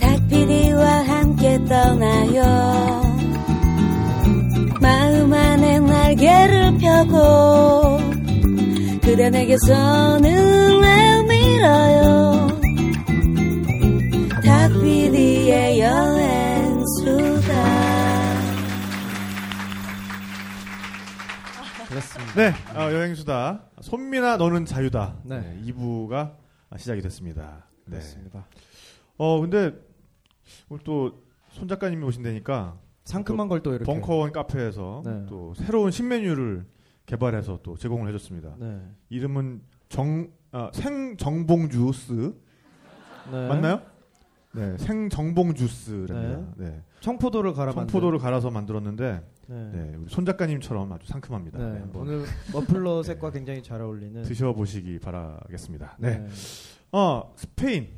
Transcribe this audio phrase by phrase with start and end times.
[0.00, 2.42] 닭피디와 함께 떠나요
[4.80, 7.98] 마음 안에 날개를 펴고
[9.02, 12.48] 그대 내게서 눈을 밀어요
[14.44, 17.46] 닭피디의 여행수다
[21.88, 22.34] 그렇습니다.
[22.34, 23.62] 네, 어, 여행수다.
[23.80, 25.16] 손미나 너는 자유다.
[25.24, 25.40] 네.
[25.40, 26.34] 네, 2부가
[26.76, 27.64] 시작이 됐습니다.
[27.86, 27.96] 네.
[27.96, 28.44] 그렇습니다.
[29.18, 29.72] 어, 근데
[30.68, 33.84] 오늘 또 손 작가님이 오신다니까 상큼한 걸 또 이렇게.
[33.84, 35.24] 벙커원 카페에서 네.
[35.26, 36.66] 또 새로운 신메뉴를
[37.06, 38.56] 개발해서 또 제공을 해줬습니다.
[38.58, 38.80] 네.
[39.08, 42.34] 이름은 정 아, 생정봉 주스
[43.32, 43.48] 네.
[43.48, 43.80] 맞나요?
[44.52, 46.52] 네, 생정봉 주스랍니다.
[46.56, 46.82] 네.
[47.00, 47.72] 청포도를 갈아.
[47.72, 49.70] 청포도를 갈아서 만들었는데 네.
[49.72, 51.58] 네, 우리 손 작가님처럼 아주 상큼합니다.
[51.58, 51.78] 네.
[51.78, 54.20] 네, 오늘 머플러 색과 굉장히 잘 어울리는.
[54.24, 55.96] 드셔보시기 바라겠습니다.
[56.00, 56.18] 네.
[56.18, 56.28] 네.
[56.92, 57.88] 어, 스페인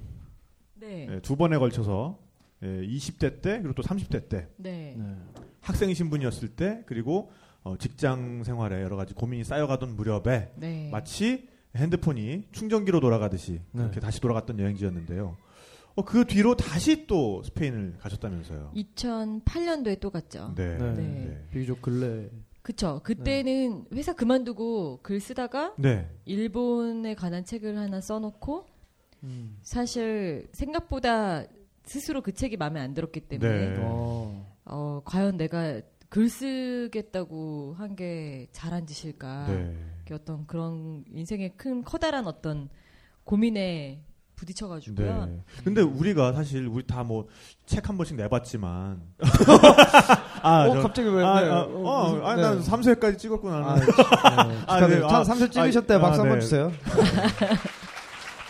[0.80, 1.06] 네.
[1.06, 2.18] 네, 두 번에 걸쳐서
[2.62, 4.94] 예, 20대 때 그리고 또 30대 때 네.
[4.96, 5.16] 네.
[5.60, 7.30] 학생 신분이었을 때 그리고
[7.62, 10.88] 어, 직장 생활에 여러 가지 고민이 쌓여가던 무렵에 네.
[10.90, 13.82] 마치 핸드폰이 충전기로 돌아가듯이 네.
[13.82, 15.36] 그렇게 다시 돌아갔던 여행지였는데요.
[15.94, 18.72] 어, 그 뒤로 다시 또 스페인을 가셨다면서요.
[18.74, 20.54] 2008년도에 또 갔죠.
[20.56, 20.78] 네.
[20.78, 20.92] 네.
[20.92, 21.48] 네.
[21.50, 22.28] 비교적 근래.
[22.62, 23.00] 그쵸.
[23.02, 26.08] 그때는 회사 그만두고 글 쓰다가 네.
[26.24, 28.66] 일본에 관한 책을 하나 써놓고
[29.24, 29.56] 음.
[29.62, 31.42] 사실 생각보다
[31.84, 33.76] 스스로 그 책이 마음에 안 들었기 때문에 네.
[33.80, 34.46] 어.
[34.64, 35.80] 어, 과연 내가
[36.10, 39.46] 글 쓰겠다고 한 게 잘한 짓일까?
[39.48, 39.74] 네.
[40.12, 42.68] 어떤 그런 인생의 큰 커다란 어떤
[43.24, 44.00] 고민에
[44.36, 45.26] 부딪혀가지고요.
[45.26, 45.42] 네.
[45.64, 47.26] 근데 우리가 사실 우리 다 뭐
[47.66, 49.02] 책 한 번씩 내봤지만
[50.42, 51.24] 아, 어, 저- 갑자기 왜?
[51.24, 51.50] 아, 네.
[51.50, 52.42] 아, 어, 어, 무슨- 아, 네.
[52.42, 53.56] 난 3세까지 찍었구나.
[53.56, 53.74] 아.
[53.74, 53.86] 네.
[54.66, 55.00] 아, 네.
[55.00, 55.98] 삼- 아, 삼세 찍으셨대요.
[55.98, 56.42] 아, 박수 한번 네.
[56.44, 56.72] 주세요.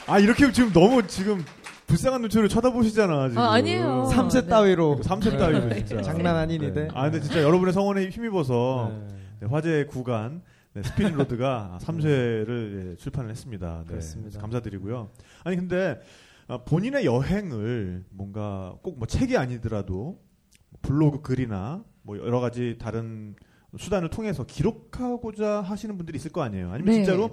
[0.09, 1.45] 아, 이렇게 지금 너무 지금
[1.87, 3.29] 불쌍한 눈초리로 쳐다보시잖아.
[3.29, 3.43] 지금.
[3.43, 4.07] 아, 아니에요.
[4.07, 4.49] 삼세 네.
[4.49, 5.01] 따위로.
[5.03, 6.03] 3세 따위로 진짜.
[6.03, 6.83] 장난 아니니데.
[6.83, 6.89] 네.
[6.95, 9.17] 아, 근데 진짜 여러분의 성원에 힘입어서 네.
[9.41, 10.43] 네, 화제의 구간
[10.75, 13.85] 네, 스피릿 로드가 3쇄를 예, 출판을 했습니다.
[13.87, 14.41] 네, 그렇습니다.
[14.41, 15.11] 감사드리고요.
[15.45, 15.99] 아니 근데
[16.47, 20.19] 아, 본인의 여행을 뭔가 꼭 뭐 책이 아니더라도
[20.83, 23.35] 블로그 글이나 뭐 여러 가지 다른
[23.77, 26.71] 수단을 통해서 기록하고자 하시는 분들이 있을 거 아니에요.
[26.71, 26.93] 아니면 네.
[26.95, 27.31] 진짜로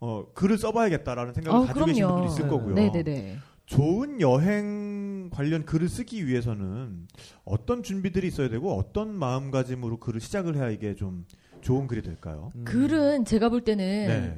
[0.00, 2.14] 어, 글을 써봐야겠다라는 생각을 어, 가지고 그럼요.
[2.14, 2.48] 분도 있을 네.
[2.50, 2.74] 거고요.
[2.74, 3.36] 네네네.
[3.66, 7.06] 좋은 여행 관련 글을 쓰기 위해서는
[7.44, 11.26] 어떤 준비들이 있어야 되고 어떤 마음가짐으로 글을 시작을 해야 이게 좀
[11.60, 12.50] 좋은 글이 될까요?
[12.54, 12.64] 음.
[12.64, 13.84] 글은 제가 볼 때는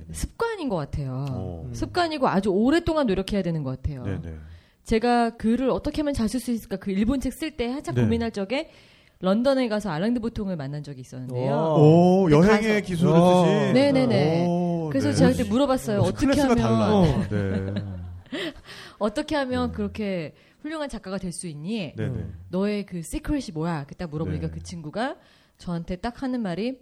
[0.08, 0.12] 네.
[0.14, 1.26] 습관인 것 같아요.
[1.30, 1.62] 어.
[1.68, 1.74] 음.
[1.74, 4.02] 습관이고 아주 오랫동안 노력해야 되는 것 같아요.
[4.04, 4.34] 네네.
[4.82, 8.02] 제가 글을 어떻게 하면 잘 쓸 수 있을까 그 일본 책 쓸 때 한참 네.
[8.02, 8.70] 고민할 적에
[9.20, 11.50] 런던에 가서 알랭 드 보통을 만난 적이 있었는데요.
[11.52, 11.74] 와.
[11.74, 13.44] 오 근데 여행의 가서- 기술을 어.
[13.44, 13.74] 쓰신.
[13.74, 14.46] 네네네.
[14.48, 15.14] 오, 그래서 네.
[15.14, 15.98] 제가 그때 물어봤어요.
[15.98, 17.26] 역시 어떻게 클래스가 하면 달라요.
[17.30, 17.82] 네.
[18.98, 19.76] 어떻게 하면 네.
[19.76, 21.94] 그렇게 훌륭한 작가가 될 수 있니?
[21.96, 22.26] 네네.
[22.50, 23.78] 너의 그 secret이 뭐야?
[23.78, 24.52] 이렇게 딱 물어보니까 네.
[24.52, 25.16] 그 친구가
[25.58, 26.78] 저한테 딱 하는 말이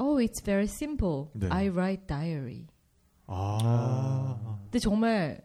[0.00, 1.26] Oh, it's very simple.
[1.32, 1.48] 네.
[1.50, 2.66] I write diary.
[3.26, 4.58] 아.
[4.64, 5.40] 근데 정말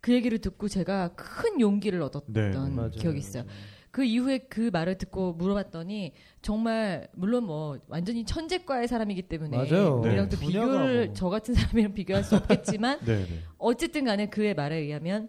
[0.00, 2.50] 그 얘기를 듣고 제가 큰 용기를 얻었던 네.
[2.50, 2.90] 맞아요.
[2.90, 3.44] 기억이 있어요.
[3.90, 6.12] 그 이후에 그 말을 듣고 물어봤더니
[6.42, 10.00] 정말 물론 뭐 완전히 천재과의 사람이기 때문에 맞아요.
[10.00, 10.36] 우리랑 네.
[10.36, 11.14] 또 비교를 뭐.
[11.14, 13.26] 저 같은 사람이랑 비교할 수 없겠지만 네네.
[13.58, 15.28] 어쨌든 간에 그의 말에 의하면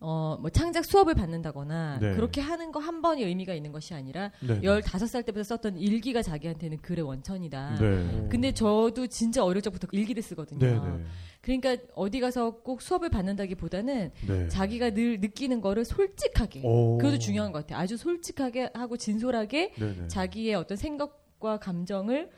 [0.00, 2.14] 어 뭐 창작 수업을 받는다거나 네.
[2.14, 4.60] 그렇게 하는 거 한 번이 의미가 있는 것이 아니라 네.
[4.60, 7.74] 15살 때부터 썼던 일기가 자기한테는 글의 원천이다.
[7.80, 8.28] 네.
[8.30, 10.60] 근데 저도 진짜 어릴 적부터 일기를 쓰거든요.
[10.60, 11.04] 네네.
[11.40, 14.48] 그러니까 어디 가서 꼭 수업을 받는다기보다는 네.
[14.48, 16.98] 자기가 늘 느끼는 거를 솔직하게 오.
[16.98, 17.80] 그것도 중요한 것 같아요.
[17.80, 19.74] 아주 솔직하게 하고 진솔하게.
[20.08, 22.30] 자기의 어떤 생각과 감정을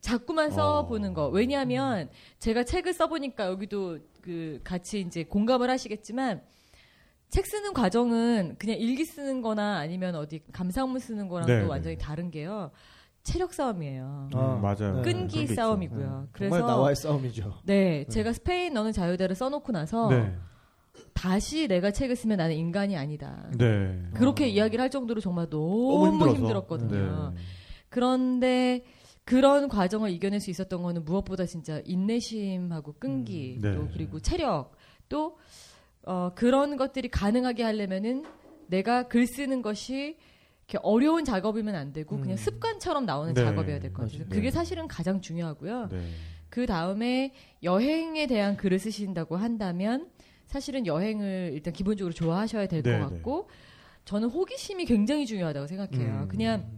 [0.00, 1.14] 자꾸만 써보는 어.
[1.14, 1.28] 거.
[1.28, 2.08] 왜냐하면
[2.38, 6.42] 제가 책을 써보니까 여기도 그 같이 이제 공감을 하시겠지만
[7.36, 11.68] 책 쓰는 과정은 그냥 일기 쓰는 거나 아니면 어디 감상문 쓰는 거랑 네, 또 네.
[11.68, 12.70] 완전히 다른 게요.
[13.24, 14.30] 체력 싸움이에요.
[14.32, 15.02] 아, 음, 맞아요.
[15.02, 15.02] 네.
[15.02, 16.20] 끈기 싸움이고요.
[16.22, 16.28] 네.
[16.32, 17.58] 그래서 정말 나와의 싸움이죠.
[17.64, 20.08] 네, 제가 스페인 너는 자유대를 써놓고 나서.
[20.08, 20.34] 네.
[21.12, 23.50] 다시 내가 책을 쓰면 나는 인간이 아니다.
[23.58, 24.02] 네.
[24.14, 24.46] 그렇게 아.
[24.46, 26.34] 이야기를 할 정도로 정말 너무, 너무.
[26.34, 27.32] 힘들었거든요.
[27.34, 27.42] 네.
[27.90, 28.82] 그런데
[29.24, 33.74] 그런 과정을 이겨낼 수 있었던 거는 무엇보다 진짜 인내심하고 끈기 음, 네.
[33.74, 34.72] 또 그리고 체력
[35.10, 35.36] 또
[36.06, 38.24] 어, 그런 것들이 가능하게 하려면은
[38.68, 40.16] 내가 글 쓰는 것이
[40.68, 42.22] 이렇게 어려운 작업이면 안 되고 음.
[42.22, 43.44] 그냥 습관처럼 나오는 네.
[43.44, 44.18] 작업이어야 될 것 같아요.
[44.20, 44.28] 맞아요.
[44.30, 44.50] 그게 네.
[44.50, 45.88] 사실은 가장 중요하고요.
[45.90, 46.00] 네.
[46.48, 47.32] 그 다음에
[47.62, 50.08] 여행에 대한 글을 쓰신다고 한다면
[50.46, 53.48] 사실은 여행을 일단 기본적으로 좋아하셔야 될것 네, 같고
[54.04, 56.22] 저는 호기심이 굉장히 중요하다고 생각해요.
[56.22, 56.28] 음.
[56.28, 56.70] 그냥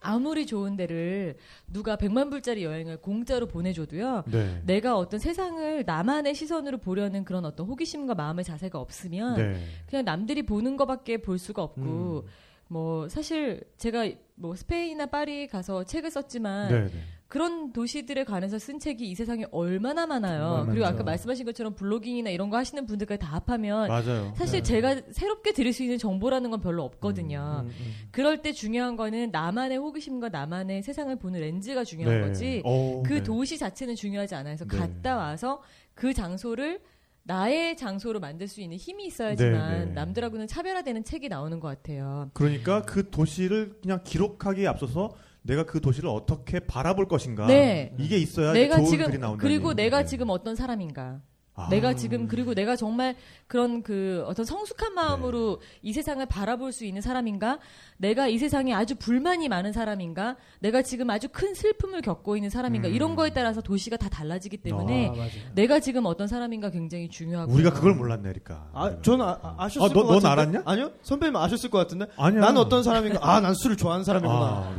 [0.00, 1.36] 아무리 좋은 데를
[1.66, 4.24] 누가 100만 불짜리 여행을 공짜로 보내줘도요.
[4.26, 4.62] 네.
[4.64, 9.60] 내가 어떤 세상을 나만의 시선으로 보려는 그런 어떤 호기심과 마음의 자세가 없으면 네.
[9.86, 11.64] 그냥 남들이 보는 것밖에 볼 수가 음.
[11.64, 12.28] 없고
[12.68, 16.84] 뭐 사실 제가 뭐 스페인이나 파리 가서 책을 썼지만 네.
[16.86, 17.02] 네.
[17.30, 20.64] 그런 도시들에 관해서 쓴 책이 이 세상에 얼마나 많아요.
[20.66, 20.96] 그리고 많죠.
[20.96, 24.32] 아까 말씀하신 것처럼 블로깅이나 이런 거 하시는 분들까지 다 합하면 맞아요.
[24.34, 24.64] 사실 네.
[24.64, 27.62] 제가 새롭게 드릴 수 있는 정보라는 건 별로 없거든요.
[27.62, 27.92] 음, 음.
[28.10, 32.62] 그럴 때 중요한 거는 나만의 호기심과 나만의 세상을 보는 렌즈가 중요한 거지.
[32.64, 33.22] 어, 그 네.
[33.22, 34.56] 도시 자체는 중요하지 않아요.
[34.56, 34.78] 그래서 네.
[34.78, 35.62] 갔다 와서
[35.94, 36.80] 그 장소를
[37.22, 39.92] 나의 장소로 만들 수 있는 힘이 있어야지만 네, 네.
[39.92, 42.28] 남들하고는 차별화되는 책이 나오는 것 같아요.
[42.32, 47.94] 그러니까 그 도시를 그냥 기록하기에 앞서서 내가 그 도시를 어떻게 바라볼 것인가 네.
[47.98, 49.42] 이게 있어야 내가 좋은 지금 글이 나온다.
[49.42, 51.20] 그리고 내가 지금 어떤 사람인가?
[51.68, 53.14] 내가 지금 그리고 내가 정말
[53.46, 55.66] 그런 그 어떤 성숙한 마음으로 네.
[55.82, 57.58] 이 세상을 바라볼 수 있는 사람인가?
[57.96, 60.36] 내가 이 세상에 아주 불만이 많은 사람인가?
[60.60, 62.88] 내가 지금 아주 큰 슬픔을 겪고 있는 사람인가?
[62.88, 62.94] 음.
[62.94, 65.26] 이런 거에 따라서 도시가 다 달라지기 때문에 아.
[65.54, 68.68] 내가 지금 어떤 사람인가 굉장히 중요하고 우리가 그걸 몰랐네, 에리카.
[68.72, 70.28] 아, 저는 아, 아, 아셨을 아, 너- 것넌 같은데.
[70.28, 70.62] 알았냐?
[70.64, 72.06] 아니요, 선배님 아셨을 것 같은데.
[72.16, 72.40] 아니야.
[72.40, 73.18] 난 어떤 사람인가?
[73.22, 74.72] 아, 난 술을 좋아하는 사람이구나.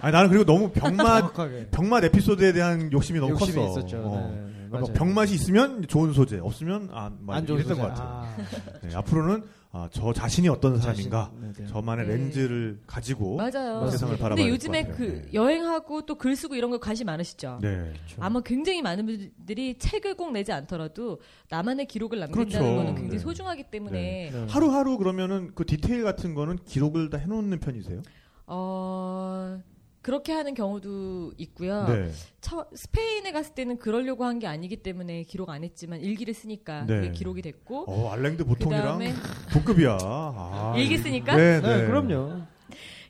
[0.00, 1.32] 아, 나는 그리고 너무 병맛.
[1.70, 3.70] 병맛 에피소드에 대한 욕심이 너무 욕심이 컸어.
[3.78, 3.96] 있었죠.
[4.04, 4.30] 어.
[4.34, 4.94] 네, 네, 뭐 맞아요.
[4.94, 7.74] 병맛이 있으면 좋은 소재, 없으면 아, 막안 좋은 소재.
[7.74, 8.08] 것 같아요.
[8.08, 8.36] 아,
[8.82, 9.42] 네, 앞으로는
[9.74, 11.66] 아, 저 자신이 어떤 사람인가, 자신, 네, 네.
[11.66, 12.14] 저만의 네.
[12.16, 13.88] 렌즈를 가지고 맞아요.
[13.88, 14.96] 세상을 바라봐야 근데 요즘에 같아요.
[14.96, 15.28] 그 네.
[15.32, 17.58] 여행하고 또 글 쓰고 이런 거 관심 많으시죠?
[17.62, 17.68] 네.
[17.94, 18.16] 그렇죠.
[18.20, 22.76] 아마 굉장히 많은 분들이 책을 꼭 내지 않더라도 나만의 기록을 남긴다는 그렇죠.
[22.76, 23.18] 거는 굉장히 네.
[23.18, 24.46] 소중하기 때문에 네.
[24.50, 28.02] 하루하루 그러면은 그 디테일 같은 거는 기록을 다 해놓는 편이세요?
[28.46, 29.58] 어
[30.02, 31.86] 그렇게 하는 경우도 있고요.
[31.88, 32.10] 네.
[32.40, 36.96] 처- 스페인에 갔을 때는 그러려고 한 게 아니기 때문에 기록 안 했지만 일기를 쓰니까 네.
[36.96, 39.14] 그게 기록이 됐고 어, 알랭드 보통이랑 그다음에
[39.52, 39.98] 동급이야.
[40.02, 41.86] 아, 일기 쓰니까 네, 네, 네.
[41.86, 42.42] 그럼요.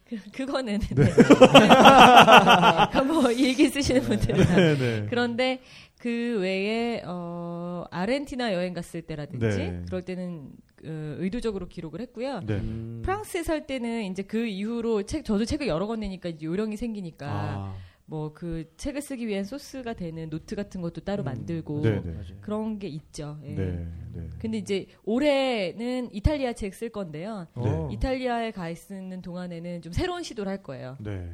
[0.08, 1.04] 그, 그거는 네.
[3.06, 5.06] 뭐 일기 쓰시는 분들은 네, 네.
[5.08, 5.60] 그런데
[5.98, 9.82] 그 외에 어 아르헨티나 여행 갔을 때라든지 네.
[9.86, 10.50] 그럴 때는
[10.84, 12.40] 어, 의도적으로 기록을 했고요.
[12.46, 12.54] 네.
[12.54, 13.00] 음.
[13.04, 17.26] 프랑스에 살 때는 이제 그 이후로 책 저도 책을 여러 권 내니까 이제 요령이 생기니까
[17.28, 17.74] 아,
[18.06, 21.26] 뭐그 책을 쓰기 위한 소스가 되는 노트 같은 것도 따로 음.
[21.26, 22.20] 만들고 네, 네.
[22.40, 23.38] 그런 게 있죠.
[23.44, 23.54] 예.
[23.54, 24.28] 네, 네.
[24.38, 27.46] 근데 이제 올해는 이탈리아 책 쓸 건데요.
[27.54, 27.88] 어.
[27.92, 30.96] 이탈리아에 가 있는 동안에는 좀 새로운 시도를 할 거예요.
[31.00, 31.30] 네.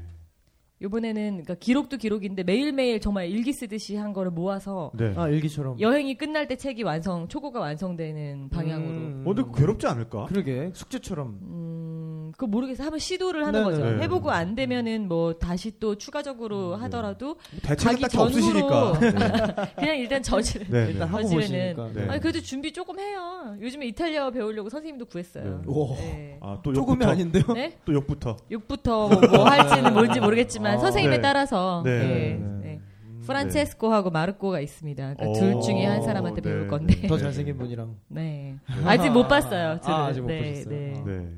[0.80, 5.12] 요번에는 그러니까 기록도 기록인데 매일매일 정말 일기 쓰듯이 한 거를 모아서 네.
[5.16, 5.80] 아, 일기처럼.
[5.80, 9.24] 여행이 끝날 때 책이 완성 초고가 완성되는 방향으로 음.
[9.26, 10.26] 어, 근데 괴롭지 않을까?
[10.26, 11.38] 그러게 숙제처럼.
[11.42, 12.82] 음, 그거 모르겠어.
[12.84, 13.64] 한번 시도를 하는 네네.
[13.76, 13.90] 거죠.
[13.96, 14.02] 네.
[14.04, 18.98] 해보고 안 되면은 뭐 다시 또 추가적으로 하더라도 대책은 가기 딱히 전후로- 없으시니까.
[19.00, 19.72] 네.
[19.76, 20.66] 그냥 일단 저질.
[20.68, 20.90] 네, 네.
[20.92, 21.08] 일단.
[21.10, 21.88] 보시니까.
[21.94, 22.08] 네.
[22.08, 23.56] 아니 그래도 준비 조금 해요.
[23.60, 25.44] 요즘에 이탈리아 배우려고 선생님도 구했어요.
[25.44, 25.66] 네.
[25.66, 25.94] 오.
[25.96, 26.38] 네.
[26.40, 27.10] 아, 또 조금이 욕부터.
[27.10, 27.42] 아닌데요?
[27.54, 27.72] 네?
[27.84, 28.36] 또 욕부터.
[28.50, 31.22] 욕부터 뭐, 뭐 할지는 뭔지 모르겠지만 아, 선생님에 네.
[31.22, 31.98] 따라서 네.
[31.98, 32.06] 네.
[32.08, 32.38] 네.
[32.62, 32.80] 네.
[33.26, 35.14] 프란체스코하고 마르코가 있습니다.
[35.14, 35.32] 그러니까 오.
[35.34, 36.94] 둘 중에 한 사람한테 네, 배울 건데.
[37.02, 37.06] 네.
[37.08, 37.94] 더 잘생긴 분이랑.
[38.08, 38.56] 네.
[38.86, 39.78] 아직 못 봤어요.
[39.82, 39.94] 둘은.
[39.94, 41.04] 아, 아직 못 네, 보셨어요?
[41.04, 41.28] 네.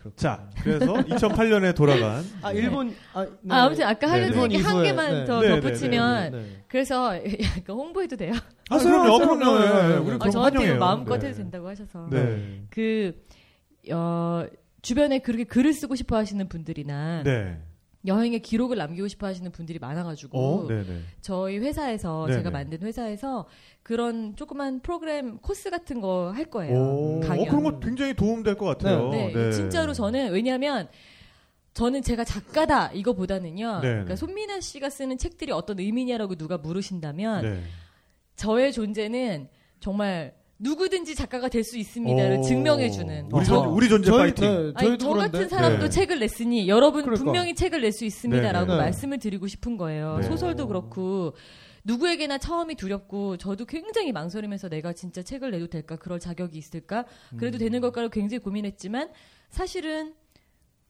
[0.00, 0.04] 아.
[0.04, 0.04] 네.
[0.04, 0.14] 그렇구나.
[0.16, 2.94] 자, 그래서 2008년에 돌아간 아, 일본.
[3.12, 3.54] 아, 네.
[3.54, 4.54] 아, 아무튼 아까 네, 하려던 네.
[4.54, 5.24] 얘기 한 개만 네.
[5.26, 6.64] 더 네, 네, 덧붙이면 네, 네.
[6.68, 7.14] 그래서
[7.56, 8.32] 약간 홍보해도 돼요.
[8.70, 9.58] 아, 그럼요, 그럼요.
[9.58, 9.96] 네, 네.
[9.96, 10.78] 우리 아, 그럼 저한테 환영해요.
[10.78, 11.28] 마음껏 네.
[11.28, 12.62] 해도 된다고 하셔서 네.
[12.70, 13.12] 그
[13.92, 14.46] 어,
[14.82, 17.58] 주변에 그렇게 글을 쓰고 싶어 하시는 분들이나 네.
[18.06, 21.00] 여행에 기록을 남기고 싶어 하시는 분들이 많아가지고 어, 네, 네.
[21.20, 22.38] 저희 회사에서 네네.
[22.38, 23.46] 제가 만든 회사에서
[23.82, 26.74] 그런 조그만 프로그램 코스 같은 거 할 거예요.
[26.78, 27.46] 오, 어, 강연.
[27.46, 29.10] 그런 거 굉장히 도움될 것 같아요.
[29.10, 30.88] 네, 진짜로 저는 왜냐하면
[31.74, 33.74] 저는 제가 작가다 이거보다는요.
[33.76, 34.16] 네, 그러니까 네.
[34.16, 37.62] 손민아 씨가 쓰는 책들이 어떤 의미냐라고 누가 물으신다면 네.
[38.36, 39.48] 저의 존재는
[39.78, 42.42] 정말 누구든지 작가가 될 수 있습니다를 오.
[42.42, 44.44] 증명해주는 우리, 저- 존, 우리 존재 저희, 파이팅.
[44.44, 45.30] 네, 아니, 저 그런데.
[45.38, 45.88] 같은 사람도 네.
[45.90, 47.24] 책을 냈으니 여러분 그러니까.
[47.24, 48.78] 분명히 책을 낼 수 있습니다라고 네, 네.
[48.78, 50.18] 말씀을 드리고 싶은 거예요.
[50.20, 50.26] 네.
[50.28, 51.34] 소설도 그렇고
[51.84, 57.06] 누구에게나 처음이 두렵고 저도 굉장히 망설이면서 내가 진짜 책을 내도 될까 그럴 자격이 있을까
[57.38, 59.08] 그래도 되는 걸까를 굉장히 고민했지만
[59.48, 60.14] 사실은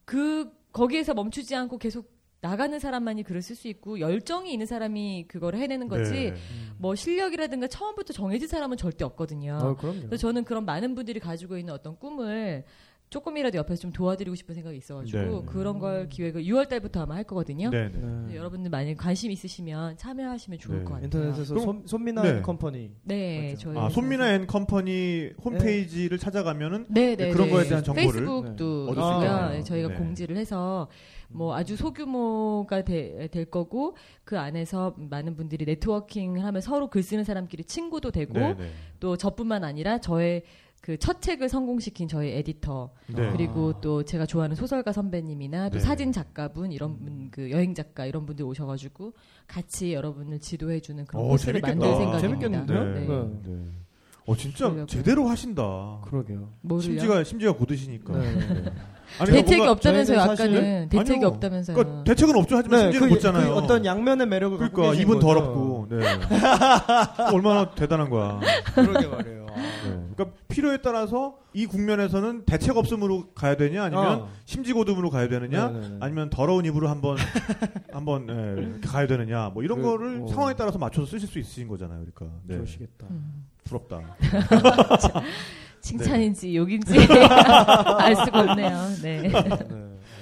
[0.05, 2.11] 그 거기에서 멈추지 않고 계속
[2.43, 6.35] 나가는 사람만이 글을 쓸 수 있고 열정이 있는 사람이 그걸 해내는 거지 네.
[6.79, 9.59] 뭐 실력이라든가 처음부터 정해진 사람은 절대 없거든요.
[9.61, 10.01] 어, 그럼요.
[10.07, 12.65] 그래서 저는 그런 많은 분들이 가지고 있는 어떤 꿈을
[13.11, 15.43] 조금이라도 옆에서 좀 도와드리고 싶은 생각이 있어가지고 네.
[15.47, 17.69] 그런 걸 기획을 6월 달부터 아마 할 거거든요.
[17.69, 17.99] 네, 네.
[17.99, 18.01] 네.
[18.01, 20.85] 그래서 여러분들 만약 관심 있으시면 참여하시면 좋을 네.
[20.85, 21.05] 것 같아요.
[21.07, 22.41] 인터넷에서 그럼- 손, 손미나 네.
[22.41, 22.91] 컴퍼니.
[23.03, 23.57] 네.
[23.59, 27.53] 저희 아, 손미나 앤 컴퍼니 홈페이지를 찾아가면은 네, 네, 그런 네.
[27.53, 29.49] 거에 대한 정보를 페이스북도 얻을 수 있고요.
[29.51, 29.95] 네, 저희가 네.
[29.97, 30.89] 공지를 해서
[31.33, 37.25] 뭐 아주 소규모가 되- 될 거고 그 안에서 많은 분들이 네트워킹을 하면 서로 글 쓰는
[37.25, 38.71] 사람끼리 친구도 되고 네, 네.
[38.99, 40.43] 또 저뿐만 아니라 저의
[40.83, 43.31] 그첫 책을 성공시킨 저희 에디터 네.
[43.33, 45.81] 그리고 또 제가 좋아하는 소설가 선배님이나 또 네.
[45.85, 49.13] 사진 작가분 이런 분, 그 여행 작가 이런 분들 오셔가지고
[49.47, 51.87] 같이 여러분을 지도해주는 그런 어, 코스를 재밌겠다.
[51.87, 52.67] 만들 생각입니다.
[52.67, 52.85] 재밌겠는데요?
[52.85, 53.01] 네.
[53.07, 53.53] 네.
[53.57, 53.71] 네.
[54.27, 54.87] 어 진짜 그러려고.
[54.87, 56.01] 제대로 하신다.
[56.05, 56.49] 그러게요.
[56.81, 58.15] 심지가 심지가 고드시니까.
[59.19, 59.23] 네.
[59.23, 61.29] 아니, 대책이 뭔가- 없다면서요 아까는 대책이 아니요.
[61.29, 61.77] 없다면서요.
[61.77, 62.57] 그러니까 대책은 없죠.
[62.57, 63.49] 하지만 심지는 그, 못잖아요.
[63.55, 65.21] 그 어떤 양면의 매력을 그러니까 입은 거죠.
[65.27, 65.87] 더럽고.
[65.91, 65.99] 네.
[67.35, 68.41] 얼마나 대단한 거야.
[68.75, 69.47] 그러게 말이에요.
[69.51, 69.55] 아.
[69.57, 70.01] 네.
[70.17, 74.29] 그러니까 필요에 따라서 이 국면에서는 대책 없음으로 가야 되냐 아니면 어.
[74.45, 75.97] 심지고듬으로 가야 되느냐 네네네.
[76.01, 77.17] 아니면 더러운 입으로 한번
[77.93, 80.27] 한번 예, 이렇게 가야 되느냐 뭐 이런 그, 거를 어.
[80.29, 82.01] 상황에 따라서 맞춰서 쓰실 수 있으신 거잖아요.
[82.01, 82.57] 그러니까 네.
[82.57, 83.07] 그러시겠다.
[83.11, 83.47] 음.
[83.65, 84.01] 부럽다.
[85.81, 86.95] 칭찬인지 욕인지
[87.99, 88.89] 알 수가 없네요.
[89.03, 89.23] 네.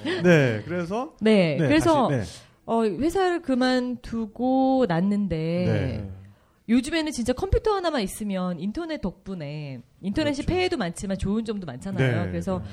[0.04, 0.22] 네.
[0.22, 1.56] 네, 그래서 네.
[1.58, 6.17] 네, 그래서 다시, 어, 회사를 그만두고 났는데 네.
[6.68, 10.48] 요즘에는 진짜 컴퓨터 하나만 있으면 인터넷 덕분에 인터넷이 그렇죠.
[10.52, 12.24] 폐해도 많지만 좋은 점도 많잖아요.
[12.24, 12.64] 네, 그래서 네.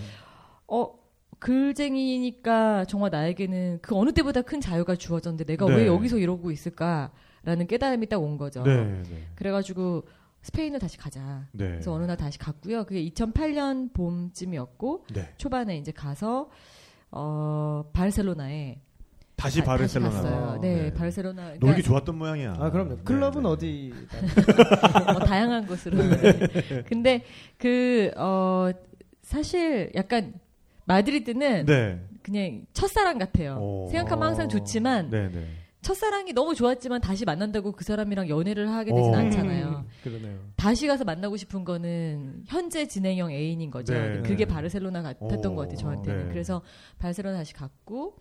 [0.67, 0.93] 어
[1.39, 5.75] 글쟁이니까 정말 나에게는 그 어느 때보다 큰 자유가 주어졌는데 내가 네.
[5.75, 8.63] 왜 여기서 이러고 있을까라는 깨달음이 딱 온 거죠.
[8.63, 10.03] 네, 네, 그래가지고
[10.41, 11.47] 스페인을 다시 가자.
[11.51, 11.67] 네.
[11.69, 12.85] 그래서 어느 날 다시 갔고요.
[12.85, 15.33] 그게 2008년 봄쯤이었고 네.
[15.37, 16.49] 초반에 이제 가서
[17.11, 18.81] 어 바르셀로나에
[19.35, 20.11] 다시 가- 바르셀로나.
[20.13, 20.59] 갔어요.
[20.61, 20.93] 네, 네.
[20.93, 21.43] 바르셀로나.
[21.43, 22.55] 놀기 그러니까 좋았던 모양이야.
[22.57, 22.97] 아 그럼요.
[23.03, 23.47] 클럽은 네, 네.
[23.47, 23.93] 어디?
[25.11, 25.97] 뭐 다양한 곳으로.
[26.87, 27.23] 근데
[27.57, 28.71] 그 어
[29.21, 30.33] 사실 약간
[30.85, 31.99] 마드리드는 네.
[32.21, 33.57] 그냥 첫사랑 같아요.
[33.59, 33.87] 오.
[33.89, 35.47] 생각하면 항상 좋지만 네, 네.
[35.81, 39.15] 첫사랑이 너무 좋았지만 다시 만난다고 그 사람이랑 연애를 하게 되진 오.
[39.15, 39.85] 않잖아요.
[40.03, 40.39] 그러네요.
[40.55, 43.93] 다시 가서 만나고 싶은 거는 현재 진행형 애인인 거죠.
[43.93, 44.53] 네, 그게 네.
[44.53, 46.23] 바르셀로나 같았던 오, 것 같아요, 저한테는.
[46.27, 46.29] 네.
[46.29, 46.61] 그래서
[46.99, 48.15] 바르셀로나 다시 갔고,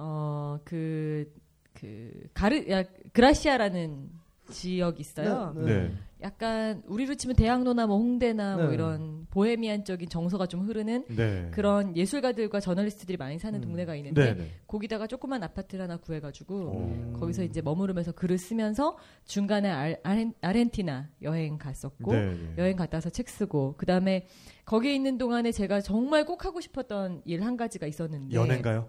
[0.00, 1.30] 어, 그,
[1.74, 4.10] 그, 가르, 야, 그라시아라는
[4.50, 5.52] 지역이 있어요.
[5.56, 5.92] 네.
[6.22, 8.74] 약간, 우리로 치면 대학로나 뭐 홍대나 뭐 네.
[8.74, 11.48] 이런 보헤미안적인 정서가 좀 흐르는 네.
[11.52, 13.62] 그런 예술가들과 저널리스트들이 많이 사는 음.
[13.62, 14.50] 동네가 있는데, 네, 네.
[14.66, 17.12] 거기다가 조그만 아파트를 하나 구해가지고, 오.
[17.18, 22.54] 거기서 이제 머무르면서 글을 쓰면서 중간에 알, 아렌, 아르헨티나 여행 갔었고, 네, 네.
[22.58, 24.26] 여행 갔다 와서 책 쓰고 그 다음에
[24.64, 28.88] 거기에 있는 동안에 제가 정말 꼭 하고 싶었던 일 한 가지가 있었는데 연애인가요?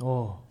[0.00, 0.48] 어.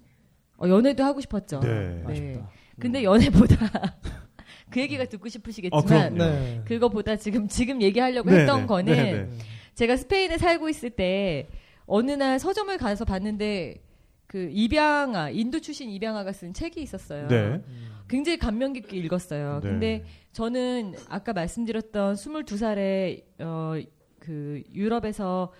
[0.57, 1.59] 어, 연애도 하고 싶었죠.
[1.59, 2.03] 네.
[2.05, 2.49] 아쉽다.
[2.79, 3.55] 근데 연애보다
[4.69, 6.25] 그 얘기가 듣고 싶으시겠지만 어.
[6.25, 6.61] 네.
[6.65, 8.67] 그거보다 지금 지금 얘기하려고 네, 했던 네.
[8.67, 9.29] 거는 네, 네.
[9.75, 11.49] 제가 스페인에 살고 있을 때
[11.85, 13.83] 어느 날 서점을 가서 봤는데
[14.27, 17.27] 그 입양아 인도 출신 입양아가 쓴 책이 있었어요.
[17.27, 17.61] 네.
[18.07, 19.59] 굉장히 감명 깊게 읽었어요.
[19.63, 19.69] 네.
[19.69, 23.73] 근데 저는 아까 말씀드렸던 22살에 어,
[24.19, 25.51] 그 유럽에서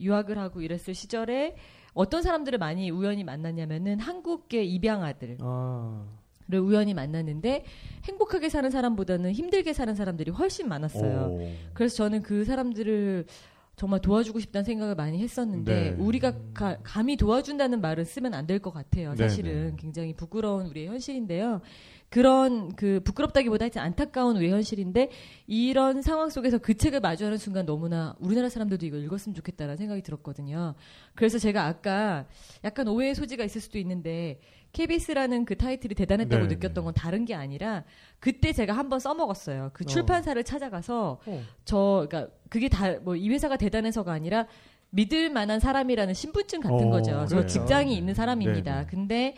[0.00, 1.56] 유학을 하고 이랬을 시절에
[1.98, 6.04] 어떤 사람들을 많이 우연히 만났냐면은 한국계 입양아들을 아.
[6.52, 7.64] 우연히 만났는데
[8.04, 11.28] 행복하게 사는 사람보다는 힘들게 사는 사람들이 훨씬 많았어요.
[11.32, 11.52] 오.
[11.74, 13.26] 그래서 저는 그 사람들을
[13.78, 15.96] 정말 도와주고 싶다는 생각을 많이 했었는데 네.
[15.98, 19.14] 우리가 가- 감히 도와준다는 말을 쓰면 안 될 것 같아요.
[19.14, 19.76] 네, 사실은 네.
[19.78, 21.60] 굉장히 부끄러운 우리의 현실인데요.
[22.10, 25.10] 그런 그 부끄럽다기보다 하여튼 안타까운 우리의 현실인데
[25.46, 30.74] 이런 상황 속에서 그 책을 마주하는 순간 너무나 우리나라 사람들도 이거 읽었으면 좋겠다라는 생각이 들었거든요.
[31.14, 32.26] 그래서 제가 아까
[32.64, 34.40] 약간 오해의 소지가 있을 수도 있는데
[34.78, 36.80] KBS라는 그 타이틀이 대단했다고 네, 느꼈던 네.
[36.84, 37.82] 건 다른 게 아니라
[38.20, 39.70] 그때 제가 한번 써먹었어요.
[39.72, 39.86] 그 어.
[39.86, 41.42] 출판사를 찾아가서 어.
[41.64, 44.46] 저 그러니까 그게 다 뭐 이 회사가 대단해서가 아니라
[44.90, 47.10] 믿을 만한 사람이라는 신분증 같은 어, 거죠.
[47.28, 47.46] 저 그래요.
[47.46, 48.74] 직장이 있는 사람입니다.
[48.74, 48.86] 네, 네.
[48.88, 49.34] 근데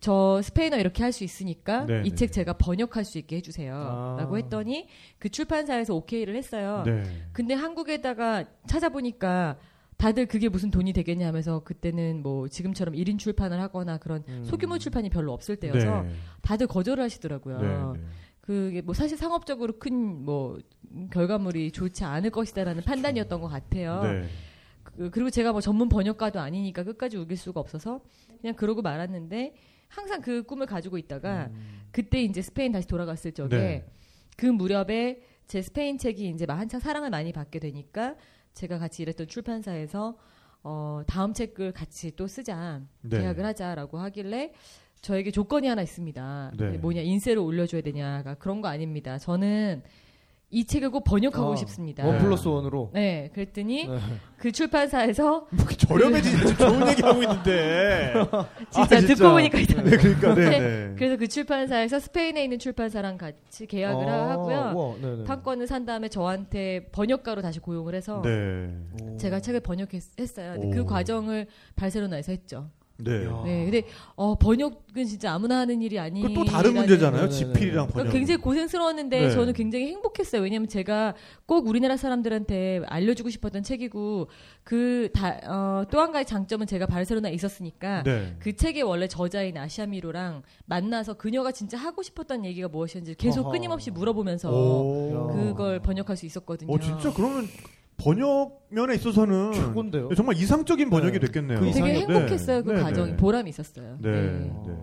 [0.00, 2.14] 저 스페인어 이렇게 할 수 있으니까 네, 이 네.
[2.14, 3.74] 책 제가 번역할 수 있게 해주세요.
[3.74, 4.16] 아.
[4.18, 4.86] 라고 했더니
[5.18, 6.82] 그 출판사에서 오케이를 했어요.
[6.84, 7.02] 네.
[7.32, 9.56] 근데 한국에다가 찾아보니까
[9.96, 14.44] 다들 그게 무슨 돈이 되겠냐 하면서 그때는 뭐 지금처럼 1인 출판을 하거나 그런 음.
[14.44, 16.10] 소규모 출판이 별로 없을 때여서 네.
[16.42, 17.58] 다들 거절을 하시더라고요.
[17.58, 18.06] 네, 네.
[18.40, 20.58] 그게 뭐 사실 상업적으로 큰 뭐
[21.10, 24.02] 결과물이 좋지 않을 것이다라는 판단이었던 것 같아요.
[24.02, 24.28] 네.
[24.82, 28.00] 그, 그리고 제가 뭐 전문 번역가도 아니니까 끝까지 우길 수가 없어서
[28.40, 29.54] 그냥 그러고 말았는데
[29.88, 31.50] 항상 그 꿈을 가지고 있다가
[31.90, 33.86] 그때 이제 스페인 다시 돌아갔을 적에 네.
[34.36, 38.16] 그 무렵에 제 스페인 책이 이제 막 한창 사랑을 많이 받게 되니까
[38.54, 40.16] 제가 같이 일했던 출판사에서
[40.62, 43.18] 어 다음 책을 같이 또 쓰자 네.
[43.18, 44.52] 계약을 하자라고 하길래
[45.02, 46.52] 저에게 조건이 하나 있습니다.
[46.56, 46.78] 네.
[46.78, 49.18] 뭐냐 인쇄를 올려줘야 되냐가 그런 거 아닙니다.
[49.18, 49.82] 저는
[50.50, 52.06] 이 책을 꼭 번역하고 아, 싶습니다.
[52.06, 52.90] 원 플러스 원으로.
[52.94, 53.98] 네, 그랬더니 네.
[54.36, 58.12] 그 출판사에서 뭐 저렴해지지 지금 좋은 얘기 하고 있는데.
[58.70, 59.14] 진짜 아, 진짜.
[59.14, 59.84] 듣고 보니까 이상.
[59.84, 60.58] 네, 그러니까 네, 네.
[60.60, 60.94] 네.
[60.96, 64.72] 그래서 그 출판사에서 스페인에 있는 출판사랑 같이 계약을 아, 하고요.
[64.76, 65.24] 우와, 네네.
[65.24, 68.70] 판권을 산 다음에 저한테 번역가로 다시 고용을 해서 네.
[69.02, 69.16] 오.
[69.16, 70.70] 제가 책을 번역했어요.
[70.72, 72.70] 그 과정을 바르셀로나에서 했죠.
[72.96, 73.24] 네.
[73.24, 73.42] 야.
[73.44, 73.82] 네, 근데
[74.14, 76.22] 어, 번역은 진짜 아무나 하는 일이 아니.
[76.22, 77.28] 그또 다른 문제잖아요.
[77.28, 77.92] 지필이랑 번역.
[77.92, 79.30] 그러니까 굉장히 고생스러웠는데 네.
[79.30, 80.42] 저는 굉장히 행복했어요.
[80.42, 81.14] 왜냐하면 제가
[81.46, 84.28] 꼭 우리나라 사람들한테 알려주고 싶었던 책이고
[84.62, 88.36] 그또 한 가지 장점은 제가 바르셀로나에 있었으니까 네.
[88.38, 93.50] 그 책의 원래 저자인 아시아미로랑 만나서 그녀가 진짜 하고 싶었던 얘기가 무엇이었는지 계속 어허.
[93.50, 95.32] 끊임없이 물어보면서 오.
[95.34, 96.72] 그걸 번역할 수 있었거든요.
[96.72, 97.46] 어 진짜 그러면
[97.96, 100.14] 번역 면에 있어서는 최고인데요.
[100.14, 101.26] 정말 이상적인 번역이 네.
[101.26, 101.60] 됐겠네요.
[101.60, 102.62] 그 되게 행복했어요.
[102.64, 103.16] 그 네, 과정이 네.
[103.16, 103.98] 보람이 있었어요.
[104.00, 104.10] 네.
[104.10, 104.52] 네.
[104.66, 104.76] 네.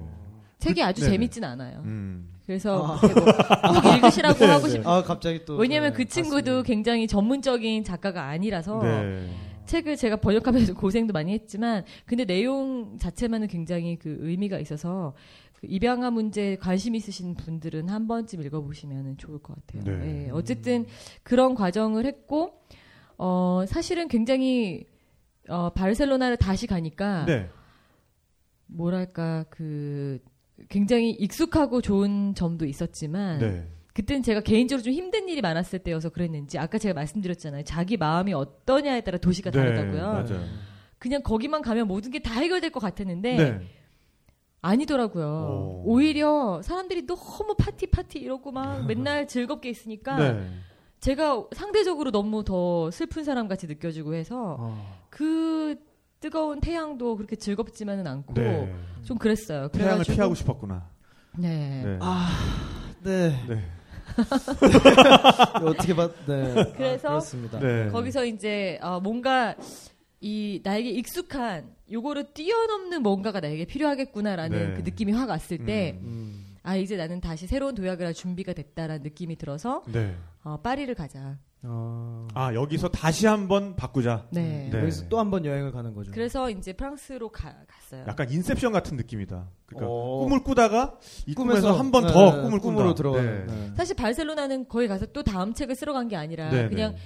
[0.59, 1.11] 책이 아주 네, 네.
[1.13, 1.81] 재밌진 않아요.
[1.85, 2.29] 음.
[2.45, 2.99] 그래서 아.
[3.01, 4.71] 뭐 꼭 읽으시라고 네, 하고 네.
[4.71, 4.87] 싶.
[4.87, 6.67] 아 갑자기 또 왜냐하면 네, 그 친구도 맞습니다.
[6.67, 9.27] 굉장히 전문적인 작가가 아니라서 네.
[9.65, 15.13] 책을 제가 번역하면서 고생도 많이 했지만 근데 내용 자체만은 굉장히 그 의미가 있어서
[15.53, 19.97] 그 입양아 문제에 관심 있으신 분들은 한 번쯤 읽어보시면 좋을 것 같아요.
[19.99, 20.25] 네.
[20.25, 20.85] 예, 어쨌든
[21.23, 22.53] 그런 과정을 했고
[23.23, 24.87] 어 사실은 굉장히
[25.47, 27.49] 어 바르셀로나를 다시 가니까 네.
[28.65, 30.19] 뭐랄까 그
[30.69, 33.67] 굉장히 익숙하고 좋은 점도 있었지만 네.
[33.93, 37.63] 그때는 제가 개인적으로 좀 힘든 일이 많았을 때여서 그랬는지 아까 제가 말씀드렸잖아요.
[37.63, 40.01] 자기 마음이 어떠냐에 따라 도시가 네, 다르다고요.
[40.01, 40.45] 맞아요.
[40.97, 43.67] 그냥 거기만 가면 모든 게 다 해결될 것 같았는데 네.
[44.61, 45.25] 아니더라고요.
[45.25, 45.83] 오.
[45.85, 50.47] 오히려 사람들이 너무 파티 파티 이러고 막 맨날 즐겁게 있으니까 네.
[51.01, 55.05] 제가 상대적으로 너무 더 슬픈 사람 같이 느껴지고 해서 어.
[55.09, 55.75] 그
[56.19, 58.73] 뜨거운 태양도 그렇게 즐겁지만은 않고 네.
[59.03, 59.67] 좀 그랬어요.
[59.69, 60.87] 태양을 그래가지고- 피하고 싶었구나.
[61.39, 61.81] 네.
[61.83, 61.97] 네.
[62.01, 62.29] 아,
[63.03, 63.29] 네.
[63.49, 63.63] 네.
[65.65, 66.11] 어떻게 봤?
[66.27, 66.53] 네.
[66.77, 67.59] 그래서 아, 그렇습니다.
[67.59, 67.89] 네.
[67.89, 69.55] 거기서 이제 어, 뭔가
[70.19, 74.73] 이 나에게 익숙한 요거를 뛰어넘는 뭔가가 나에게 필요하겠구나라는 네.
[74.75, 76.45] 그 느낌이 확 왔을 때 음.
[76.61, 80.15] 아 이제 나는 다시 새로운 도약을 할 준비가 됐다라는 느낌이 들어서 네.
[80.43, 81.37] 어, 파리를 가자.
[81.63, 82.27] 어.
[82.33, 84.27] 아 여기서 다시 한번 바꾸자.
[84.31, 84.69] 네.
[84.71, 84.79] 네.
[84.79, 86.11] 여기서 또 한 번 여행을 가는 거죠.
[86.11, 88.03] 그래서 이제 프랑스로 가, 갔어요.
[88.07, 89.47] 약간 인셉션 같은 느낌이다.
[89.67, 90.21] 그러니까 오.
[90.21, 92.95] 꿈을 꾸다가 이 꿈에서, 꿈에서 한번 네, 더 네, 꿈을 꿈으로 꾼다.
[92.95, 93.45] 들어가는.
[93.45, 93.53] 네.
[93.53, 93.71] 네.
[93.75, 96.97] 사실 바르셀로나는 거기 가서 또 다음 책을 쓰러 간 게 아니라 네, 그냥 네.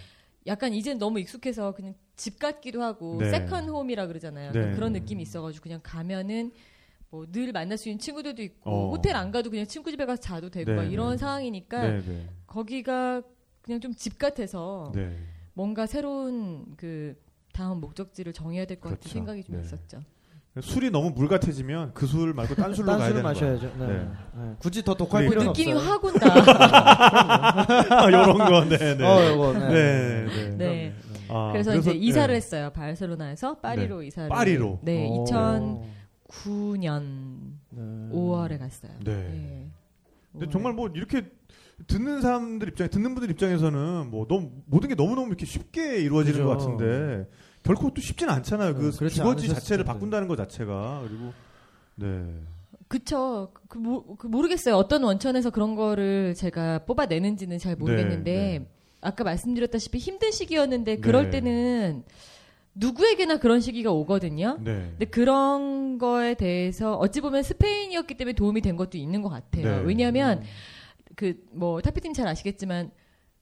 [0.48, 3.30] 약간 이젠 너무 익숙해서 그냥 집 같기도 하고 네.
[3.32, 4.54] second home이라 그러잖아요.
[4.54, 4.72] 네.
[4.74, 6.54] 그런 느낌이 있어가지고 그냥 가면은
[7.10, 8.90] 뭐 늘 만날 수 있는 친구들도 있고 어.
[8.92, 11.18] 호텔 안 가도 그냥 친구 집에 가서 자도 되고 네, 막 이런 네.
[11.18, 12.30] 상황이니까 네, 네.
[12.56, 13.22] 거기가
[13.62, 15.18] 그냥 좀 집 같아서 네.
[15.54, 17.16] 뭔가 새로운 그
[17.54, 19.14] 다음 목적지를 정해야 될것 같은 그렇죠.
[19.14, 19.62] 생각이 좀 네.
[19.64, 20.02] 있었죠.
[20.62, 23.24] 술이 너무 물 같아지면 그 술 말고 딴 술로 딴 가야 되는.
[23.24, 23.74] 마셔야죠.
[23.78, 23.88] 네.
[23.88, 24.10] 네.
[24.36, 24.56] 네.
[24.60, 25.90] 굳이 더 독할 필요는 느낌이 없어요.
[25.92, 26.28] 확 온다.
[28.04, 29.04] 아, 이런 거, 네, 네.
[29.06, 29.70] 어, 이거, 네.
[29.70, 30.50] 네, 네.
[30.58, 30.94] 네.
[31.28, 32.38] 아, 그래서, 이제 이사를 네.
[32.38, 32.70] 했어요.
[32.74, 34.30] 바르셀로나에서 파리로 이사를.
[34.30, 34.80] 파리로?
[34.84, 35.26] 네, 오.
[35.26, 37.02] 2009년
[37.72, 37.82] 네.
[38.14, 38.92] 5월에 갔어요.
[39.04, 39.14] 네.
[39.14, 39.68] 네.
[40.32, 40.52] 근데 5월에.
[40.52, 41.24] 정말 뭐 이렇게
[41.88, 46.40] 듣는 사람들 입장에 듣는 분들 입장에서는 뭐 너무 모든 게 너무 너무 이렇게 쉽게 이루어지는
[46.40, 46.48] 그죠.
[46.48, 47.30] 것 같은데
[47.64, 48.76] 결코 또 쉽지는 않잖아요.
[48.76, 49.86] 그 네, 그렇지 주거지 자체를.
[49.86, 51.34] 바꾼다는 것 자체가 그리고
[51.96, 52.26] 네.
[52.88, 53.52] 그쵸.
[53.68, 54.76] 그, 모, 그 모르겠어요.
[54.76, 58.68] 어떤 원천에서 그런 거를 제가 뽑아내는지는 잘 모르겠는데, 네, 네.
[59.02, 61.42] 아까 말씀드렸다시피 힘든 시기였는데, 그럴 네.
[61.42, 62.04] 때는
[62.76, 64.60] 누구에게나 그런 시기가 오거든요.
[64.62, 64.90] 네.
[64.92, 69.80] 근데 그런 거에 대해서 어찌 보면 스페인이었기 때문에 도움이 된 것도 있는 것 같아요.
[69.80, 69.84] 네.
[69.84, 70.44] 왜냐하면
[71.16, 72.92] 그 뭐 타피팀 잘 아시겠지만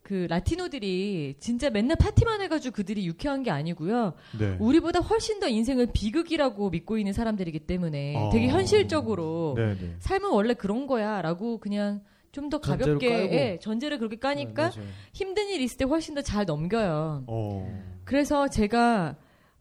[0.02, 4.14] 그 라티노들이 진짜 맨날 파티만 해가지고 그들이 유쾌한 게 아니고요.
[4.38, 4.58] 네.
[4.60, 8.30] 우리보다 훨씬 더 인생을 비극이라고 믿고 있는 사람들이기 때문에 어.
[8.32, 9.96] 되게 현실적으로 네, 네.
[10.00, 12.02] 삶은 원래 그런 거야라고 그냥
[12.34, 13.08] 좀 더 가볍게.
[13.32, 14.82] 예, 전제를 그렇게 까니까 네.
[15.14, 17.24] 힘든 일 있을 때 훨씬 더 잘 넘겨요.
[17.28, 17.84] 어.
[18.04, 19.16] 그래서 제가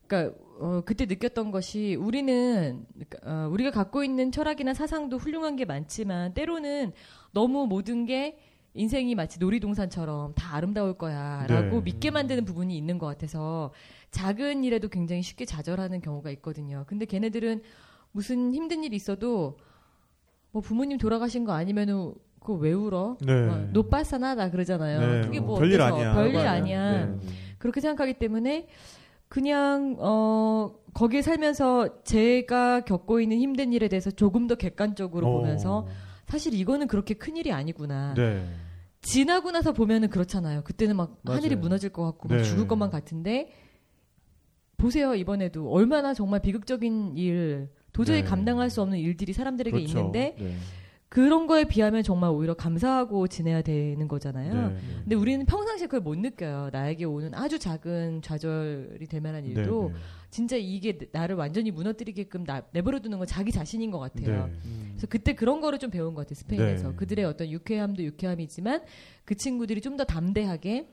[0.07, 5.65] 그러니까 어, 그때 느꼈던 것이 우리는 그러니까, 어, 우리가 갖고 있는 철학이나 사상도 훌륭한 게
[5.65, 6.93] 많지만 때로는
[7.33, 8.39] 너무 모든 게
[8.75, 11.81] 인생이 마치 놀이동산처럼 다 아름다울 거야라고 네.
[11.83, 13.73] 믿게 만드는 부분이 있는 것 같아서
[14.11, 16.85] 작은 일에도 굉장히 쉽게 좌절하는 경우가 있거든요.
[16.87, 17.63] 근데 걔네들은
[18.13, 19.59] 무슨 힘든 일이 있어도
[20.53, 23.17] 뭐 부모님 돌아가신 거 아니면은 그거 왜 울어?
[23.21, 23.33] 네.
[23.33, 25.01] 어, 노빠사나다 그러잖아요.
[25.01, 25.21] 네.
[25.23, 25.97] 그게 뭐 별일 어때서?
[25.97, 26.15] 아니야.
[26.15, 26.49] 별일 맞아요.
[26.51, 27.07] 아니야.
[27.07, 27.19] 네.
[27.59, 28.67] 그렇게 생각하기 때문에
[29.29, 35.33] 그냥 어 거기에 살면서 제가 겪고 있는 힘든 일에 대해서 조금 더 객관적으로 어.
[35.39, 35.87] 보면서
[36.33, 38.15] 사실 이거는 그렇게 큰 일이 아니구나.
[38.15, 38.49] 네.
[39.03, 40.63] 지나고 나서 보면은 그렇잖아요.
[40.65, 41.37] 그때는 막 맞아요.
[41.37, 42.43] 하늘이 무너질 것 같고 막 네.
[42.45, 43.53] 죽을 것만 같은데
[44.79, 48.25] 보세요 이번에도 얼마나 정말 비극적인 일 도저히 네.
[48.25, 49.99] 감당할 수 없는 일들이 사람들에게 그렇죠.
[49.99, 50.57] 있는데 네.
[51.11, 54.71] 그런 거에 비하면 정말 오히려 감사하고 지내야 되는 거잖아요.
[54.71, 54.77] 네.
[55.03, 56.71] 근데 우리는 평상시에 그걸 못 느껴요.
[56.73, 60.01] 나에게 오는 아주 작은 좌절이 될 만한 일도 네.
[60.33, 64.47] 진짜 이게 나를 완전히 무너뜨리게끔 나, 내버려 두는 건 자기 자신인 것 같아요.
[64.47, 64.53] 네.
[64.65, 64.89] 음.
[64.93, 66.35] 그래서 그때 그런 거를 좀 배운 것 같아요.
[66.37, 66.89] 스페인에서.
[66.89, 66.97] 네.
[66.97, 68.83] 그들의 어떤 유쾌함도 유쾌함이지만
[69.27, 70.89] 그 친구들이 좀 더 담대하게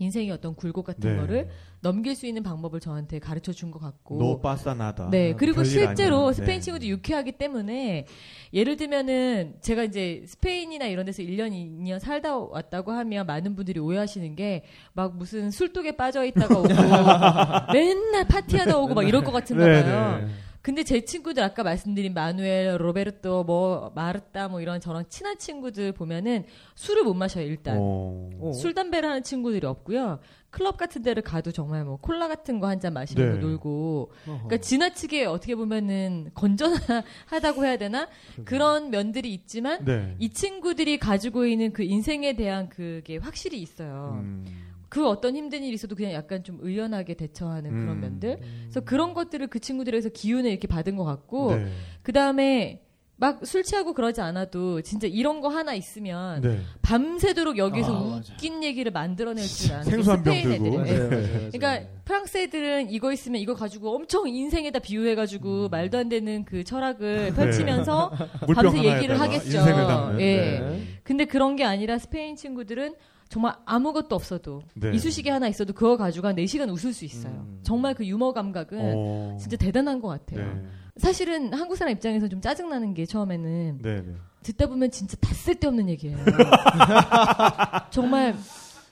[0.00, 1.16] 인생의 어떤 굴곡 같은 네.
[1.16, 1.48] 거를
[1.80, 5.10] 넘길 수 있는 방법을 저한테 가르쳐 준 것 같고 no pasa nada다.
[5.10, 6.32] 네, 그리고 실제로 아니야.
[6.32, 6.60] 스페인 네.
[6.60, 8.06] 친구도 유쾌하기 때문에
[8.52, 14.34] 예를 들면은 제가 이제 스페인이나 이런 데서 1년, 2년 살다 왔다고 하면 많은 분들이 오해하시는
[14.36, 14.64] 게
[14.94, 16.68] 막 무슨 술독에 빠져 있다가 오고
[17.72, 20.18] 맨날 파티하다 오고 막 이럴 것 같은가 네, 봐요.
[20.20, 20.26] 네.
[20.60, 26.44] 근데 제 친구들 아까 말씀드린 마누엘, 로베르토, 뭐 마르타 뭐 이런 저랑 친한 친구들 보면은
[26.74, 27.76] 술을 못 마셔요, 일단.
[27.78, 28.28] 어.
[28.40, 28.52] 어.
[28.52, 30.18] 술 담배를 하는 친구들이 없고요.
[30.50, 33.40] 클럽 같은 데를 가도 정말 뭐 콜라 같은 거 한 잔 마시면서 네.
[33.40, 34.32] 놀고 어허.
[34.44, 38.08] 그러니까 지나치게 어떻게 보면은 건전하다고 해야 되나
[38.44, 40.14] 그런 면들이 있지만 네.
[40.18, 44.20] 이 친구들이 가지고 있는 그 인생에 대한 그게 확실히 있어요.
[44.22, 44.44] 음.
[44.88, 48.00] 그 어떤 힘든 일이 있어도 그냥 약간 좀 의연하게 대처하는 그런 음.
[48.00, 48.38] 면들.
[48.62, 51.66] 그래서 그런 것들을 그 친구들에서 기운을 이렇게 받은 것 같고 네.
[52.02, 52.82] 그 다음에
[53.20, 56.60] 막 술 취하고 그러지 않아도 진짜 이런 거 하나 있으면 네.
[56.82, 58.32] 밤새도록 여기서 아, 맞아.
[58.32, 60.80] 웃긴 얘기를 만들어낼 줄 아는 게 생수 한병 스페인 들고.
[60.86, 60.92] 애들이.
[60.92, 60.98] 예.
[60.98, 61.50] 맞아요, 맞아요, 맞아요.
[61.50, 65.68] 그러니까 프랑스 애들은 이거 있으면 이거 가지고 엄청 인생에다 비유해가지고 음.
[65.70, 68.12] 말도 안 되는 그 철학을 펼치면서
[68.46, 70.20] 물병 밤새 하나에다가 얘기를 하겠죠.
[70.20, 70.60] 예.
[70.60, 70.82] 네.
[71.02, 72.94] 근데 그런 게 아니라 스페인 친구들은
[73.28, 74.92] 정말 아무것도 없어도 네.
[74.94, 77.32] 이쑤시개 하나 있어도 그거 가지고 한 4시간 웃을 수 있어요.
[77.32, 77.60] 음.
[77.62, 79.36] 정말 그 유머 감각은 어.
[79.40, 80.46] 진짜 대단한 것 같아요.
[80.46, 80.62] 네.
[80.98, 84.02] 사실은 한국 사람 입장에서 좀 짜증나는 게 처음에는 네.
[84.02, 84.12] 네.
[84.42, 86.16] 듣다 보면 진짜 다 쓸데없는 얘기예요.
[87.90, 88.34] 정말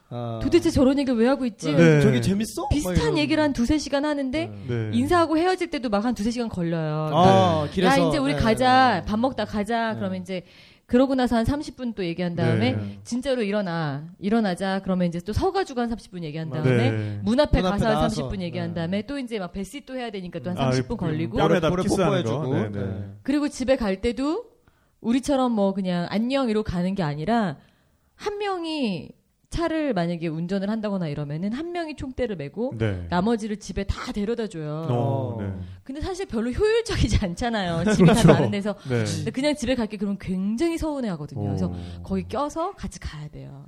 [0.09, 0.38] 아.
[0.42, 1.73] 도대체 저런 얘기를 왜 하고 있지?
[1.75, 2.01] 네.
[2.01, 2.62] 저기 재밌어?
[2.62, 3.19] 막 비슷한.
[3.19, 4.90] 얘기를 한 두세 시간 하는데 네.
[4.92, 7.11] 인사하고 헤어질 때도 막 한 두세 시간 걸려요.
[7.12, 8.01] 아, 길에서.
[8.01, 9.01] 야, 이제 우리 네, 가자.
[9.01, 9.07] 네.
[9.07, 9.92] 밥 먹다 가자.
[9.92, 9.99] 네.
[9.99, 10.42] 그러면 이제
[10.87, 13.01] 그러고 나서 한 30분 또 얘기한 다음에 네.
[13.03, 14.05] 진짜로 일어나.
[14.20, 14.81] 일어나자.
[14.85, 17.20] 그러면 이제 또 서가지고 한 30분 얘기한 다음에 네.
[17.25, 18.29] 문 앞에 문 앞에 가서 한 나와서.
[18.29, 18.75] 30분 얘기한 네.
[18.75, 21.70] 다음에 또 이제 막 베시 또 해야 되니까 또한 아, 30분 그 걸리고 뺨에다.
[21.70, 22.87] 네, 네.
[22.87, 23.05] 네.
[23.22, 24.44] 그리고 집에 갈 때도
[25.01, 27.57] 우리처럼 뭐 그냥 안녕 이러고 가는 게 아니라
[28.14, 29.11] 한 명이
[29.51, 33.07] 차를 만약에 운전을 한다거나 이러면은 한 명이 총대를 메고 네.
[33.11, 34.87] 나머지를 집에 다 데려다 줘요.
[34.91, 35.53] 어, 네.
[35.85, 37.85] 근데 사실 별로 효율적이지 않잖아요.
[37.95, 38.29] 집이 다 그렇죠.
[38.29, 38.75] 많은 데서.
[38.89, 39.31] 네.
[39.31, 41.45] 그냥 집에 갈게 그러면 굉장히 서운해 하거든요.
[41.45, 42.03] 그래서 어.
[42.03, 43.65] 거기 껴서 같이 가야 돼요.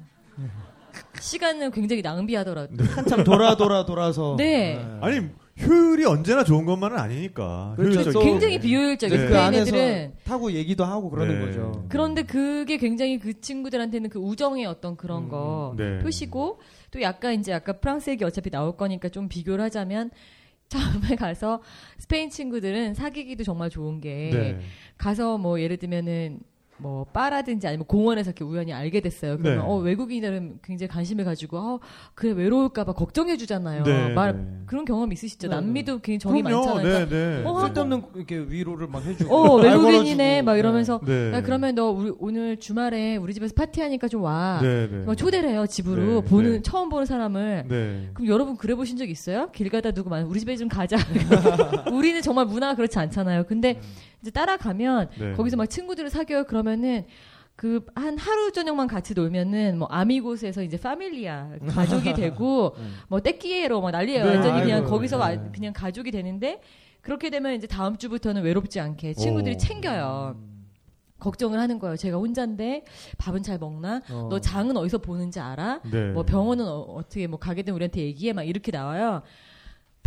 [1.20, 2.84] 시간을 굉장히 낭비하더라도.
[2.84, 4.34] 한참 돌아 돌아 돌아서.
[4.36, 4.84] 네.
[5.00, 5.28] 아니
[5.60, 7.74] 효율이 언제나 좋은 것만은 아니니까.
[7.76, 8.20] 그렇죠.
[8.20, 9.22] 굉장히 비효율적이에요.
[9.22, 9.28] 네.
[9.28, 10.12] 그 안에서 애들은.
[10.24, 11.46] 타고 얘기도 하고 그러는 네.
[11.46, 11.84] 거죠.
[11.88, 15.98] 그런데 그게 굉장히 그 친구들한테는 그 우정의 어떤 그런 음, 거 네.
[15.98, 20.10] 표시고 또 약간 이제 아까 프랑스 얘기 어차피 나올 거니까 좀 비교를 하자면
[20.68, 21.62] 처음에 가서
[21.98, 24.60] 스페인 친구들은 사귀기도 정말 좋은 게 네.
[24.98, 26.40] 가서 뭐 예를 들면은
[26.78, 29.36] 뭐 바라든지 아니면 공원에서 이렇게 우연히 알게 됐어요.
[29.36, 29.64] 그러면 네.
[29.66, 31.80] 어 외국인들은 굉장히 관심을 가지고 어
[32.14, 33.82] 그래 외로울까봐 걱정해 주잖아요.
[33.82, 34.46] 네, 말 네.
[34.66, 35.48] 그런 경험 있으시죠?
[35.48, 36.64] 네, 남미도 굉장히 정이 그럼요.
[36.66, 37.08] 많잖아요.
[37.08, 37.44] 네, 네.
[37.44, 39.34] 어, 쓸데없는 이렇게 위로를 막 해주고.
[39.34, 40.42] 어말 외국인이네.
[40.42, 41.32] 막 이러면서 네.
[41.32, 44.60] 야 그러면 너 우리 오늘 주말에 우리 집에서 파티하니까 좀 와.
[44.62, 44.98] 네, 네.
[44.98, 46.62] 뭐 초대를 해요 집으로 네, 보는 네.
[46.62, 47.64] 처음 보는 사람을.
[47.68, 48.10] 네.
[48.14, 49.50] 그럼 여러분 그래 보신 적 있어요?
[49.52, 50.96] 길 가다 누구 만 우리 집에 좀 가자.
[51.92, 53.44] 우리는 정말 문화가 그렇지 않잖아요.
[53.44, 53.80] 근데
[54.22, 55.32] 이제 따라가면 네.
[55.32, 56.44] 거기서 막 친구들을 사귀어요.
[56.44, 57.04] 그러면은
[57.56, 62.94] 그 한 하루 저녁만 같이 놀면은 뭐 아미곳에서 이제 파밀리아 가족이 되고 음.
[63.08, 64.24] 뭐 떼끼에로 막 난리예요.
[64.24, 65.22] 네, 완전히 그냥 아이고, 거기서 네.
[65.36, 66.60] 와- 그냥 가족이 되는데
[67.00, 69.58] 그렇게 되면 이제 다음 주부터는 외롭지 않게 친구들이 오.
[69.58, 70.36] 챙겨요.
[71.18, 71.96] 걱정을 하는 거예요.
[71.96, 72.84] 제가 혼자인데
[73.18, 74.02] 밥은 잘 먹나?
[74.08, 74.28] 어.
[74.30, 75.80] 너 장은 어디서 보는지 알아?
[75.90, 76.12] 네.
[76.12, 79.22] 뭐 병원은 어, 떻게뭐 가게 되면 우리한테 얘기해 막 이렇게 나와요.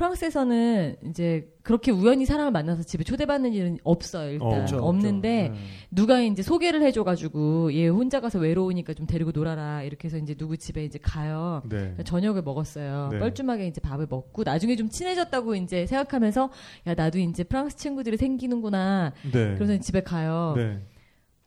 [0.01, 5.49] 프랑스에서는 이제 그렇게 우연히 사람을 만나서 집에 초대받는 일은 없어요 일단 어, 없죠, 없는데.
[5.49, 5.53] 네.
[5.91, 10.57] 누가 이제 소개를 해줘가지고 얘 혼자 가서 외로우니까 좀 데리고 놀아라 이렇게 해서 이제 누구
[10.57, 11.95] 집에 이제 가요 네.
[12.03, 13.19] 저녁을 먹었어요 네.
[13.19, 16.49] 뻘쭘하게 이제 밥을 먹고 나중에 좀 친해졌다고 이제 생각하면서
[16.87, 19.53] 야 나도 이제 프랑스 친구들이 생기는구나 네.
[19.55, 20.81] 그래서 집에 가요 네.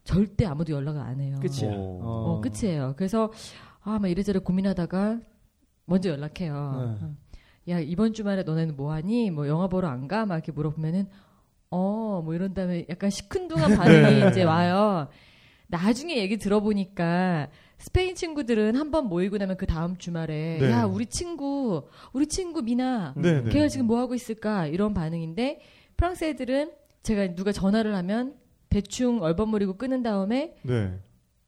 [0.04, 1.72] 절대 아무도 연락을 안 해요 끝이야.
[1.74, 2.00] 어.
[2.02, 2.94] 어, 끝이에요.
[2.96, 3.32] 그래서
[3.82, 5.18] 아, 막 이래저래 고민하다가
[5.86, 7.16] 먼저 연락해요.
[7.66, 7.72] 네.
[7.72, 9.30] 야, 이번 주말에 너네는 뭐 하니?
[9.30, 10.26] 뭐 영화 보러 안 가?
[10.26, 11.06] 막 이렇게 물어보면은
[11.70, 14.28] 어, 뭐 이런 다음에 약간 시큰둥한 반응이 네.
[14.30, 15.08] 이제 와요.
[15.68, 17.48] 나중에 얘기 들어보니까
[17.78, 20.70] 스페인 친구들은 한 번 모이고 나면 그 다음 주말에 네.
[20.70, 23.50] 야, 우리 친구, 우리 친구 미나 네, 네.
[23.50, 24.66] 걔가 지금 뭐 하고 있을까?
[24.66, 25.60] 이런 반응인데
[25.96, 26.70] 프랑스 애들은
[27.02, 28.34] 제가 누가 전화를 하면
[28.68, 30.98] 대충 얼버무리고 끊은 다음에 네.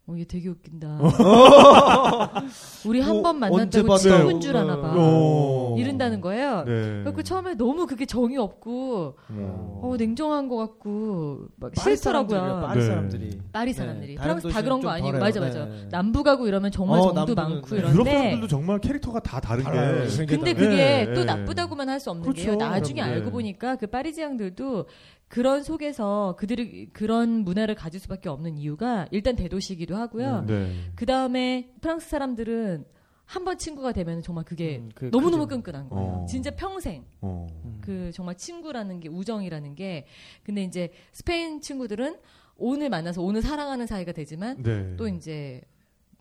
[0.09, 1.01] 어, 얘 되게 웃긴다.
[2.87, 3.97] 우리 한 어, 번 만났다고.
[3.99, 4.95] 친구인 줄 아나 봐.
[4.97, 5.75] 어.
[5.77, 6.63] 이른다는 거예요.
[6.65, 7.03] 네.
[7.05, 9.81] 그래서 처음에 너무 그게 정이 없고, 어.
[9.83, 12.63] 어, 냉정한 것 같고, 막 싫더라고요.
[12.69, 12.87] 파리 네.
[12.87, 13.41] 사람들이.
[13.53, 14.15] 파리 네, 사람들이.
[14.15, 15.19] 다른 프랑스 다 그런 거 덜해요.
[15.19, 15.65] 맞아, 맞아.
[15.65, 15.89] 네.
[15.91, 17.77] 남부 가고 이러면 정말 어, 정도 많고 네.
[17.79, 19.65] 유럽 이런데, 사람들도 정말 캐릭터가 다 다른.
[19.65, 20.27] 게.
[20.27, 20.55] 근데.
[20.55, 21.25] 그게 네, 또 네.
[21.25, 22.43] 나쁘다고만 할 수 없는 그렇죠.
[22.43, 22.55] 게요.
[22.57, 23.09] 나중에 네.
[23.09, 24.85] 알고 보니까 그 파리지앙들도
[25.29, 30.45] 그런 속에서 그들이 그런 문화를 가질 수밖에 없는 이유가 일단 대도시이기도 하고요.
[30.47, 30.73] 네.
[30.95, 32.85] 그 다음에 프랑스 사람들은
[33.25, 35.57] 한 번 친구가 되면 정말 그게 음, 그 너무너무 크죠.
[35.57, 36.09] 끈끈한 거예요.
[36.09, 36.27] 어.
[36.29, 37.05] 진짜 평생.
[37.21, 37.49] 어.
[37.65, 37.79] 음.
[37.81, 40.07] 그 정말 친구라는 게 우정이라는 게
[40.45, 42.19] 근데 이제 스페인 친구들은
[42.57, 44.95] 오늘 만나서 오늘 사랑하는 사이가 되지만 네.
[44.97, 45.61] 또 이제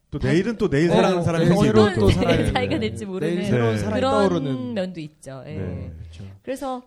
[0.09, 2.01] 또 내일은 또 내일 어, 사랑하는 사람이 내일 생기고 새로운 또.
[2.01, 2.79] 또 사랑이 사이가 네.
[2.79, 3.43] 될지 모르는 네.
[3.45, 5.43] 사랑이 그런 떠오르는 면도 있죠.
[5.45, 5.57] 예.
[5.57, 5.91] 네.
[5.99, 6.23] 그렇죠.
[6.41, 6.81] 그래서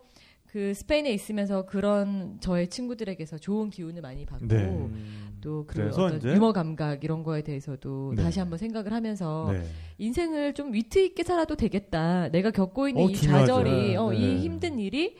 [0.51, 4.55] 그 스페인에 있으면서 그런 저의 친구들에게서 좋은 기운을 많이 받고 네.
[4.65, 5.37] 음.
[5.41, 8.23] 또그 그래서 어떤 이제- 유머 감각 이런 거에 대해서도 네.
[8.23, 9.63] 다시 한번 생각을 하면서 네.
[9.99, 12.29] 인생을 좀 위트 있게 살아도 되겠다.
[12.29, 13.45] 내가 겪고 있는 어, 이 중요하죠.
[13.45, 14.17] 좌절이, 어, 네.
[14.17, 15.15] 이 힘든 일이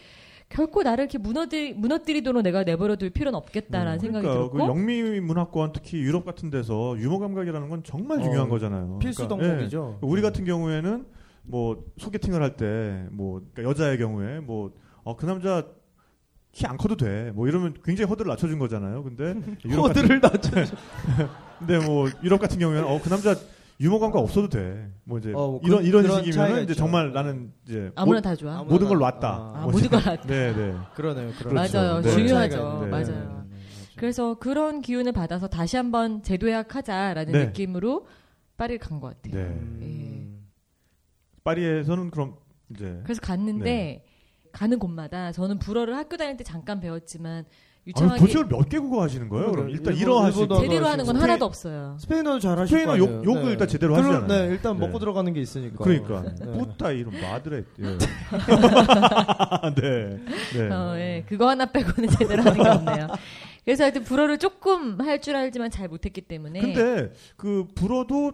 [0.50, 4.58] 결코 나를 이렇게 무너뜨리, 무너뜨리도록 내가 내버려둘 필요는 없겠다라는 생각이 그러니까 들었고.
[4.58, 8.98] 그 영미 문화권 특히 유럽 같은 데서 유머 감각이라는 건 정말 어, 중요한 거잖아요.
[8.98, 10.00] 필수 그러니까, 덕목이죠.
[10.02, 10.08] 예.
[10.08, 11.06] 우리 같은 경우에는
[11.44, 14.72] 뭐 소개팅을 할 때뭐 여자의 경우에 뭐
[15.04, 15.66] 어, 그 남자
[16.52, 17.32] 키 안 커도 돼.
[17.36, 19.04] 뭐 이러면 굉장히 허들을 낮춰준 거잖아요.
[19.04, 19.34] 근데
[19.70, 20.50] 허들을 낮춰.
[21.60, 23.36] 근데 뭐 유럽 같은 경우에는 어 그 남자
[23.82, 24.92] 유머 감각 없어도 돼.
[25.06, 26.74] 뭐 이제 어, 뭐 이런 그- 이런 식이면 이제.
[26.74, 28.64] 정말 나는 이제 아무나 모, 다 좋아.
[28.64, 29.28] 모든 걸 놨다.
[29.30, 30.28] 아, 아, 뭐 모든 걸 놨다.
[30.28, 30.76] 네, 네.
[30.96, 31.32] 그러네요.
[31.38, 31.54] 그렇죠.
[31.78, 32.02] 맞아요.
[32.02, 32.10] 네.
[32.12, 32.80] 중요하죠.
[32.84, 32.88] 네.
[32.90, 33.46] 맞아요.
[33.96, 37.46] 그래서 그런 기운을 받아서 다시 한번 재도약하자라는 네.
[37.46, 38.08] 느낌으로
[38.58, 39.36] 파리를 간 것 같아요.
[39.36, 39.50] 네.
[39.50, 40.48] 음.
[41.44, 42.36] 파리에서는 그럼
[42.70, 44.04] 이제 그래서 갔는데 네.
[44.52, 49.30] 가는 곳마다 저는 불어를 학교 다닐 때 잠깐 배웠지만 아, 유창하게 도대체 몇 개국어 하시는
[49.30, 49.52] 거예요?
[49.52, 51.98] 그럼 일단 일본- 일어 하시고 일본어 제대로 하는 건 스페인- 하나도 없어요.
[52.00, 53.26] 스페인어 잘하실 스페인어 거 욕.
[53.26, 53.52] 욕을 네.
[53.52, 54.42] 일단 제대로 그럼, 하시잖아요.
[54.48, 54.86] 네, 일단 네.
[54.86, 55.84] 먹고 들어가는 게 있으니까.
[55.84, 56.52] 그러니까 네.
[56.58, 57.64] 뿌타 이름 마드레.
[57.80, 57.98] 예.
[59.76, 60.20] 네.
[60.54, 60.70] 네.
[60.72, 61.26] 어, 예.
[61.28, 63.08] 그거 하나 빼고는 제대로 하는 게 없네요.
[63.66, 68.32] 그래서 하여튼 불어를 조금 할 줄 알지만 잘 못했기 때문에 근데 그 불어도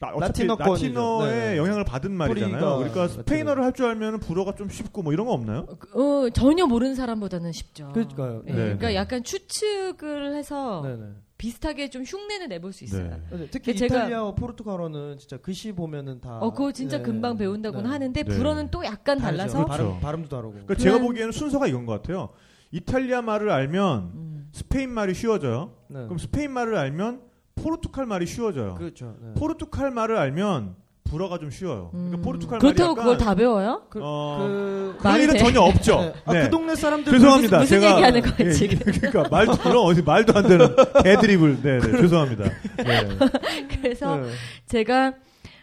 [0.00, 0.86] 라틴어권이죠.
[0.86, 1.56] 라틴어의 네.
[1.58, 2.58] 영향을 받은 말이잖아요.
[2.76, 3.22] 그러니까 라틴어.
[3.22, 5.66] 스페인어를 할 줄 알면 불어가 좀 쉽고 뭐 이런 거 없나요?
[5.94, 7.88] 어, 전혀 모르는 사람보다는 쉽죠.
[7.92, 8.42] 그러니까요.
[8.46, 8.94] 예, 네, 그러니까 네.
[8.96, 11.04] 약간 추측을 해서 네네.
[11.36, 13.10] 비슷하게 좀 흉내는 내볼 수 있어요.
[13.10, 13.36] 네.
[13.38, 16.38] 네, 특히 제가- 이탈리아어, 포르투갈어는 진짜 글씨 보면은 다.
[16.38, 17.02] 어, 그거 진짜 네.
[17.04, 17.90] 금방 배운다고는 네.
[17.90, 18.34] 하는데 네.
[18.36, 19.36] 불어는 또 약간 다르죠.
[19.38, 20.00] 달라서 발음, 그렇죠.
[20.00, 20.52] 발음 도 다르고.
[20.52, 22.30] 그러니까 제가 보기에는 순서가 이건 것 같아요.
[22.72, 24.48] 이탈리아 말을 알면 음.
[24.52, 25.74] 스페인 말이 쉬워져요.
[25.88, 26.00] 네.
[26.04, 27.22] 그럼 스페인 말을 알면
[27.62, 28.74] 포르투갈 말이 쉬워져요.
[28.74, 29.16] 그렇죠.
[29.20, 29.34] 네.
[29.38, 31.88] 포르투갈 말을 알면 불어가 좀 쉬워요.
[31.90, 32.22] 그러니까 음.
[32.22, 33.82] 포르투갈 그렇다고 말이 그걸 약간 다 배워요?
[33.88, 35.38] 그, 어, 그, 그럴 말이 일은 돼?
[35.38, 36.00] 전혀 없죠.
[36.00, 36.12] 네.
[36.24, 36.42] 아, 네.
[36.42, 37.58] 그 동네 사람들 죄송합니다.
[37.60, 38.78] 무슨 제가 얘기하는 거예요, 예, 지금?
[38.92, 42.44] 그러니까 말도 이런 어디 말도 안 되는 개드립을 네, 네 죄송합니다.
[42.44, 43.08] 네.
[43.80, 44.28] 그래서 네.
[44.66, 45.14] 제가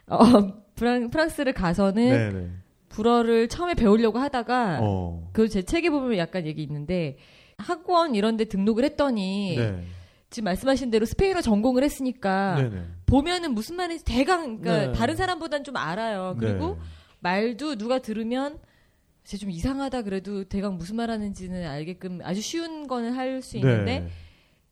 [0.07, 0.17] 어,
[0.75, 2.49] 프랑, 프랑스를 가서는 네, 네.
[2.89, 5.29] 불어를 처음에 배우려고 하다가 어.
[5.33, 7.17] 그제 책에 보면 약간 얘기 있는데
[7.57, 9.83] 학원 이런 데 등록을 했더니 네.
[10.35, 12.83] 지금 말씀하신 대로 스페인어 전공을 했으니까 네, 네.
[13.05, 14.91] 보면은 무슨 말인지 대강 그러니까 네.
[14.91, 16.35] 다른 사람보단 좀 알아요.
[16.37, 16.81] 그리고 네.
[17.21, 18.59] 말도 누가 들으면
[19.23, 23.99] 진짜 좀 이상하다 그래도 대강 무슨 말 하는지는 알게끔 아주 쉬운 거는 할 수 있는데
[24.01, 24.09] 네.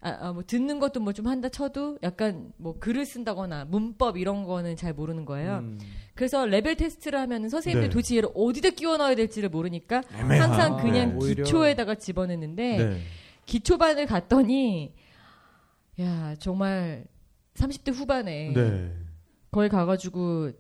[0.02, 4.44] 아, 아, 뭐 듣는 것도 뭐 좀 한다 쳐도 약간 뭐 글을 쓴다거나 문법 이런
[4.44, 5.60] 거는 잘 모르는 거예요.
[5.60, 5.80] 음.
[6.14, 7.94] 그래서 레벨 테스트를 하면은 선생님들이 네.
[7.94, 10.04] 도대체 얘를 어디다 끼워 넣어야 될지를 모르니까.
[10.12, 11.36] 항상 그냥 네.
[11.36, 13.00] 기초에다가 집어넣는데 네.
[13.46, 14.92] 기초반을 갔더니
[16.00, 17.06] 야 정말
[17.56, 18.92] 30대 후반에 네.
[19.52, 20.52] 거기 가가지고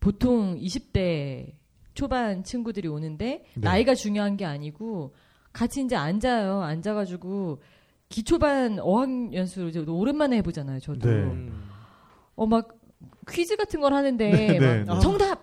[0.00, 1.52] 보통 20대
[1.94, 3.60] 초반 친구들이 오는데 네.
[3.60, 5.14] 나이가 중요한 게 아니고
[5.52, 6.62] 같이 이제 앉아요.
[6.62, 7.62] 앉아가지고
[8.08, 10.80] 기초반 어학 연수를 이제 오랜만에 해보잖아요.
[10.80, 11.14] 저도 네.
[11.14, 11.68] 음.
[12.34, 12.76] 어막
[13.30, 15.00] 퀴즈 같은 걸 하는데 네, 네, 막 네.
[15.00, 15.40] 정답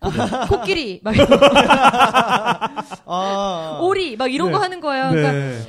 [0.00, 0.08] 아,
[0.48, 1.14] 코끼리 막
[3.06, 3.80] 아.
[3.82, 4.52] 오리 막 이런 네.
[4.52, 5.10] 거 하는 거예요.
[5.10, 5.60] 그러니까 네.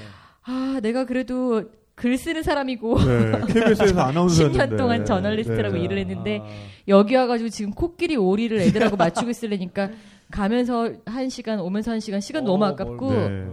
[0.43, 3.31] 아 내가 그래도 글 쓰는 사람이고 네.
[3.47, 5.81] KBS에서 아나운서였는데 10년 동안 저널리스트라고 네.
[5.81, 6.45] 일을 했는데 아.
[6.87, 9.89] 여기 와가지고 지금 코끼리 오리를 애들하고 맞추고 있으려니까
[10.29, 13.47] 가면서 한 시간 오면서 한 시간 시간 너무 어, 아깝고 네.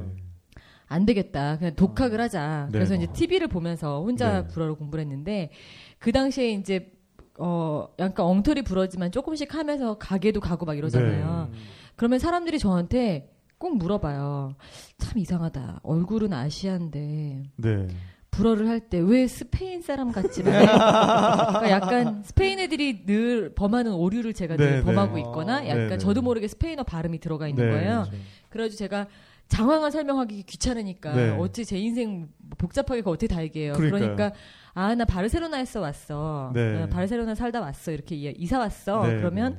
[0.89, 2.73] 안 되겠다 그냥 독학을 하자 네.
[2.73, 4.49] 그래서 이제 TV를 보면서 혼자 네.
[4.49, 5.51] 불어를 공부를 했는데
[5.99, 6.93] 그 당시에 이제
[7.39, 11.59] 어 약간 엉터리 불어지만 조금씩 하면서 가게도 가고 막 이러잖아요 네.
[11.97, 14.55] 그러면 사람들이 저한테 꼭 물어봐요
[14.99, 17.89] 참 이상하다 얼굴은 아시아인데 네.
[18.37, 20.59] 불어를 할 때 왜 스페인 사람 같지만 해?
[20.67, 24.83] 그러니까 약간 스페인 애들이 늘 범하는 오류를 제가 늘 네, 네.
[24.83, 25.99] 범하고 있거나 아, 약간 네, 네.
[25.99, 27.71] 저도 모르게 스페인어 발음이 들어가 있는 네.
[27.73, 28.07] 거예요.
[28.51, 29.07] 그래가지고 제가
[29.49, 31.31] 장황한 설명하기 귀찮으니까 네.
[31.39, 33.75] 어찌 제 인생 뭐 복잡하게 그거 어떻게 다 얘기해요.
[33.75, 34.01] 그러니까요.
[34.17, 34.33] 그러니까
[34.75, 36.51] 아 나 바르셀로나에서 왔어.
[36.55, 36.83] 네.
[36.83, 37.93] 어, 바르셀로나 살다 왔어.
[37.93, 39.07] 이렇게 이- 이사 왔어.
[39.07, 39.59] 네, 그러면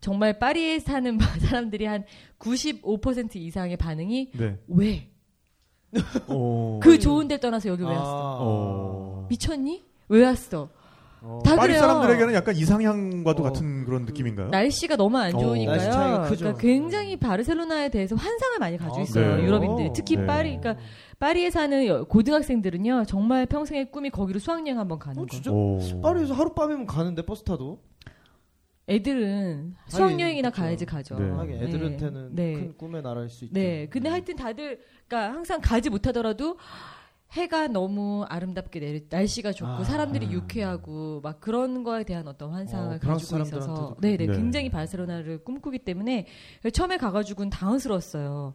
[0.00, 2.04] 정말 파리에 사는 사람들이 한
[2.38, 4.56] 95% 이상의 반응이 네.
[4.68, 5.09] 왜?
[6.28, 6.80] 어.
[6.82, 7.92] 그 좋은 데 떠나서 여기 왜 아.
[7.92, 8.38] 왔어?
[8.40, 9.26] 어.
[9.28, 9.82] 미쳤니?
[10.08, 10.68] 왜 왔어?
[11.22, 11.40] 어.
[11.44, 11.80] 다 파리 그래요.
[11.80, 13.44] 사람들에게는 약간 이상향과도 어.
[13.44, 14.48] 같은 그런 느낌인가요?
[14.48, 15.38] 날씨가 너무 안 어.
[15.38, 15.76] 좋으니까요.
[15.76, 16.38] 날씨 차이가 크죠.
[16.44, 19.36] 그러니까 굉장히 바르셀로나에 대해서 환상을 많이 가지고 아, 있어요.
[19.36, 19.44] 네.
[19.44, 20.24] 유럽인들이 특히 네.
[20.26, 20.82] 파리, 그러니까
[21.18, 25.28] 파리에 사는 여- 고등학생들은요 정말 평생의 꿈이 거기로 수학여행 한번 가는 어, 거.
[25.30, 25.50] 진짜?
[25.52, 25.78] 오.
[26.00, 27.80] 파리에서 하룻밤이면 가는데 버스 타도?
[28.90, 31.16] 애들은 수학여행이나 가야지 가죠.
[31.18, 31.30] 네.
[31.30, 31.66] 하긴 네.
[31.66, 32.52] 애들한테는 네.
[32.54, 33.54] 큰 꿈의 나라일 수 있죠.
[33.54, 33.86] 네.
[33.88, 36.56] 근데 하여튼 다들, 그러니까 항상 가지 못하더라도
[37.32, 39.84] 해가 너무 아름답게 내리, 날씨가 좋고 아.
[39.84, 44.26] 사람들이 유쾌하고 막 그런 거에 대한 어떤 환상을 어, 가지고 있어서 네네 네.
[44.26, 46.26] 굉장히 바르셀로나를 꿈꾸기 때문에
[46.72, 48.54] 처음에 가가지고는 당황스러웠어요.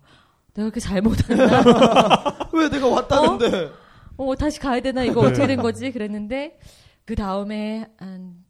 [0.53, 1.45] 내가 그렇게 잘못했나?
[2.51, 3.71] 왜 내가 왔다는데?
[4.17, 5.27] 어 다시 가야 되나 이거 네.
[5.27, 5.91] 어떻게 된 거지?
[5.91, 6.59] 그랬는데
[7.05, 8.44] 그 다음에 한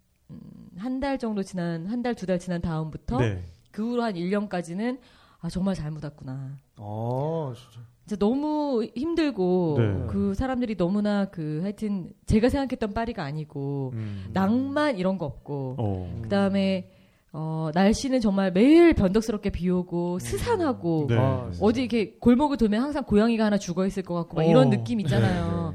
[0.77, 3.43] 한 달 정도 지난 한 달두달 지난 다음부터 네.
[3.71, 4.99] 그 후로 한 1년까지는
[5.41, 6.57] 아 정말 잘못 왔구나.
[6.77, 7.85] 어, 진짜.
[8.07, 10.05] 진짜 너무 힘들고 네.
[10.09, 14.25] 그 사람들이 너무나 그 하여튼 제가 생각했던 파리가 아니고 음.
[14.33, 16.19] 낭만 이런 거 없고 어.
[16.23, 16.91] 그다음에
[17.33, 21.17] 어 날씨는 정말 매일 변덕스럽게 비 오고 스산하고 네.
[21.17, 24.45] 아, 어디 이렇게 골목을 돌면 항상 고양이가 하나 죽어 있을 것 같고 막 어.
[24.49, 25.73] 이런 느낌 있잖아요.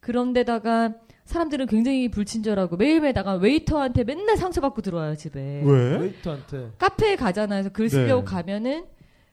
[0.00, 0.94] 그런데다가
[1.28, 5.62] 사람들은 굉장히 불친절하고 매일매일 나가 웨이터한테 맨날 상처받고 들어와요 집에.
[5.62, 5.96] 왜?
[5.98, 6.70] 웨이터한테.
[6.78, 7.64] 카페에 가잖아요.
[7.64, 8.34] 그래서 글 쓰려고 네.
[8.34, 8.86] 가면은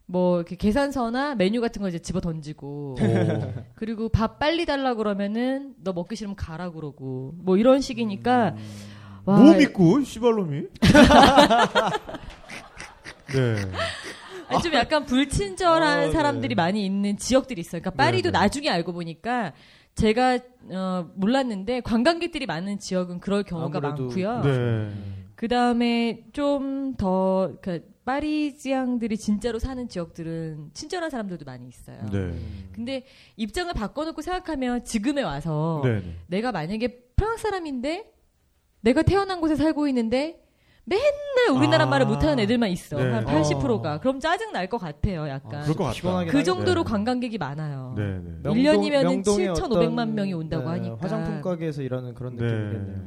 [0.06, 3.54] 뭐 이렇게 계산서나 메뉴 같은 거 이제 집어 던지고 어.
[3.76, 8.56] 그리고 밥 빨리 달라 그러면은 너 먹기 싫으면 가라 그러고 뭐 이런 식이니까
[9.24, 10.64] 와, 뭐 믿고 씨발놈이?
[13.34, 13.56] 네.
[14.48, 16.12] 아니, 좀 약간 불친절한 어, 네.
[16.12, 17.82] 사람들이 많이 있는 지역들이 있어요.
[17.82, 18.40] 그러니까 파리도 네, 네.
[18.40, 19.54] 나중에 알고 보니까
[19.96, 20.40] 제가
[20.72, 24.42] 어, 몰랐는데 관광객들이 많은 지역은 그럴 경우가 아무래도 많고요.
[24.42, 24.92] 네.
[25.36, 31.98] 그 다음에 좀 더 그 파리지앙들이 진짜로 사는 지역들은 친절한 사람들도 많이 있어요.
[32.12, 32.34] 네.
[32.72, 33.04] 근데
[33.36, 36.02] 입장을 바꿔놓고 생각하면 지금에 와서 네.
[36.02, 36.16] 네.
[36.28, 38.12] 내가 만약에 프랑스 사람인데
[38.82, 40.45] 내가 태어난 곳에 살고 있는데
[40.88, 41.88] 맨날 우리나라 아.
[41.88, 43.12] 말을 못하는 애들만 있어 네.
[43.12, 46.26] 한 80%가 그럼 짜증 날 것 같아요 약간 그럴 것 같다.
[46.26, 46.44] 그.
[46.44, 46.90] 정도로 네.
[46.90, 48.04] 관광객이 많아요 네.
[48.04, 48.32] 네.
[48.44, 50.98] 명동- 1년이면은 명동의 7,500만 어떤, 명이 온다고 네, 하니까.
[51.00, 52.84] 화장품 가게에서 일하는 그런 느낌이겠네요.
[52.98, 53.02] 네.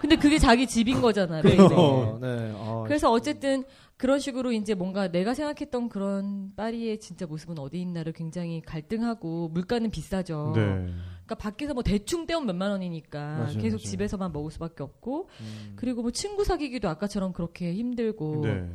[0.00, 1.42] 근데 그게 자기 집인 거잖아요.
[1.76, 2.52] 어, 네.
[2.56, 3.62] 아, 그래서 어쨌든
[3.96, 9.88] 그런 식으로 이제 뭔가 내가 생각했던 그런 파리의 진짜 모습은 어디 있나를 굉장히 갈등하고 물가는
[9.92, 10.54] 비싸죠.
[10.56, 10.86] 네.
[11.24, 13.78] 그러니까 밖에서 뭐 대충 떼면 몇만 원이니까 맞아요, 계속 맞아요.
[13.78, 15.72] 집에서만 먹을 수밖에 없고 음.
[15.76, 18.68] 그리고 뭐 친구 사귀기도 아까처럼 그렇게 힘들고 네.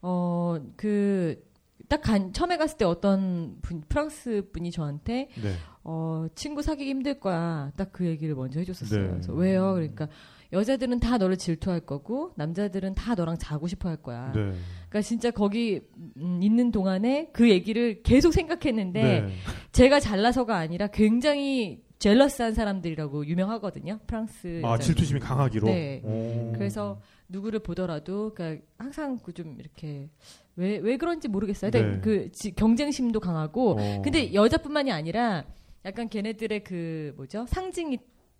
[0.00, 1.42] 어그
[1.88, 5.54] 딱 간, 처음에 갔을 때 어떤 분, 프랑스 분이 저한테 네.
[5.84, 7.70] 어, 친구 사귀기 힘들 거야.
[7.76, 9.02] 딱 그 얘기를 먼저 해줬었어요.
[9.02, 9.10] 네.
[9.10, 9.74] 그래서 왜요?
[9.74, 10.08] 그러니까
[10.52, 14.32] 여자들은 다 너를 질투할 거고 남자들은 다 너랑 자고 싶어 할 거야.
[14.32, 14.54] 네.
[14.92, 15.80] 그러니까 진짜 거기
[16.18, 19.28] 음, 있는 동안에 그 얘기를 계속 생각했는데 네.
[19.72, 24.00] 제가 잘나서가 아니라 굉장히 젤러스한 사람들이라고 유명하거든요.
[24.06, 24.60] 프랑스.
[24.64, 24.76] 아.
[24.76, 25.66] 질투심이 강하기로.
[25.68, 26.02] 네.
[26.04, 26.52] 오.
[26.52, 27.00] 그래서
[27.30, 30.10] 누구를 보더라도 그러니까 항상 그 좀 이렇게
[30.56, 31.70] 왜 왜 그런지 모르겠어요.
[31.70, 31.80] 네.
[31.80, 34.02] 근데 그 지- 경쟁심도 강하고 어.
[34.02, 35.44] 근데 여자뿐만이 아니라
[35.86, 37.96] 약간 걔네들의 그 뭐죠 상징이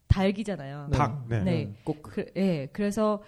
[0.09, 0.88] 닭이잖아요.
[0.91, 0.99] 네.
[0.99, 1.25] 닭.
[1.31, 1.43] 네.
[1.43, 1.73] 네.
[1.85, 3.23] 꼭 그, 예, 그래서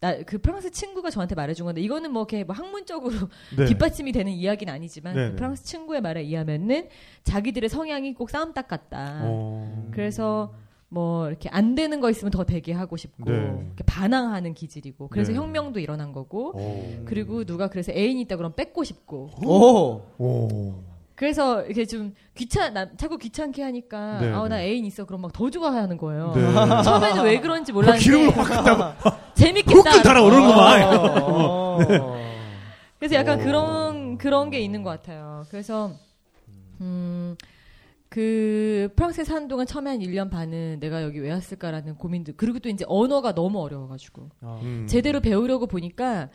[0.00, 3.14] 나 그 프랑스 친구가 저한테 말해준 건데 이거는 뭐 이렇게 뭐 학문적으로
[3.56, 3.64] 네.
[3.66, 5.36] 뒷받침이 되는 이야기는 아니지만 네, 그 네.
[5.36, 6.88] 프랑스 친구의 말에 의하면은
[7.24, 9.20] 자기들의 성향이 꼭 싸움닭 같다.
[9.24, 9.88] 어.
[9.92, 10.52] 그래서
[10.88, 13.36] 뭐 이렇게 안 되는 거 있으면 더 되게 하고 싶고 네.
[13.66, 15.38] 이렇게 반항하는 기질이고 그래서 네.
[15.38, 17.04] 혁명도 일어난 거고 오.
[17.04, 20.02] 그리고 누가 그래서 애인 있다 그러면 뺏고 싶고 오.
[20.18, 20.95] 오.
[21.16, 24.66] 그래서 이렇게 좀 귀찮 나 자꾸 귀찮게 하니까 네, 아우 나 네.
[24.68, 26.32] 애인 있어 그럼 막 더 좋아하는 거예요.
[26.34, 26.42] 네.
[26.84, 29.90] 처음에는 왜 그런지 뭐 기름을 몰랐는데 확 갖다가 재밌겠다.
[29.90, 30.82] 훅 달아오르는구만.
[31.22, 31.78] 어.
[33.00, 33.44] 그래서 약간 오.
[33.44, 35.44] 그런 그런 게 있는 것 같아요.
[35.50, 35.92] 그래서
[36.80, 37.34] 음.
[38.08, 42.68] 그 프랑스에 사는 동안 처음에 한 1년 반은 내가 여기 왜 왔을까라는 고민도 그리고 또
[42.68, 44.60] 이제 언어가 너무 어려워가지고 아.
[44.62, 44.86] 음.
[44.88, 46.28] 제대로 배우려고 보니까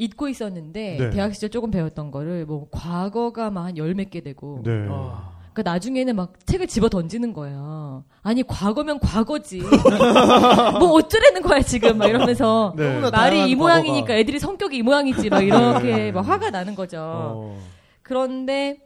[0.00, 1.10] 잊고 있었는데 네.
[1.10, 4.86] 대학 시절 조금 배웠던 거를 뭐 과거가 막 한 열 몇 개 되고 네.
[4.88, 5.30] 아.
[5.52, 8.04] 그러니까 나중에는 막 책을 집어 던지는 거예요.
[8.22, 9.58] 아니 과거면 과거지.
[10.78, 13.00] 뭐 어쩌라는 거야 지금 막 이러면서 네.
[13.10, 14.18] 말이 이 모양이니까 과거가.
[14.18, 16.12] 애들이 성격이 이 모양이지 막 이렇게 네.
[16.12, 16.98] 막 화가 나는 거죠.
[17.00, 17.58] 어.
[18.02, 18.78] 그런데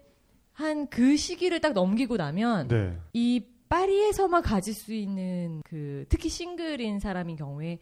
[0.53, 2.96] 한 그 시기를 딱 넘기고 나면 네.
[3.12, 7.79] 이 파리에서만 가질 수 있는 그 특히 싱글인 사람인 경우에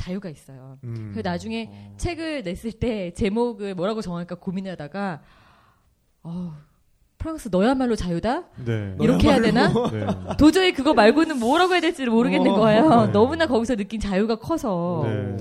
[0.00, 0.78] 자유가 있어요.
[0.84, 1.12] 음.
[1.14, 1.94] 그 나중에 어.
[1.98, 5.20] 책을 냈을 때 제목을 뭐라고 정할까 고민하다가
[6.22, 6.52] 어,
[7.18, 8.44] 프랑스 너야말로 자유다?
[8.64, 8.96] 네.
[8.98, 9.68] 이렇게 해야 되나?
[9.92, 10.06] 네.
[10.38, 12.54] 도저히 그거 말고는 뭐라고 해야 될지를 모르겠는 어.
[12.56, 13.06] 거예요.
[13.06, 13.12] 네.
[13.12, 15.02] 너무나 거기서 느낀 자유가 커서.
[15.04, 15.36] 네.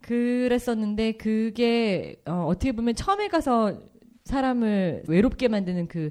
[0.00, 3.78] 그랬었는데 그게 어, 어떻게 보면 처음에 가서
[4.24, 6.10] 사람을 외롭게 만드는 그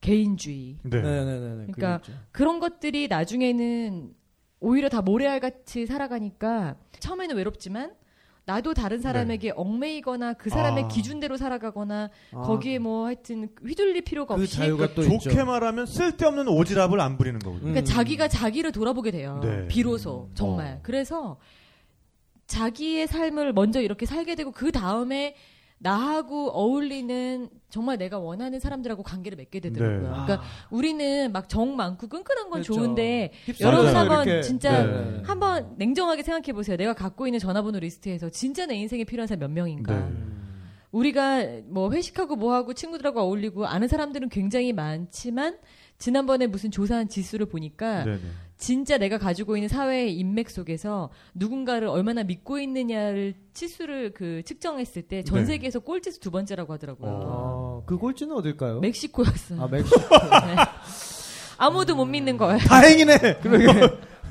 [0.00, 1.00] 개인주의 네.
[1.00, 1.66] 네 네네.
[1.72, 4.12] 그러니까 그런 것들이 나중에는
[4.62, 7.92] 오히려 다 모래알 같이 살아가니까 처음에는 외롭지만
[8.44, 10.88] 나도 다른 사람에게 얽매이거나 그 사람의 아.
[10.88, 15.44] 기준대로 살아가거나 아, 거기에 뭐 하여튼 휘둘릴 필요가 그 없이 자유가 또 그러니까 좋게 있죠.
[15.46, 17.72] 말하면 쓸데없는 오지랖을 안 부리는 거거든요.
[17.72, 17.84] 그러니까 음.
[17.84, 19.40] 자기가 자기를 돌아보게 돼요.
[19.42, 19.68] 네.
[19.68, 20.74] 비로소 정말.
[20.74, 20.78] 어.
[20.82, 21.38] 그래서
[22.46, 25.36] 자기의 삶을 먼저 이렇게 살게 되고 그 다음에
[25.82, 30.00] 나하고 어울리는 정말 내가 원하는 사람들하고 관계를 맺게 되더라고요.
[30.02, 30.08] 네.
[30.08, 32.74] 그러니까 우리는 막 정 많고 끈끈한 건 그렇죠.
[32.74, 35.22] 좋은데 여러분 한번 이렇게- 진짜 네.
[35.24, 36.76] 한번 냉정하게 생각해 보세요.
[36.76, 39.94] 내가 갖고 있는 전화번호 리스트에서 진짜 내 인생에 필요한 사람 몇 명인가?
[40.08, 40.12] 네.
[40.92, 45.58] 우리가 뭐 회식하고 뭐하고 친구들하고 어울리고 아는 사람들은 굉장히 많지만
[45.98, 48.04] 지난번에 무슨 조사한 지수를 보니까.
[48.62, 55.40] 진짜 내가 가지고 있는 사회의 인맥 속에서 누군가를 얼마나 믿고 있느냐를 치수를 그 측정했을 때전
[55.40, 55.44] 네.
[55.46, 57.10] 세계에서 꼴찌수 두 번째라고 하더라고요.
[57.10, 58.78] 어, 그 꼴찌는 어딜까요?
[58.78, 59.60] 멕시코였어요.
[59.60, 59.98] 아, 멕시코.
[60.46, 60.56] 네.
[61.58, 62.58] 아무도 못 믿는 거예요.
[62.70, 63.40] 다행이네.
[63.42, 63.66] 그러게.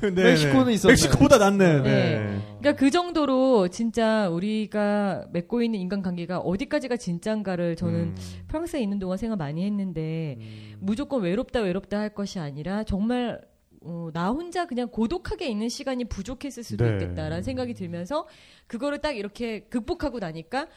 [0.00, 0.72] 네, 멕시코는 네.
[0.72, 0.92] 있었네.
[0.92, 1.82] 멕시코보다 낫네.
[1.82, 1.82] 네.
[1.82, 2.40] 네.
[2.58, 8.16] 그러니까 그 정도로 진짜 우리가 맺고 있는 인간관계가 어디까지가 진짠가를 저는 음.
[8.48, 10.76] 프랑스에 있는 동안 생각 많이 했는데 음.
[10.80, 13.51] 무조건 외롭다 외롭다 할 것이 아니라 정말
[13.84, 16.92] 어, 나 혼자 그냥 고독하게 있는 시간이 부족했을 수도 네.
[16.94, 18.26] 있겠다라는 생각이 들면서
[18.66, 20.68] 그거를 딱 이렇게 극복하고 나니까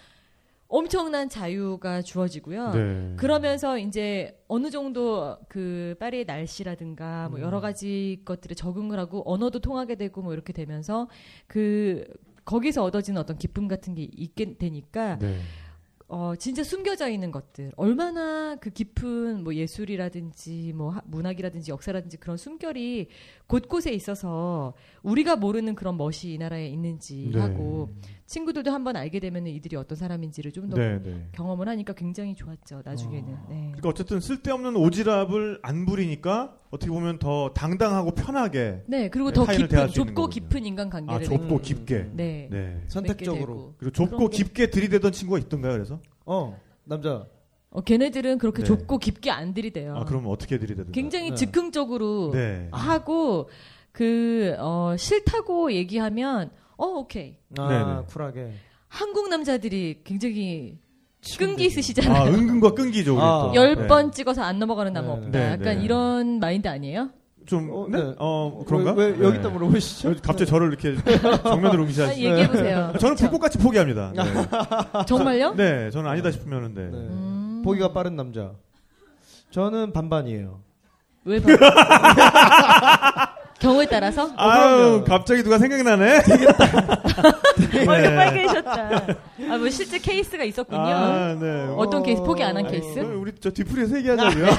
[0.68, 2.72] 엄청난 자유가 주어지고요.
[2.72, 3.14] 네.
[3.18, 9.96] 그러면서 이제 어느 정도 그 파리의 날씨라든가 뭐 여러 가지 것들에 적응을 하고 언어도 통하게
[9.96, 11.08] 되고 뭐 이렇게 되면서
[11.48, 12.06] 그
[12.46, 15.38] 거기서 얻어지는 어떤 기쁨 같은 게 있게 되니까 네.
[16.08, 22.38] 어 진짜 숨겨져 있는 것들 얼마나 그 깊은 뭐 예술이라든지 뭐 하- 문학이라든지 역사라든지 그런
[22.38, 23.10] 숨결이
[23.48, 27.40] 곳곳에 있어서 우리가 모르는 그런 멋이 이 나라에 있는지 네.
[27.40, 27.90] 하고
[28.26, 31.28] 친구들도 한번 알게 되면 이들이 어떤 사람인지를 좀더 네, 네.
[31.34, 33.56] 경험을 하니까 굉장히 좋았죠 나중에는 네.
[33.68, 39.46] 그러니까 어쨌든 쓸데없는 오지랖을 안 부리니까 어떻게 보면 더 당당하고 편하게 네 그리고 네, 더
[39.46, 40.30] 깊은 좁고 거군요.
[40.30, 41.62] 깊은 인간관계를 아 좁고 음.
[41.62, 42.10] 깊게.
[42.14, 42.82] 네, 네.
[42.88, 43.76] 선택적으로.
[43.78, 45.74] 그리고 좁고 깊게 들이대던 친구가 있던가요?
[45.74, 46.00] 그래서?
[46.26, 47.28] 어, 남자.
[47.70, 48.66] 어, 걔네들은 그렇게 네.
[48.66, 49.96] 좁고 깊게 안 들이대요.
[49.98, 50.94] 아 그럼 어떻게 들이대든?
[50.94, 51.36] 굉장히 네.
[51.36, 52.70] 즉흥적으로 네.
[52.72, 53.50] 하고
[53.92, 58.02] 그 어, 싫다고 얘기하면 어 오케이 아, 네네.
[58.08, 58.52] 쿨하게.
[58.88, 60.78] 한국 남자들이 굉장히
[61.38, 61.66] 끈기.
[61.66, 62.14] 있으시잖아요.
[62.24, 63.14] 아 은근과 끈기죠.
[63.16, 63.42] 우리 아.
[63.48, 63.56] 또.
[63.56, 63.88] 열 네.
[63.88, 65.12] 번 찍어서 안 넘어가는 남 네.
[65.12, 65.30] 없다.
[65.32, 65.84] 네, 약간 네.
[65.84, 67.10] 이런 마인드 아니에요?
[67.46, 68.02] 좀 어, 네?
[68.04, 68.16] 네.
[68.18, 68.94] 어 그런가?
[68.94, 69.50] 왜, 왜 여기다 네.
[69.50, 70.16] 물어보시죠?
[70.24, 70.96] 갑자기 저를 이렇게
[71.44, 72.22] 정면으로 아, 응시하시죠.
[72.30, 72.94] 얘기해 보세요.
[73.00, 74.14] 저는 불꽃같이 포기합니다.
[74.16, 74.24] 네.
[75.06, 75.54] 정말요?
[75.56, 76.82] 네, 저는 아니다 싶으면은 네.
[76.86, 76.98] 네.
[76.98, 77.62] 음.
[77.64, 78.52] 포기가 빠른 남자.
[79.52, 80.60] 저는 반반이에요.
[81.26, 81.50] 왜 봐?
[83.66, 85.04] 경우에 따라서 아유, 그럼요.
[85.06, 86.22] 갑자기 누가 생각나네?
[87.88, 88.92] 얼굴 빨개지셨다.
[89.50, 90.80] 아 뭐 실제 케이스가 있었군요.
[90.82, 91.68] 아, 네.
[91.78, 92.22] 어떤 케이스?
[92.22, 92.68] 포기 안 한.
[92.70, 93.00] 케이스?
[93.00, 94.46] 우리 저 뒤풀이에서 얘기하자고요.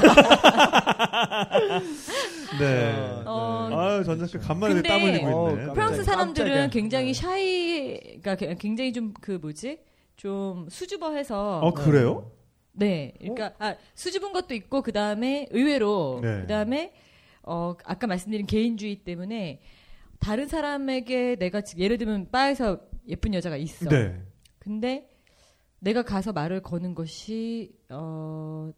[2.59, 2.95] 네.
[3.27, 5.73] 어, 아유, 전 작가 간만에 근데- 땀 흘리고 어, 있네.
[5.73, 6.05] 프랑스 네.
[6.05, 6.69] 사람들은 깜짝이야.
[6.71, 9.79] 굉장히 샤이가 굉장히 좀 그 뭐지?
[10.17, 12.31] 좀 수줍어해서 어, 그래요?
[12.73, 13.13] 네.
[13.19, 16.41] 그러니까 아, 수줍은 것도 있고 그다음에 의외로 네.
[16.43, 16.93] 그다음에
[17.47, 19.61] 어 아까 말씀드린 개인주의 때문에
[20.19, 23.89] 다른 사람에게 내가 지- 예를 들면 바에서 예쁜 여자가 있어.
[23.89, 24.21] 네.
[24.59, 25.09] 근데
[25.79, 28.73] 내가 가서 말을 거는 것이 어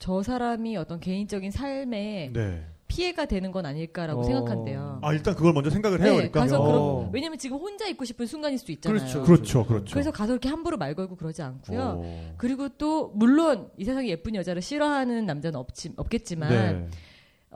[0.00, 2.66] 저 사람이 어떤 개인적인 삶에 네.
[2.88, 4.24] 피해가 되는 건 아닐까라고 어.
[4.24, 4.98] 생각한대요.
[5.02, 6.40] 아, 일단 그걸 먼저 생각을 해요, 네, 그러니까.
[6.40, 6.66] 가서 어.
[6.98, 8.98] 그런 왜냐면 지금 혼자 있고 싶은 순간일 수도 있잖아요.
[8.98, 9.22] 그렇죠.
[9.22, 9.92] 그렇죠, 그렇죠.
[9.94, 12.02] 그래서 가서 이렇게 함부로 말 걸고 그러지 않고요.
[12.04, 12.34] 오.
[12.36, 16.88] 그리고 또 물론 이 세상에 예쁜 여자를 싫어하는 남자는 없지, 없겠지만 네.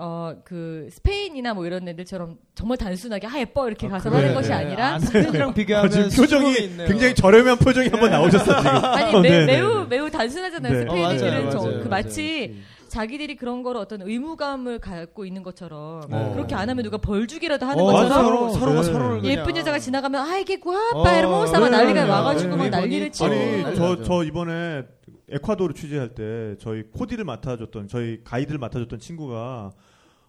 [0.00, 4.22] 어 그 스페인이나 뭐 이런 애들처럼 정말 단순하게 아 예뻐 이렇게 아, 가서 그래.
[4.22, 4.54] 하는 것이 네.
[4.54, 6.88] 아니라 아, 스페인이랑 아, 비교하면 지금 수줍음이 표정이 있네요.
[6.88, 8.70] 굉장히 저렴한 표정이 한번 나오셨어, 지금.
[8.84, 9.86] 아니 어, 매, 네, 네, 매우 네.
[9.88, 10.72] 매우 단순하잖아요.
[10.72, 10.78] 네.
[10.78, 11.88] 어, 스페인인들은 맞아요, 저- 맞아요, 그 맞아요.
[11.88, 12.56] 마치
[12.88, 16.30] 자기들이 그런 거를 어떤 의무감을 갖고 있는 것처럼 어.
[16.34, 18.22] 그렇게 안 하면 누가 벌주기라도 하는 어, 것처럼 맞아요.
[18.24, 18.92] 서로, 서로가 네.
[18.92, 22.50] 서로를 그냥- 예쁜 여자가 지나가면 아 이게 어, 구아빠 에르모사 막 네, 난리가 네, 와가지고
[22.52, 24.02] 네, 막 네, 난리를 네, 치고 아니, 맞아요, 저, 맞아요.
[24.04, 24.82] 저 이번에
[25.30, 29.72] 에콰도르 취재할 때 저희 코디를 맡아줬던, 저희 가이드를 맡아줬던 친구가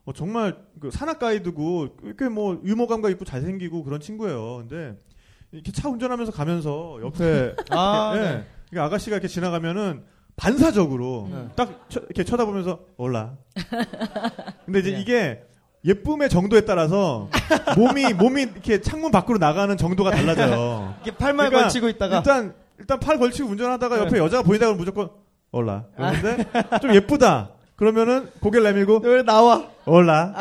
[0.05, 4.57] 어, 정말 그 산악 가이드고 꽤 뭐 유머감각 있고 잘생기고 그런 친구예요.
[4.67, 4.97] 근데
[5.51, 8.19] 이렇게 차 운전하면서 가면서 옆에 아, 예.
[8.19, 8.45] 네.
[8.69, 10.03] 그러니까 아가씨가 이렇게 지나가면은
[10.35, 11.47] 반사적으로 네.
[11.55, 13.35] 딱 쳐- 이렇게 쳐다보면서 올라.
[14.65, 15.01] 근데 이제 그냥.
[15.01, 15.43] 이게
[15.85, 17.29] 예쁨의 정도에 따라서
[17.77, 20.95] 몸이 몸이 이렇게 창문 밖으로 나가는 정도가 달라져요.
[21.03, 24.01] 이렇게 팔만 그러니까 걸치고 있다가 일단 일단 팔 걸치고 운전하다가 네.
[24.05, 25.09] 옆에 여자가 보인다 그러면 무조건
[25.51, 25.85] 올라.
[25.95, 26.45] 그런데
[26.81, 27.49] 좀 예쁘다.
[27.75, 29.67] 그러면은 고개를 내밀고 왜 나와?
[29.85, 30.33] 올라.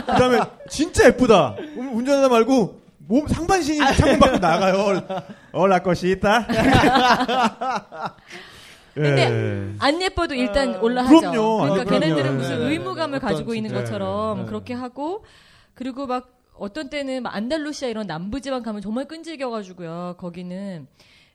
[0.00, 1.56] 그다음에 진짜 예쁘다.
[1.76, 4.84] 운전하다 말고 몸 상반신이 창문 밖으로 나가요.
[4.84, 5.02] 올라,
[5.52, 6.46] 올라 것이 있다.
[8.94, 11.20] 근데 안 예뻐도 일단 아, 올라하죠.
[11.20, 11.58] 그럼요.
[11.58, 12.00] 그러니까 아, 그럼요.
[12.00, 13.26] 걔네들은 네, 무슨 네, 네, 의무감을 네.
[13.26, 14.44] 가지고 있는 것처럼 네.
[14.46, 15.24] 그렇게 하고
[15.74, 20.16] 그리고 막 어떤 때는 막 안달루시아 이런 남부 지방 가면 정말 끈질겨가지고요.
[20.18, 20.86] 거기는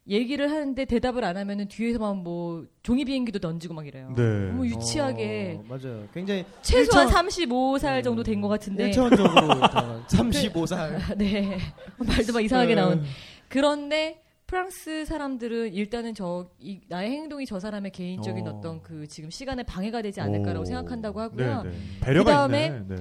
[0.07, 4.11] 얘기를 하는데 대답을 안 하면은 뒤에서만 뭐 종이 비행기도 던지고 막 이래요.
[4.15, 4.47] 네.
[4.47, 6.07] 너무 유치하게 어, 맞아요.
[6.13, 10.97] 굉장히 최소한 일차- 35살 정도 된 것 같은데 1차원적으로 35살.
[11.17, 11.57] 네
[11.99, 12.81] 말도 막 이상하게 네.
[12.81, 13.03] 나온
[13.47, 18.51] 그런데 프랑스 사람들은 일단은 저 이, 나의 행동이 저 사람의 개인적인 어.
[18.57, 18.61] 어.
[18.61, 20.65] 떤그 지금 시간에 방해가 되지 않을까라고 오.
[20.65, 21.63] 생각한다고 하고요.
[21.63, 21.75] 네, 네.
[22.01, 22.95] 배려가 그다음에 있네.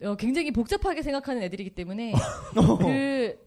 [0.00, 0.06] 네.
[0.06, 2.12] 어, 굉장히 복잡하게 생각하는 애들이기 때문에
[2.80, 3.38] 그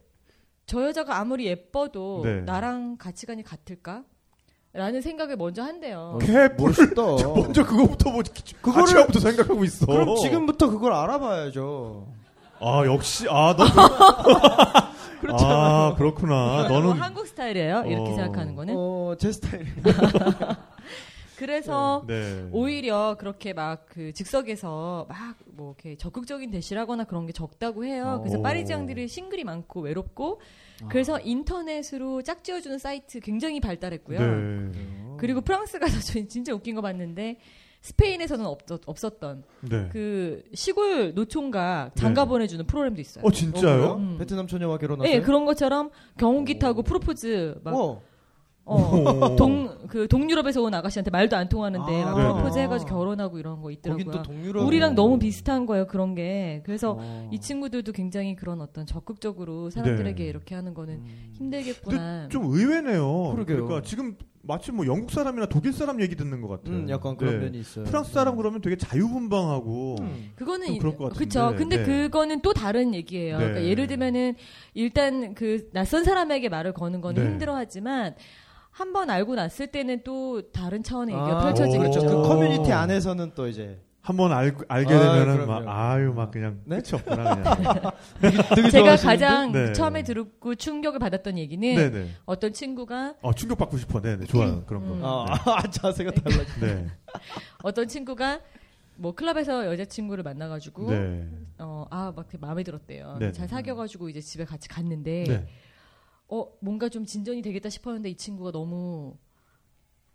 [0.70, 2.42] 저 여자가 아무리 예뻐도 네.
[2.42, 4.04] 나랑 가치관이 같을까?
[4.72, 6.20] 라는 생각을 먼저 한대요.
[6.22, 6.68] 개뿔.
[6.68, 7.02] 멋있다.
[7.36, 9.88] 먼저 그거부터 뭐 그거를- 가치관부터 생각하고 있어.
[9.88, 12.08] 그럼 지금부터 그걸 알아봐야죠.
[12.60, 13.66] 아 역시 아 너
[15.22, 15.58] 그렇잖아요.
[15.58, 16.68] 아 그렇구나.
[16.68, 17.84] 너무 너는 한국 스타일이에요.
[17.88, 18.16] 이렇게 어.
[18.16, 18.74] 생각하는 거는.
[18.78, 19.66] 어, 제 스타일.
[21.40, 22.48] 그래서 네.
[22.52, 28.20] 오히려 그렇게 막 그 즉석에서 막 뭐 이렇게 적극적인 대시를 하거나 그런 게 적다고 해요.
[28.24, 28.42] 그래서 오.
[28.42, 30.40] 파리지앙들이 싱글이 많고 외롭고
[30.84, 30.88] 아.
[30.88, 34.20] 그래서 인터넷으로 짝지어주는 사이트 굉장히 발달했고요.
[34.20, 34.72] 네.
[35.18, 37.40] 그리고 프랑스 가서 저 진짜 웃긴 거 봤는데
[37.82, 39.90] 스페인에서는 없, 없었던 네.
[39.92, 42.30] 그 시골 노총각 장가 네.
[42.30, 43.24] 보내주는 프로그램도 있어요.
[43.26, 43.96] 어 진짜요?
[43.96, 44.18] 음.
[44.18, 45.14] 베트남 처녀와 결혼하세요?
[45.20, 48.02] 네, 그런 것처럼 경운기 타고 프로포즈 막 어.
[48.70, 52.16] 어, 동, 그, 동유럽에서 온 아가씨한테 말도 안 통하는데, 아, 막.
[52.16, 54.12] 프로포즈 해가지고 결혼하고 이런 거 있더라고요.
[54.12, 54.66] 또 동유럽.
[54.68, 56.62] 우리랑 너무 비슷한 거예요, 그런 게.
[56.66, 57.30] 그래서 어.
[57.32, 60.30] 이 친구들도 굉장히 그런 어떤 적극적으로 사람들에게 네.
[60.30, 61.32] 이렇게 하는 거는 음.
[61.34, 62.30] 힘들겠구나.
[62.30, 63.32] 좀 의외네요.
[63.34, 63.58] 그러게요.
[63.58, 66.76] 러니까 지금 마치 뭐 영국 사람이나 독일 사람 얘기 듣는 것 같아요.
[66.76, 67.46] 음, 약간 그런 네.
[67.46, 67.86] 면이 있어요.
[67.86, 70.32] 프랑스 사람 그러면 되게 자유분방하고 음.
[70.36, 71.40] 그거는 그럴 것 그쵸.
[71.40, 71.58] 같은데.
[71.58, 71.84] 근데 네.
[71.84, 73.38] 그거는 또 다른 얘기예요.
[73.38, 73.44] 네.
[73.44, 74.36] 그러니까 예를 들면은
[74.74, 77.30] 일단 그 낯선 사람에게 말을 거는 거는 네.
[77.30, 78.16] 힘들어하지만
[78.80, 82.00] 한 번 알고 났을 때는 또 다른 차원의 얘기가 아, 펼쳐지겠죠.
[82.00, 82.08] 그렇죠.
[82.08, 82.24] 그 오.
[82.24, 85.64] 커뮤니티 안에서는 또 이제 한번 알, 알게 아, 되면은 그럼요.
[85.66, 86.78] 막 아유 막 그냥 네?
[86.80, 87.92] 끝이 없구나 그냥.
[88.56, 88.96] 되게 제가?
[88.96, 89.74] 가장 네.
[89.74, 92.10] 처음에 듣고 충격을 받았던 얘기는 네네.
[92.26, 94.00] 어떤 친구가 어 충격 받고 싶어.
[94.02, 94.94] 네 네 좋아요 그런 거.
[94.96, 95.02] 음.
[95.04, 96.38] 아, 아, 자세가 달라.
[96.62, 96.88] 네.
[97.64, 98.40] 어떤 친구가
[98.96, 101.28] 뭐 클럽에서 여자친구를 만나가지고 네.
[101.60, 103.18] 어아막 되게 마음에 들었대요.
[103.20, 103.34] 네네.
[103.34, 105.48] 잘 사귀어가지고 이제 집에 같이 갔는데 네.
[106.30, 109.16] 어 뭔가 좀 진전이 되겠다 싶었는데 이 친구가 너무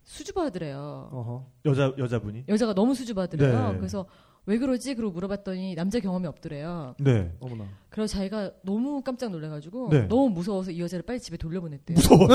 [0.04, 1.08] 수줍어하더래요.
[1.12, 1.46] 어허.
[1.66, 2.44] 여자 여자분이.
[2.48, 3.72] 여자가 너무 수줍어하더래요.
[3.72, 3.78] 네.
[3.78, 4.06] 그래서
[4.46, 4.94] 왜 그러지?
[4.94, 6.94] 그러고 물어봤더니 남자 경험이 없더래요.
[7.00, 7.32] 네.
[7.40, 7.66] 어머나.
[7.88, 10.06] 그래서 자기가 너무 깜짝 놀래가지고 네.
[10.06, 11.94] 너무 무서워서 이 여자를 빨리 집에 돌려보냈대요.
[11.96, 12.28] 무서워.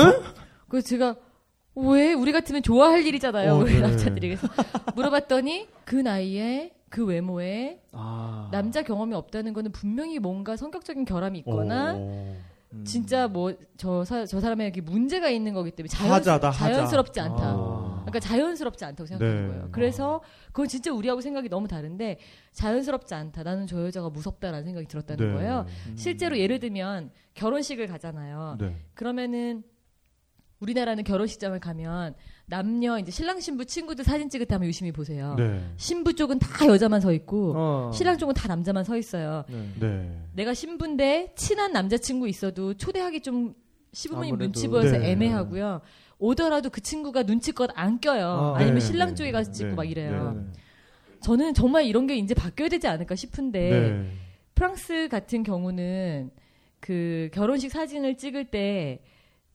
[0.68, 1.16] 그래서 제가
[1.76, 3.52] 왜 우리 같으면 좋아할 일이잖아요.
[3.52, 3.80] 어, 우리 네.
[3.80, 4.48] 남자들이 그래서
[4.96, 8.48] 물어봤더니 그 나이에 그 외모에 아.
[8.50, 12.36] 남자 경험이 없다는 거는 분명히 뭔가 성격적인 결함이 있거나 어.
[12.72, 12.84] 음.
[12.84, 16.72] 진짜 뭐저저 사람에게 문제가 있는 거기 때문에 자연, 하자다, 하자.
[16.72, 17.42] 자연스럽지 않다.
[17.42, 17.90] 아.
[18.06, 19.48] 그러니까 자연스럽지 않다고 생각하는 네.
[19.48, 19.68] 거예요.
[19.72, 22.18] 그래서 그건 진짜 우리하고 생각이 너무 다른데
[22.52, 23.42] 자연스럽지 않다.
[23.42, 25.34] 나는 저 여자가 무섭다라는 생각이 들었다는 네.
[25.34, 25.66] 거예요.
[25.88, 25.96] 음.
[25.96, 28.56] 실제로 예를 들면 결혼식을 가잖아요.
[28.60, 28.76] 네.
[28.94, 29.64] 그러면은
[30.60, 32.14] 우리나라는 결혼식장을 가면
[32.50, 35.36] 남녀 이제 신랑 신부 친구들 사진 찍을 때 한번 유심히 보세요.
[35.38, 35.62] 네.
[35.76, 37.90] 신부 쪽은 다 여자만 서 있고 어.
[37.94, 39.44] 신랑 쪽은 다 남자만 서 있어요.
[39.48, 39.68] 네.
[39.78, 40.18] 네.
[40.34, 43.54] 내가 신부인데 친한 남자친구 있어도 초대하기 좀
[43.92, 44.52] 시부모님 아무래도.
[44.52, 45.12] 눈치 보여서 네.
[45.12, 45.80] 애매하고요.
[46.18, 48.26] 오더라도 그 친구가 눈치껏 안 껴요.
[48.26, 50.32] 아, 아니면 네, 신랑 네, 쪽에 가서 찍고 네, 막 이래요.
[50.36, 50.60] 네.
[51.22, 54.12] 저는 정말 이런 게 이제 바뀌어야 되지 않을까 싶은데 네.
[54.56, 56.30] 프랑스 같은 경우는
[56.80, 59.02] 그 결혼식 사진을 찍을 때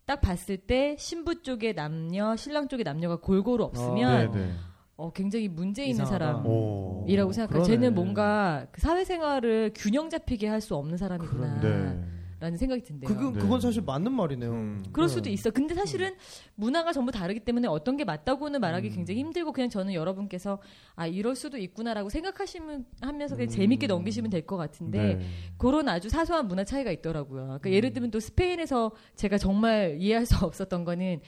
[0.05, 4.39] 딱 봤을 때 신부 쪽에 남녀, 신랑 쪽에 남녀가 골고루 없으면 네.
[4.39, 4.51] 네.
[4.97, 6.43] 어, 굉장히 문제 있는 이상하다.
[6.45, 7.01] 오.
[7.01, 7.63] 사람이라고 생각해요.
[7.65, 11.59] 쟤는 뭔가 그 사회생활을 균형 잡히게 할 수 없는 사람이구나.
[11.61, 12.03] 네.
[12.39, 13.07] 라는 생각이 든대요.
[13.07, 13.39] 그건 네.
[13.39, 14.51] 그건 사실 맞는 말이네요.
[14.51, 14.83] 음.
[14.91, 15.13] 그럴 네.
[15.13, 15.51] 수도 있어.
[15.51, 16.15] 근데 사실은
[16.55, 18.93] 문화가 전부 다르기 때문에 어떤 게 맞다고는 말하기 음.
[18.93, 20.59] 굉장히 힘들고 그냥 저는 여러분께서
[20.95, 23.55] 아 이럴 수도 있구나라고 생각하시면 하면서 그냥 음.
[23.55, 25.25] 재밌게 넘기시면 될 것 같은데 네.
[25.57, 27.43] 그런 아주 사소한 문화 차이가 있더라고요.
[27.45, 27.73] 그러니까 음.
[27.73, 31.21] 예를 들면 또 스페인에서 제가 정말 이해할 수 없었던 거는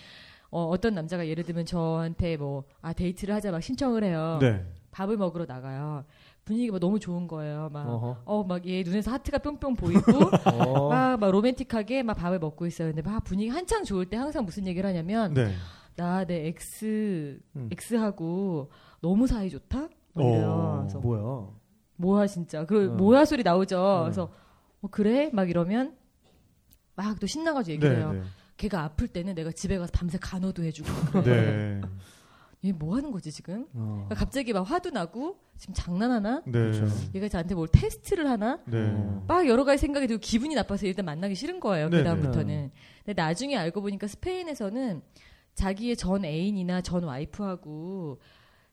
[0.49, 4.37] 어, 어떤 남자가 예를 들면 저한테 뭐 아 데이트를 하자 막 신청을 해요.
[4.41, 4.63] 네.
[4.91, 6.05] 밥을 먹으러 나가요.
[6.47, 7.69] 분위기가 너무 좋은 거예요.
[7.73, 8.21] 막.
[8.25, 10.01] 어 막 얘 눈에서 하트가 뿅뿅 보이고
[10.45, 10.89] 어.
[10.89, 12.87] 막, 막 로맨틱하게 막 밥을 먹고 있어요.
[12.93, 15.51] 근데 막 분위기 한창 좋을 때 항상 무슨 얘기를 하냐면 네.
[15.95, 17.69] 나 내 ex 음.
[17.71, 18.69] ex하고
[19.01, 19.89] 너무 사이 좋다.
[20.15, 20.79] 어.
[20.81, 21.47] 그래서 뭐야?
[21.97, 22.65] 뭐야 진짜.
[22.65, 22.95] 그 어.
[22.95, 23.79] 뭐야 소리 나오죠.
[23.79, 24.01] 어.
[24.03, 24.31] 그래서
[24.81, 25.95] 어, 그래 막 이러면
[26.95, 27.99] 막 또 신나가지고 얘기를 네.
[27.99, 28.11] 해요.
[28.13, 28.21] 네.
[28.57, 31.21] 걔가 아플 때는 내가 집에 가서 밤새 간호도 해주고.
[31.23, 31.81] 네.
[32.65, 33.67] 얘뭐 하는 거지 지금?
[33.73, 34.05] 어.
[34.07, 36.41] 그러니까 갑자기 막 화도 나고 지금 장난하나?
[36.45, 36.51] 네.
[36.51, 36.87] 그렇죠.
[37.15, 38.59] 얘가 저한테 뭘 테스트를 하나?
[38.65, 38.77] 네.
[38.91, 39.23] 어.
[39.27, 41.89] 막 여러 가지 생각이 들고 기분이 나빠서 일단 만나기 싫은 거예요.
[41.89, 42.03] 네네.
[42.03, 42.71] 그 다음부터는.
[43.05, 45.01] 근데 나중에 알고 보니까 스페인에서는
[45.55, 48.19] 자기의 전 애인이나 전 와이프하고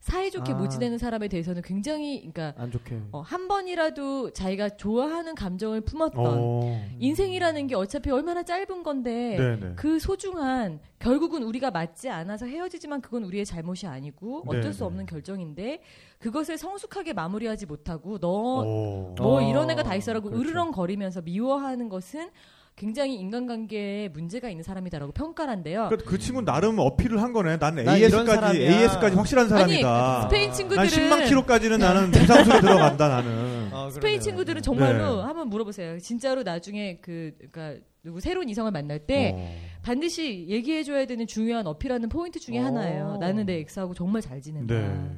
[0.05, 0.57] 사이좋게 아.
[0.57, 3.01] 못 지내는 사람에 대해서는 굉장히 그러니까 안 좋게.
[3.11, 6.87] 어, 한 번이라도 자기가 좋아하는 감정을 품었던 어.
[6.99, 9.73] 인생이라는 게 어차피 얼마나 짧은 건데 네네.
[9.77, 14.85] 그 소중한 결국은 우리가 맞지 않아서 헤어지지만 그건 우리의 잘못이 아니고 어쩔 네, 수 네.
[14.85, 15.81] 없는 결정인데
[16.19, 19.15] 그것을 성숙하게 마무리하지 못하고 너 어.
[19.17, 20.43] 뭐 어, 이런 애가 다 있어라고 그렇죠.
[20.47, 22.29] 으르렁거리면서 미워하는 것은
[22.77, 25.87] 굉장히 인간관계에 문제가 있는 사람이다라고 평가한대요.
[25.91, 27.59] 그러니까 그 친구는 나름 어필을 한 거네.
[27.59, 28.61] 난 AS까지.
[28.61, 30.23] AS까지 확실한 사람이다.
[30.23, 33.69] 스페인 난 친구들은 10만 킬로까지는 나는 무상수리 들어간다 나는.
[33.73, 34.21] 아, 스페인.
[34.21, 35.23] 친구들은 정말로 네.
[35.23, 36.01] 한번 물어보세요.
[36.01, 39.57] 진짜로 나중에 그 그러니까 누구 새로운 이성을 만날 때 어.
[39.83, 42.65] 반드시 얘기해줘야 되는 중요한 어필하는 포인트 중에 어.
[42.65, 43.19] 하나예요.
[43.21, 44.75] 나는 내 ex하고 정말 잘 지낸다.
[44.75, 45.11] 네.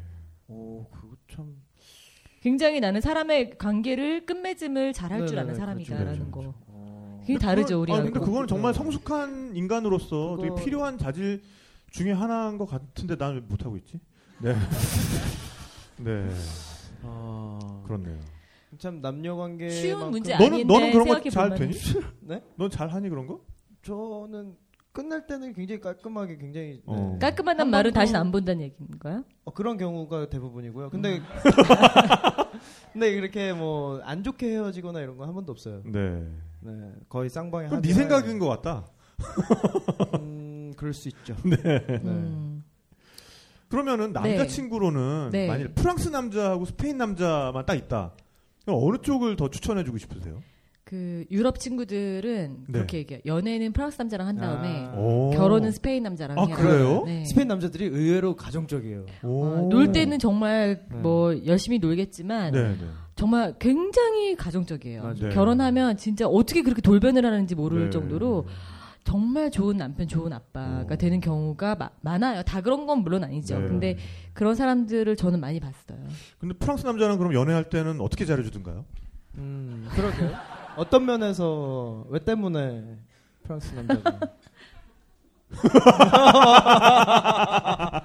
[0.49, 1.57] 오, 그거 참.
[2.43, 6.41] 굉장히 나는 사람의 관계를 끝맺음을 잘할 줄 네네네, 아는 사람이다라는 그렇죠, 거.
[6.41, 6.57] 그렇죠.
[6.66, 6.66] 어.
[7.27, 8.05] 그게 다르죠 아, 우리하고.
[8.05, 8.79] 근데 그거는 정말 네.
[8.79, 11.43] 성숙한 인간으로서 되게 필요한 자질
[11.91, 13.99] 중에 하나인 것 같은데 난왜 못하고 있지?
[14.41, 14.55] 네.
[15.99, 16.29] 네.
[17.03, 18.19] 아, 그렇네요.
[18.79, 21.55] 참 남녀 관계 쉬운 문제 너는, 아닌데 너는 그런 거 잘.
[21.55, 21.73] 되니?
[22.21, 22.43] 네?
[22.57, 23.41] 넌 잘 하니 그런 거?
[23.83, 24.55] 저는
[24.93, 26.83] 끝날 때는 굉장히 깔끔하게 굉장히 네.
[26.87, 27.17] 어.
[27.21, 29.25] 깔끔하다는 한 말은 다시는 안 본다는 얘기인가요?
[29.45, 30.91] 어, 그런 경우가 대부분이고요.
[30.91, 31.25] 근데 음.
[32.93, 35.83] 근데 이렇게 뭐 안 좋게 헤어지거나 이런 건 한 번도 없어요.
[35.85, 36.27] 네.
[36.61, 36.73] 네,
[37.09, 38.87] 거의 쌍방에 그럼 한네 생각인 것 같다.
[40.21, 41.35] 음, 그럴 수 있죠.
[41.45, 41.57] 네.
[42.05, 42.65] 음.
[43.69, 45.49] 그러면은 남자친구로는 네.
[45.49, 48.13] 만일 프랑스 남자하고 스페인 남자만 딱 있다.
[48.65, 50.41] 그럼 어느 쪽을 더 추천해주고 싶으세요?
[50.85, 52.73] 그 유럽 친구들은 네.
[52.73, 53.21] 그렇게 얘기해요.
[53.27, 54.95] 연애는 프랑스 남자랑 한 다음에 아.
[54.97, 55.33] 오.
[55.33, 57.03] 결혼은 스페인 남자랑 아, 해야 그래요?
[57.05, 57.25] 네.
[57.25, 59.05] 스페인 남자들이 의외로 가정적이에요.
[59.25, 59.45] 오.
[59.45, 60.97] 어, 놀 때는 정말 네.
[60.99, 62.87] 뭐 열심히 놀겠지만 네, 네.
[63.17, 65.03] 정말 굉장히 가정적이에요.
[65.03, 65.15] 맞아요.
[65.17, 65.29] 네.
[65.31, 67.91] 결혼하면 진짜 어떻게 그렇게 돌변을 하는지 모를 네.
[67.91, 68.47] 정도로
[69.05, 70.97] 정말 좋은 남편, 좋은 아빠가 어.
[70.97, 72.43] 되는 경우가 마- 많아요.
[72.43, 73.59] 다 그런 건 물론 아니죠.
[73.59, 73.67] 네.
[73.69, 73.99] 근데
[74.35, 75.99] 그런 사람들을 저는 많이 봤어요.
[76.39, 78.85] 근데 프랑스 남자는 그럼 연애할 때는 어떻게 잘해주던가요?
[79.39, 80.33] 음, 그러게요.
[80.77, 82.99] 어떤 면에서 왜 때문에
[83.45, 84.19] 프랑스 남자가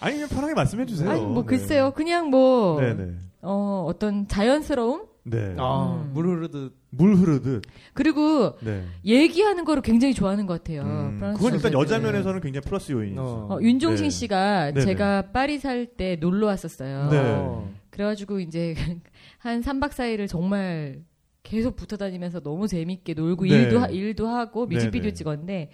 [0.00, 1.10] 아니 그냥 편하게 말씀해 주세요.
[1.10, 1.46] 아니 뭐 네.
[1.48, 1.90] 글쎄요.
[1.92, 3.14] 그냥 뭐 네네.
[3.42, 5.54] 어, 어떤 자연스러움 네.
[5.58, 6.10] 아, 음.
[6.14, 7.62] 물 흐르듯 물 흐르듯.
[7.92, 8.84] 그리고 네.
[9.04, 10.82] 얘기하는 거를 굉장히 좋아하는 것 같아요.
[10.82, 11.72] 음, 프랑스 그건 일단.
[11.74, 13.22] 여자 면에서는 굉장히 플러스 요인이죠.
[13.22, 13.54] 어.
[13.54, 14.10] 어, 윤종신 네.
[14.10, 14.80] 씨가 네네.
[14.86, 17.08] 제가 파리 살 때 놀러 왔었어요.
[17.10, 17.18] 네.
[17.18, 17.70] 어.
[17.90, 18.74] 그래가지고 이제
[19.38, 21.02] 한 3박 4일을 정말
[21.42, 23.50] 계속 붙어 다니면서 너무 재밌게 놀고 네.
[23.50, 25.14] 일도, 하, 일도 하고 뮤직비디오 네네.
[25.14, 25.70] 찍었는데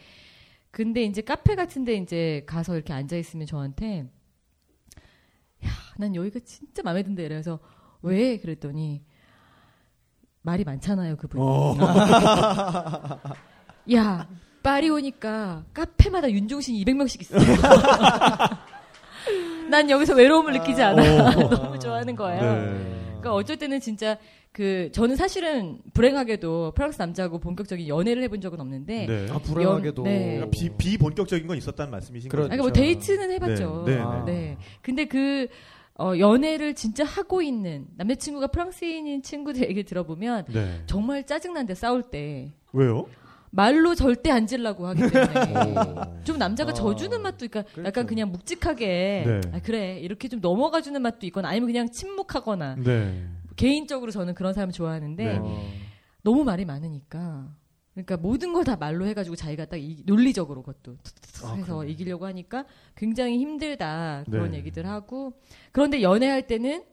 [0.73, 4.07] 근데 이제 카페 같은데 이제 가서 이렇게 앉아 있으면 저한테
[5.67, 7.59] 야, 난 여기가 진짜 마음에 든다 이래서
[8.03, 9.03] 왜 그랬더니
[10.43, 11.43] 말이 많잖아요, 그분이.
[11.43, 11.75] 어.
[13.95, 14.29] 야,
[14.63, 17.39] 파리 오니까 카페마다 윤종신 200명씩 있어.
[19.71, 21.29] 난 여기서 외로움을 느끼지 않아.
[21.29, 21.31] 어.
[21.49, 22.43] 너무 좋아하는 거예요.
[22.43, 23.03] 네.
[23.07, 24.19] 그러니까 어쩔 때는 진짜
[24.55, 29.27] 그 저는 사실은 불행하게도 프랑스 남자하고 본격적인 연애를 해본 적은 없는데 네.
[29.29, 30.37] 아 불행하게도 네.
[30.37, 32.49] 그러니까 비, 비본격적인 건 있었다는 말씀이신 그렇죠.
[32.49, 32.53] 거죠?
[32.53, 33.83] 아니, 뭐 데이트는 해봤죠.
[33.85, 34.25] 네, 네, 네.
[34.27, 34.59] 네.
[34.81, 35.49] 근데 그
[35.99, 40.83] 어, 연애를 진짜 하고 있는 남자친구가 프랑스인인 친구들 얘기 들어보면 네.
[40.87, 43.07] 정말 짜증난데 싸울 때 왜요?
[43.51, 46.23] 말로 절대 안 질라고 하기 때문에 오.
[46.23, 47.89] 좀 남자가 아, 져주는 맛도 그러니까 그렇죠.
[47.89, 49.41] 약간 그냥 묵직하게 네.
[49.53, 53.25] 아, 그래 이렇게 좀 넘어가주는 맛도 있거나 아니면 그냥 침묵하거나 네.
[53.57, 55.39] 개인적으로 저는 그런 사람 좋아하는데 네.
[55.41, 55.63] 어.
[56.23, 57.55] 너무 말이 많으니까
[57.95, 61.91] 그러니까 모든 걸 다 말로 해가지고 자기가 딱 이- 논리적으로 그것도 툭툭툭 아, 해서 그래요?
[61.93, 62.65] 이기려고 하니까
[62.97, 64.59] 굉장히 힘들다 그런 네.
[64.59, 65.35] 얘기들 하고
[65.71, 66.85] 그런데 연애할 때는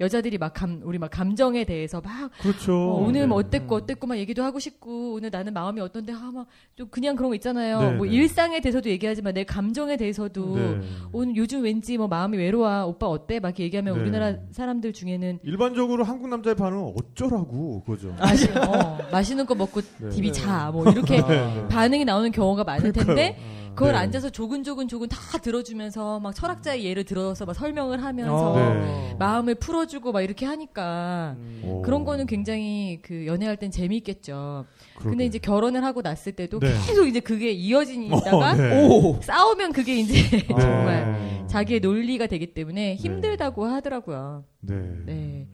[0.00, 2.72] 여자들이 막 감, 우리 막 감정에 대해서 막 그렇죠.
[2.72, 3.48] 어, 오늘 뭐 네.
[3.48, 7.80] 어땠고 어땠고 막 얘기도 하고 싶고 오늘 나는 마음이 어떤데 아막좀 그냥 그런 거 있잖아요.
[7.80, 8.12] 네, 뭐 네.
[8.12, 10.80] 일상에 대해서도 얘기하지만 내 감정에 대해서도 네.
[11.12, 14.00] 오늘 요즘 왠지 뭐 마음이 외로워 오빠 어때 막 얘기하면 네.
[14.00, 18.14] 우리나라 사람들 중에는 일반적으로 한국 남자의 반응은 어쩌라고 그거죠.
[18.18, 20.08] 마시, 어, 맛있는 거 먹고 네.
[20.08, 20.40] TV 네.
[20.40, 21.68] 자뭐 이렇게 아.
[21.68, 23.59] 반응이 나오는 경우가 많을 텐데 아.
[23.74, 23.98] 그걸 네.
[23.98, 28.74] 앉아서 조근조근 조근 다 들어주면서 막 철학자의 예를 들어서 막 설명을 하면서 어.
[28.74, 29.16] 네.
[29.18, 31.62] 마음을 풀어주고 막 이렇게 하니까 음.
[31.64, 31.82] 오.
[31.82, 34.66] 그런 거는 굉장히 그 연애할 땐 재미있겠죠.
[34.96, 35.10] 그러게.
[35.10, 36.72] 근데 이제 결혼을 하고 났을 때도 네.
[36.86, 38.86] 계속 이제 그게 이어지다가 어, 네.
[38.88, 39.20] 오.
[39.22, 40.46] 싸우면 그게 이제 네.
[40.48, 44.44] 정말 자기의 논리가 되기 때문에 힘들다고 하더라고요.
[44.60, 44.74] 네.
[45.06, 45.46] 네.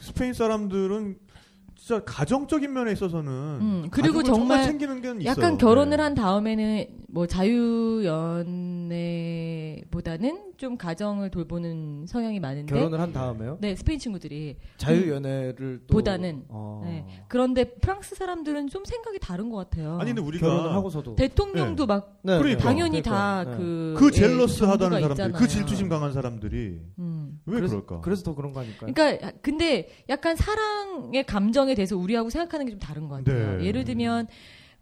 [0.00, 1.16] 스페인 사람들은
[1.80, 5.24] 진짜 가정적인 면에 있어서는 음, 그리고 가족을 정말 챙기는 게 있어요.
[5.24, 6.02] 약간 결혼을 네.
[6.02, 7.26] 한 다음에는 뭐
[8.88, 13.58] 자유연애보다는 좀 가정을 돌보는 성향이 많은데 결혼을 한 다음에요?
[13.60, 16.82] 네 스페인 친구들이 자유연애를 또 보다는, 어.
[16.84, 17.06] 네.
[17.28, 19.98] 그런데 프랑스 사람들은 좀 생각이 다른 것 같아요.
[20.00, 22.62] 아니 근데 우리가 결혼을 하고서도 대통령도 막 네, 그러니까.
[22.64, 23.10] 당연히 그러니까.
[23.10, 23.56] 다 네.
[23.56, 25.40] 그그 예, 젤러스하다는 정도가 사람들.
[25.40, 27.40] 그 질투심 강한 사람들이 음.
[27.46, 28.00] 왜 그래서- 그럴까?
[28.00, 28.92] 그래서 더 그런 거 아닐까요?
[28.92, 33.58] 그러니까 근데 약간 사랑의 감정 에 대해서 우리하고 생각하는 게 좀 다른 것 같아요.
[33.58, 33.64] 네.
[33.66, 34.26] 예를 들면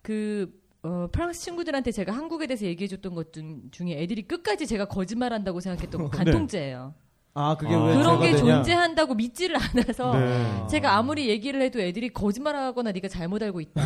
[0.02, 0.50] 그
[0.82, 6.02] 어, 프랑스 친구들한테 제가 한국에 대해서 얘기해줬던 것 중, 중에 애들이 끝까지 제가 거짓말한다고 생각했던
[6.04, 6.94] 거 간통죄예요.
[7.38, 7.84] 아 그게 아.
[7.84, 8.38] 왜 그런 게 되냐?
[8.62, 10.66] 존재한다고 믿지를 않아서 네.
[10.70, 13.82] 제가 아무리 얘기를 해도 애들이 거짓말하거나 네가 잘못 알고 있다.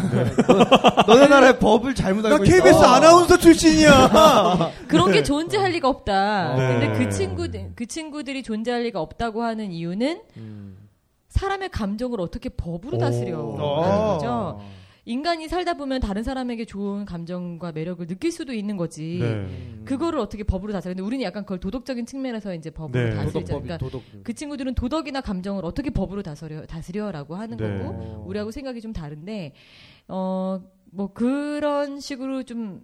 [1.07, 2.85] 너네 나라의 법을 잘못 나 알고 KBS 있어.
[2.85, 4.73] 아나운서 출신이야.
[4.87, 6.55] 그런 게 존재할 리가 없다.
[6.55, 6.69] 네.
[6.79, 10.77] 근데 그 친구들 그 친구들이 존재할 리가 없다고 하는 이유는 음.
[11.31, 13.57] 사람의 감정을 어떻게 법으로 다스려 오.
[13.83, 14.61] 하는 거죠.
[15.07, 19.19] 인간이 살다 보면 다른 사람에게 좋은 감정과 매력을 느낄 수도 있는 거지.
[19.21, 19.27] 네.
[19.33, 19.83] 음.
[19.87, 20.93] 그거를 어떻게 법으로 다스려?
[20.95, 23.11] 근데 우리는 약간 그걸 도덕적인 측면에서 이제 법으로 네.
[23.25, 24.03] 도덕법이 그러니까 도덕.
[24.23, 27.79] 그 친구들은 도덕이나 감정을 어떻게 법으로 다스려 다스려라고 하는 네.
[27.79, 28.25] 거고 어.
[28.29, 29.55] 우리하고 생각이 좀 다른데
[30.09, 30.61] 어
[30.93, 32.83] 뭐 그런 식으로 좀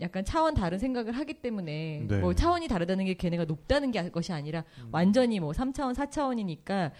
[0.00, 2.18] 약간 차원 다른 생각을 하기 때문에 네.
[2.18, 4.88] 뭐 차원이 다르다는 게 걔네가 높다는 게 것이 아니라 음.
[4.92, 6.90] 완전히 뭐 3차원 4차원이니까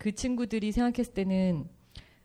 [0.00, 1.68] 그 친구들이 생각했을 때는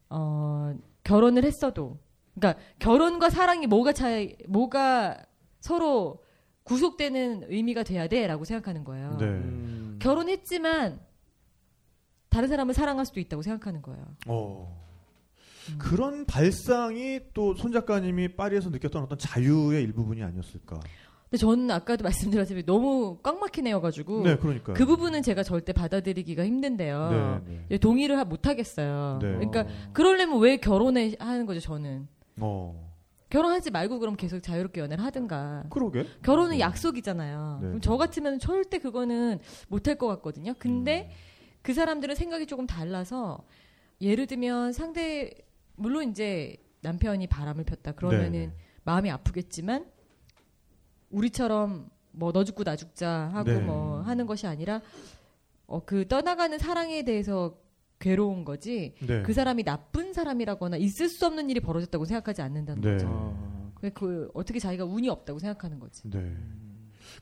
[0.09, 0.73] 어
[1.03, 1.99] 결혼을 했어도
[2.33, 5.17] 그러니까 결혼과 사랑이 뭐가 차이 뭐가
[5.59, 6.23] 서로
[6.63, 9.17] 구속되는 의미가 돼야 돼라고 생각하는 거예요.
[9.19, 9.25] 네.
[9.25, 9.99] 음.
[10.01, 11.01] 결혼했지만
[12.29, 14.05] 다른 사람을 사랑할 수도 있다고 생각하는 거예요.
[14.27, 14.81] 어.
[15.69, 15.77] 음.
[15.77, 20.79] 그런 발상이 또 손 작가님이 파리에서 느꼈던 어떤 자유의 일부분이 아니었을까.
[21.35, 24.71] 근데 저는 아까도 말씀드렸지만 너무 꽉 막힌 애여가지고 네, 그러니까.
[24.73, 27.41] 그 부분은 제가 절대 받아들이기가 힘든데요.
[27.45, 27.65] 네, 네.
[27.71, 29.19] 예, 동의를 하- 못 하겠어요.
[29.21, 29.33] 네.
[29.33, 32.07] 그러니까 그러려면 왜 결혼을 하는 거죠, 저는.
[32.39, 32.89] 어.
[33.29, 35.65] 결혼하지 말고 그럼 계속 자유롭게 연애를 하든가.
[35.69, 36.05] 그러게.
[36.23, 36.59] 결혼은 네.
[36.61, 37.59] 약속이잖아요.
[37.61, 37.67] 네.
[37.67, 40.53] 그럼 저 같으면 절대 그거는 못 할 것 같거든요.
[40.57, 41.57] 근데 음.
[41.63, 43.39] 그 사람들은 생각이 조금 달라서
[43.99, 45.31] 예를 들면 상대
[45.75, 48.51] 물론 이제 남편이 바람을 폈다 그러면은 네.
[48.85, 49.85] 마음이 아프겠지만
[51.09, 53.59] 우리처럼 뭐 너 죽고 나 죽자 하고 네.
[53.59, 54.81] 뭐 하는 것이 아니라
[55.67, 57.57] 어 그 떠나가는 사랑에 대해서
[57.99, 59.23] 괴로운 거지 네.
[59.23, 62.91] 그 사람이 나쁜 사람이라거나 있을 수 없는 일이 벌어졌다고 생각하지 않는다는 네.
[62.93, 63.55] 거죠.
[63.93, 66.09] 그 어떻게 자기가 운이 없다고 생각하는 거지.
[66.09, 66.35] 네.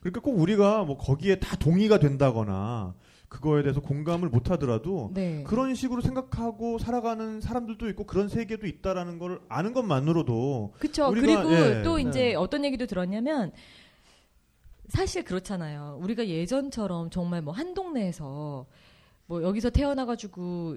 [0.00, 2.94] 그러니까 꼭 우리가 뭐 거기에 다 동의가 된다거나
[3.34, 5.42] 그거에 대해서 공감을 못 하더라도 네.
[5.44, 10.74] 그런 식으로 생각하고 살아가는 사람들도 있고 그런 세계도 있다라는 걸 아는 것만으로도.
[11.08, 11.82] 우리가, 그리고 예.
[11.82, 12.34] 또 이제 네.
[12.36, 13.50] 어떤 얘기도 들었냐면
[14.88, 15.98] 사실 그렇잖아요.
[16.00, 18.66] 우리가 예전처럼 정말 뭐 한 동네에서
[19.26, 20.76] 뭐 여기서 태어나 가지고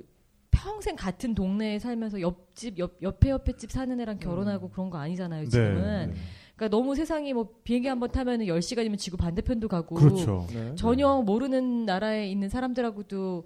[0.49, 5.45] 평생 같은 동네에 살면서 옆집 옆 옆에 옆에 집 사는 애랑 결혼하고 그런 거 아니잖아요.
[5.47, 6.09] 지금은.
[6.11, 6.15] 네.
[6.57, 10.47] 그러니까 너무 세상이 뭐 비행기 한 번 타면은 10시간이면 지구 반대편도 가고 그렇죠.
[10.51, 10.75] 네.
[10.75, 13.45] 전혀 모르는 나라에 있는 사람들하고도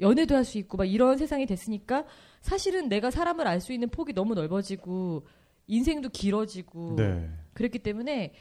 [0.00, 2.04] 연애도 할 수 있고 막 이런 세상이 됐으니까
[2.40, 5.26] 사실은 내가 사람을 알 수 있는 폭이 너무 넓어지고
[5.68, 7.30] 인생도 길어지고 네.
[7.54, 8.32] 그랬기 때문에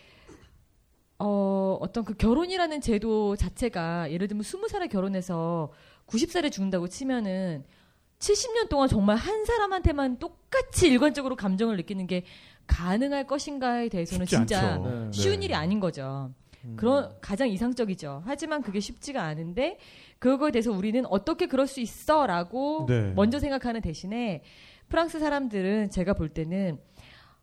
[1.19, 5.71] 어, 어떤 그 결혼이라는 제도 자체가 예를 들면 20살에 결혼해서
[6.07, 7.63] 90살에 죽는다고 치면은
[8.19, 12.23] 70년 동안 정말 한 사람한테만 똑같이 일관적으로 감정을 느끼는 게
[12.67, 14.89] 가능할 것인가에 대해서는 진짜 않죠.
[14.89, 15.11] 네.
[15.11, 15.45] 쉬운 네.
[15.45, 16.31] 일이 아닌 거죠.
[16.65, 16.75] 음.
[16.77, 18.23] 그런 가장 이상적이죠.
[18.25, 19.77] 하지만 그게 쉽지가 않은데
[20.19, 23.11] 그거에 대해서 우리는 어떻게 그럴 수 있어라고 네.
[23.15, 24.43] 먼저 생각하는 대신에
[24.87, 26.79] 프랑스 사람들은 제가 볼 때는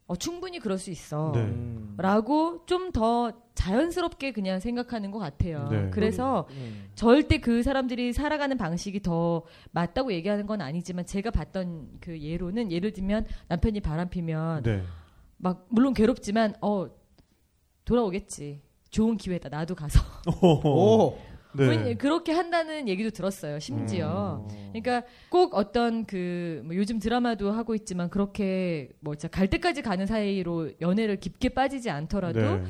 [0.07, 1.33] 어, 충분히 그럴 수 있어.
[1.35, 1.41] 네.
[1.43, 1.95] 음.
[1.99, 5.69] 라고 좀 더 자연스럽게 그냥 생각하는 것 같아요.
[5.71, 5.91] 네.
[5.91, 6.89] 그래서 음.
[6.95, 9.43] 절대 그 사람들이 살아가는 방식이 더
[9.73, 14.83] 맞다고 얘기하는 건 아니지만 제가 봤던 그 예로는 예를 들면 남편이 바람 피면 네.
[15.43, 16.87] 막 물론 괴롭지만 어
[17.85, 18.63] 돌아오겠지.
[18.91, 19.49] 좋은 기회다.
[19.49, 20.01] 나도 가서.
[20.43, 21.17] 오.
[21.53, 21.67] 네.
[21.67, 23.59] 왜냐- 그렇게 한다는 얘기도 들었어요.
[23.59, 24.47] 심지어.
[24.73, 30.07] 그러니까 꼭 어떤 그 뭐 요즘 드라마도 하고 있지만 그렇게 뭐 진짜 갈 때까지 가는
[30.07, 32.65] 사이로 연애를 깊게 빠지지 않더라도 네.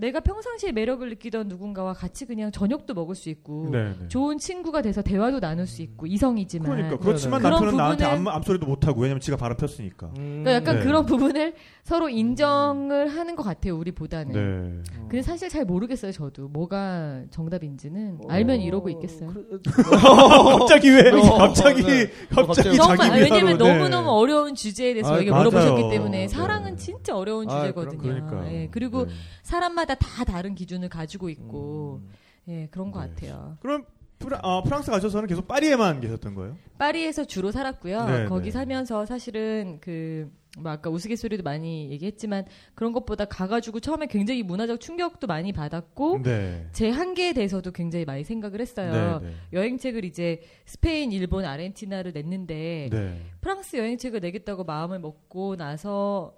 [0.00, 3.94] 내가 평상시에 매력을 느끼던 누군가와 같이 그냥 저녁도 먹을 수 있고 네.
[4.00, 4.08] 네.
[4.08, 8.26] 좋은 친구가 돼서 대화도 나눌 수 있고 이성이지만 그러니까 그렇지만 그런 남편은 나한테 부분을- 암,
[8.28, 10.08] 암소리도 못 하고 왜냐면 지가 바람 폈으니까.
[10.18, 10.42] 음.
[10.42, 10.84] 그러니까 약간 네.
[10.84, 14.32] 그런 부분을 서로 인정을 하는 것 같아요 우리보다는.
[14.32, 14.92] 네.
[15.08, 19.30] 근데 사실 잘 모르겠어요 저도 뭐가 정답인지는 어, 알면 이러고 있겠어요.
[19.32, 19.60] 그-
[20.58, 21.08] 갑자기 왜?
[21.10, 22.10] 어, 갑자기 네.
[22.30, 23.68] 갑자기 정말 자기 아니, 왜냐면 네.
[23.68, 25.20] 너무 너무 어려운 주제에 대해서 아.
[25.20, 26.28] 물어보셨기 때문에 네.
[26.28, 27.98] 사랑은 진짜 어려운 아, 주제거든요.
[27.98, 28.52] 그럼 그러니까.
[28.52, 29.12] 예, 그리고 네.
[29.44, 32.10] 사람마다 다 다른 기준을 가지고 있고 음.
[32.48, 33.08] 예 그런 것 네.
[33.08, 33.58] 같아요.
[33.60, 33.84] 그럼
[34.18, 36.56] 프라, 어, 프랑스 가셔서는 계속 파리에만 계셨던 거예요?
[36.78, 38.06] 파리에서 주로 살았고요.
[38.06, 38.50] 네, 거기 네.
[38.52, 45.26] 살면서 사실은 그, 뭐 아까 우스갯소리도 많이 얘기했지만 그런 것보다 가가지고 처음에 굉장히 문화적 충격도
[45.26, 46.66] 많이 받았고 네.
[46.72, 49.20] 제 한계에 대해서도 굉장히 많이 생각을 했어요.
[49.20, 49.34] 네, 네.
[49.52, 53.20] 여행책을 이제 스페인, 일본, 아르헨티나를 냈는데 네.
[53.40, 56.34] 프랑스 여행책을 내겠다고 마음을 먹고 나서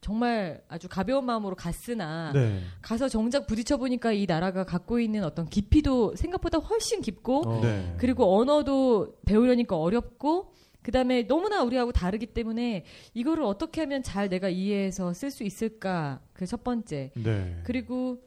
[0.00, 2.60] 정말 아주 가벼운 마음으로 갔으나 네.
[2.80, 7.60] 가서 정작 부딪혀 보니까 이 나라가 갖고 있는 어떤 깊이도 생각보다 훨씬 깊고 어.
[7.60, 7.94] 네.
[7.98, 15.12] 그리고 언어도 배우려니까 어렵고 그다음에 너무나 우리하고 다르기 때문에 이거를 어떻게 하면 잘 내가 이해해서
[15.12, 17.60] 쓸 수 있을까 그 첫 번째 네.
[17.64, 18.18] 그리고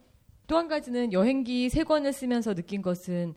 [0.46, 3.34] 또 한 가지는 여행기 세 권을 쓰면서 느낀 것은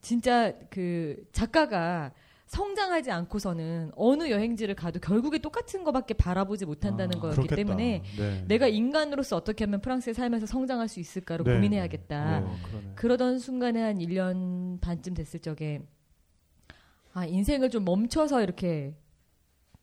[0.00, 2.12] 진짜 그 작가가
[2.46, 7.56] 성장하지 않고서는 어느 여행지를 가도 결국에 똑같은 것밖에 바라보지 못한다는 아, 거였기 그렇겠다.
[7.56, 8.44] 때문에 네.
[8.46, 11.54] 내가 인간으로서 어떻게 하면 프랑스에 살면서 성장할 수 있을까를 네.
[11.54, 12.40] 고민해야겠다.
[12.40, 12.46] 네.
[12.96, 15.80] 그러던 순간에 한 1년 반쯤 됐을 적에
[17.14, 18.94] 아, 인생을 좀 멈춰서 이렇게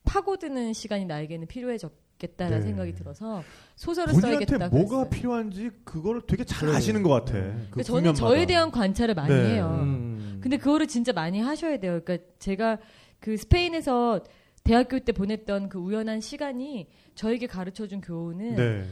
[0.04, 2.66] 파고드는 시간이 나에게는 필요해졌겠다라는 네.
[2.66, 3.44] 생각이 들어서
[3.76, 4.70] 소설을 써야겠다.
[4.70, 5.10] 뭐가 그랬어요.
[5.10, 6.78] 필요한지 그거를 되게 잘 그러네.
[6.78, 7.34] 아시는 것 같아.
[7.34, 8.20] 그 그러니까 저는 국면마다.
[8.20, 9.54] 저에 대한 관찰을 많이 네.
[9.56, 9.80] 해요.
[9.82, 10.11] 음.
[10.42, 12.02] 근데 그거를 진짜 많이 하셔야 돼요.
[12.04, 12.80] 그러니까 제가
[13.20, 14.24] 그 스페인에서
[14.64, 18.84] 대학교 때 보냈던 그 우연한 시간이 저에게 가르쳐 준 교훈은 네.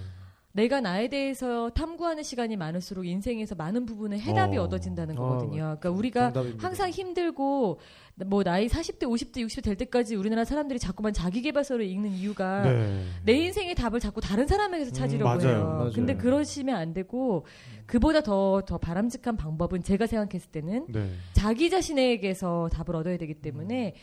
[0.52, 4.64] 내가 나에 대해서 탐구하는 시간이 많을수록 인생에서 많은 부분에 해답이 어.
[4.64, 5.78] 얻어진다는 어, 거거든요.
[5.80, 6.68] 그러니까 우리가 정답입니다.
[6.68, 7.80] 항상 힘들고
[8.26, 13.04] 뭐 나이 40대, 50대, 60대 될 때까지 우리나라 사람들이 자꾸만 자기 개발서를 읽는 이유가 네.
[13.24, 15.56] 내 인생의 답을 자꾸 다른 사람에게서 찾으려고 맞아요.
[15.56, 15.66] 해요.
[15.78, 15.92] 맞아요.
[15.94, 17.46] 근데 그러시면 안 되고
[17.86, 21.12] 그보다 더 더 바람직한 방법은 제가 생각했을 때는 네.
[21.34, 23.96] 자기 자신에게서 답을 얻어야 되기 때문에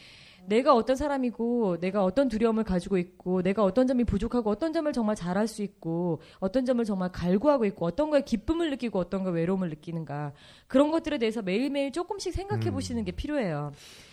[0.49, 5.17] 내가 어떤 사람이고 내가 어떤 두려움을 가지고 있고 내가 어떤 점이 부족하고 어떤 점을 정말
[5.17, 9.69] 잘할 수 있고 어떤 점을 정말 갈구하고 있고 어떤 거에 기쁨을 느끼고 어떤 거에 외로움을
[9.71, 10.33] 느끼는가
[10.67, 12.73] 그런 것들에 대해서 매일매일 조금씩 생각해 음.
[12.75, 13.73] 보시는 게 필요해요.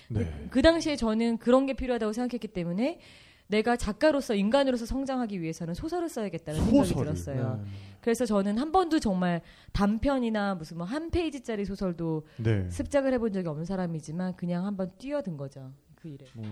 [0.10, 0.48] 네.
[0.50, 3.00] 그 당시에 저는 그런 게 필요하다고 생각했기 때문에
[3.48, 7.14] 내가 작가로서 인간으로서 성장하기 위해서는 소설을 써야겠다는 생각이 소설을.
[7.14, 7.62] 들었어요.
[7.64, 7.70] 네.
[8.02, 9.42] 그래서 저는 한 번도 정말
[9.74, 12.68] 단편이나 무슨 뭐 한 페이지짜리 소설도 네.
[12.70, 15.72] 습작을 해본 적이 없는 사람이지만 그냥 한번 뛰어든 거죠
[16.04, 16.26] 그 일에.
[16.34, 16.46] 뭐,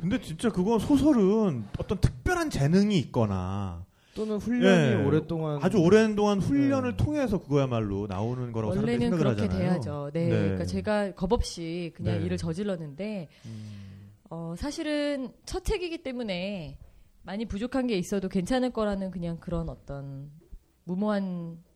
[0.00, 3.86] 근데 진짜 그건 소설은 어떤 특별한 재능이 있거나
[4.16, 7.04] 또는 훈련이 예, 오랫동안 아주 오랜 동안 훈련을 네.
[7.04, 9.70] 통해서 그거야말로 나오는 거라고 원래는 생각을 그렇게 하잖아요.
[9.70, 10.10] 돼야죠.
[10.12, 10.24] 네.
[10.24, 10.30] 네.
[10.30, 12.26] 그러니까 제가 겁 없이 그냥 네.
[12.26, 14.10] 일을 저질렀는데 음.
[14.28, 16.76] 어, 사실은 첫 책이기 때문에
[17.22, 20.32] 많이 부족한 게 있어도 괜찮을 거라는 그냥 그런 어떤
[20.82, 21.69] 무모한 미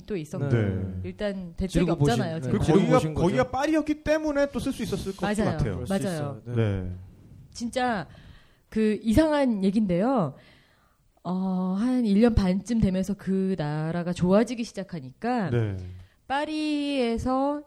[0.00, 1.00] 또 있었고 네.
[1.04, 2.40] 일단 대책이 보신- 없잖아요.
[2.40, 2.48] 네.
[2.48, 3.14] 그리고 지르고 거기가 보신?
[3.14, 5.50] 거기가 파리였기 때문에 또 쓸 수 있었을 것 맞아요.
[5.58, 5.84] 같아요.
[5.88, 6.42] 맞아요.
[6.46, 6.54] 네.
[6.54, 6.92] 네.
[7.52, 8.06] 진짜
[8.70, 10.34] 그 이상한 얘긴데요.
[11.24, 15.76] 어, 한 1년 반쯤 되면서 그 나라가 좋아지기 시작하니까 네.
[16.26, 17.62] 파리에서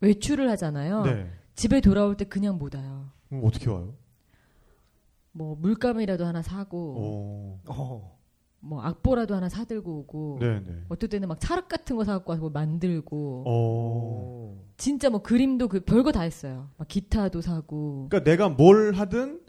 [0.00, 1.02] 외출을 하잖아요.
[1.04, 1.30] 네.
[1.54, 3.10] 집에 돌아올 때 그냥 못 와요.
[3.28, 3.94] 그럼 어떻게 와요?
[5.32, 8.15] 뭐 물감이라도 하나 사고 오.
[8.66, 8.68] 어.
[8.68, 10.82] 뭐 악보라도 하나 사들고 오고 네, 네.
[10.88, 13.52] 어떨 때는 막 찰흙 같은 거 사갖고 와서 뭐 만들고 어.
[13.52, 14.66] 오.
[14.76, 16.68] 진짜 뭐 그림도 그 별거 다 했어요.
[16.76, 19.40] 막 기타도 사고 그러니까 내가 뭘 하든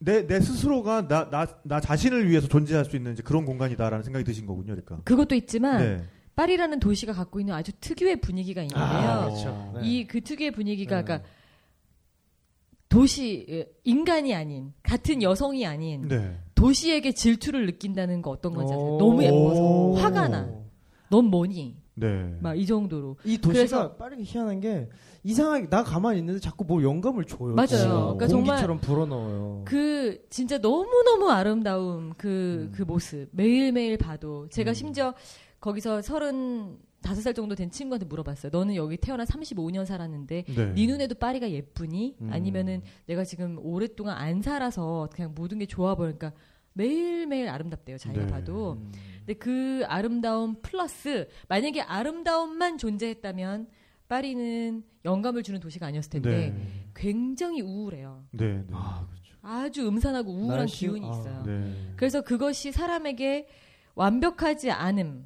[0.00, 4.24] 내, 내 스스로가 나, 나, 나 자신을 위해서 존재할 수 있는 이제 그런 공간이다라는 생각이
[4.24, 5.00] 드신 거군요, 그러니까.
[5.02, 6.04] 그것도 있지만 네.
[6.36, 8.84] 파리라는 도시가 갖고 있는 아주 특유의 분위기가 있는데요.
[8.84, 9.72] 아, 그렇죠.
[9.74, 9.80] 네.
[9.88, 11.04] 이그 특유의 분위기가 네.
[11.04, 11.28] 그러니까
[12.88, 16.38] 도시 예, 인간이 아닌 같은 여성이 아닌 네.
[16.58, 18.86] 도시에게 질투를 느낀다는 거 어떤 건지 아세요?
[18.94, 18.98] 오.
[18.98, 19.94] 너무 예뻐서 오.
[19.94, 20.48] 화가 나.
[21.10, 21.76] 넌 뭐니?
[21.94, 22.36] 네.
[22.40, 23.16] 막 이 정도로.
[23.24, 24.88] 이 도시가 그래서- 빠르게 희한한 게
[25.24, 27.54] 이상하게 나 가만히 있는데 자꾸 뭐 영감을 줘요.
[27.54, 27.66] 맞아요.
[27.66, 27.88] 진짜.
[27.88, 29.62] 그러니까 공기처럼 불어넣어요.
[29.64, 32.72] 그 진짜 너무 너무 아름다움 그 음.
[32.74, 34.74] 그 모습 매일 매일 봐도 제가 음.
[34.74, 35.14] 심지어
[35.60, 38.50] 거기서 서른 다섯 살 정도 된 친구한테 물어봤어요.
[38.52, 40.72] 너는 여기 태어나 35년 살았는데 네.
[40.74, 42.16] 네 눈에도 파리가 예쁘니?
[42.20, 42.32] 음.
[42.32, 46.32] 아니면은 내가 지금 오랫동안 안 살아서 그냥 모든 게 좋아 보니까
[46.72, 47.98] 매일매일 아름답대요.
[47.98, 48.30] 자기가 네.
[48.30, 48.72] 봐도.
[48.74, 48.92] 음.
[49.20, 53.68] 근데 그 아름다움 플러스 만약에 아름다움만 존재했다면
[54.08, 56.66] 파리는 영감을 주는 도시가 아니었을 텐데 네.
[56.94, 58.24] 굉장히 우울해요.
[58.32, 58.46] 네.
[58.58, 58.64] 네.
[58.72, 59.36] 아, 그렇죠.
[59.42, 61.42] 아주 음산하고 우울한 날씨- 기운이 아, 있어요.
[61.44, 61.74] 네.
[61.96, 63.48] 그래서 그것이 사람에게
[63.94, 65.22] 완벽하지 않음이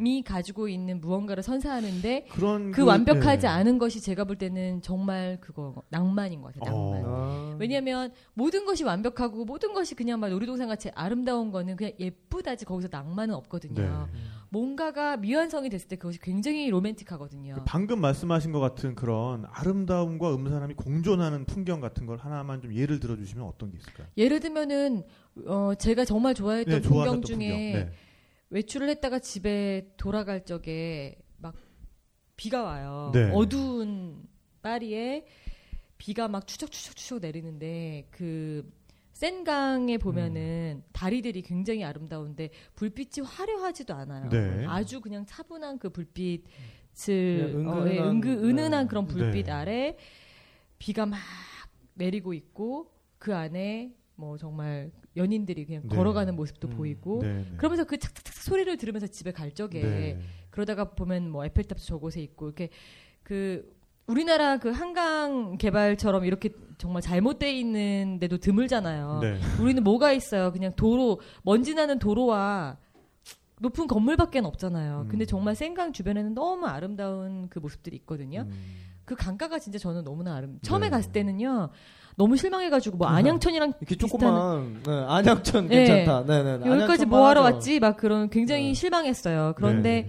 [0.00, 0.22] 네.
[0.22, 3.46] 가지고 있는 무언가를 선사하는데 그런 그 완벽하지 네.
[3.46, 6.74] 않은 것이 제가 볼 때는 정말 그거 낭만인 것 같아요.
[6.74, 7.04] 낭만.
[7.04, 7.06] 어.
[7.06, 7.56] 아.
[7.58, 12.88] 왜냐하면 모든 것이 완벽하고 모든 것이 그냥 막 놀이동산 같이 아름다운 거는 그냥 예쁘다지 거기서
[12.90, 14.08] 낭만은 없거든요.
[14.12, 14.18] 네.
[14.50, 17.54] 뭔가가 미완성이 됐을 때 그것이 굉장히 로맨틱하거든요.
[17.54, 22.98] 그 방금 말씀하신 것 같은 그런 아름다움과 음산함이 공존하는 풍경 같은 걸 하나만 좀 예를
[22.98, 24.08] 들어주시면 어떤 게 있을까요?
[24.16, 25.04] 예를 들면은
[25.46, 27.58] 어 제가 정말 좋아했던 네, 풍경 중에 풍경.
[27.58, 27.92] 네.
[28.50, 31.54] 외출을 했다가 집에 돌아갈 적에 막
[32.36, 33.10] 비가 와요.
[33.14, 33.30] 네.
[33.32, 34.26] 어두운
[34.62, 35.26] 파리에
[35.98, 38.70] 비가 막 추적추적추적 내리는데 그
[39.12, 44.28] 센강에 보면은 다리들이 굉장히 아름다운데 불빛이 화려하지도 않아요.
[44.30, 44.64] 네.
[44.66, 46.46] 아주 그냥 차분한 그 불빛을
[47.66, 48.88] 어, 예, 은근한, 은근, 은은한 네.
[48.88, 49.52] 그런 불빛 네.
[49.52, 49.96] 아래
[50.78, 51.18] 비가 막
[51.94, 55.96] 내리고 있고 그 안에 뭐 정말 연인들이 그냥 네.
[55.96, 56.76] 걸어가는 모습도 음.
[56.76, 57.56] 보이고 네, 네.
[57.56, 60.20] 그러면서 그 착착착 소리를 들으면서 집에 갈 적에 네.
[60.50, 62.68] 그러다가 보면 뭐 에펠탑도 저곳에 있고 이렇게
[63.22, 63.74] 그
[64.06, 69.20] 우리나라 그 한강 개발처럼 이렇게 정말 잘못돼 있는데도 드물잖아요.
[69.22, 69.40] 네.
[69.60, 70.52] 우리는 뭐가 있어요?
[70.52, 72.76] 그냥 도로 먼지 나는 도로와
[73.60, 75.02] 높은 건물밖에 없잖아요.
[75.02, 75.08] 음.
[75.08, 78.46] 근데 정말 센강 주변에는 너무 아름다운 그 모습들이 있거든요.
[78.48, 78.52] 음.
[79.04, 80.58] 그 강가가 진짜 저는 너무나 아름.
[80.62, 80.90] 처음에 네.
[80.90, 81.70] 갔을 때는요.
[82.20, 83.14] 너무 실망해가지고 뭐 음.
[83.14, 85.84] 안양천이랑 이렇게 조그만 네, 안양천 네.
[85.86, 86.26] 괜찮다.
[86.26, 86.50] 네네.
[86.52, 87.40] 여기까지 안양천만 뭐 하러.
[87.40, 87.80] 왔지?
[87.80, 88.74] 막 그런 굉장히 네.
[88.74, 89.54] 실망했어요.
[89.56, 90.08] 그런데 네.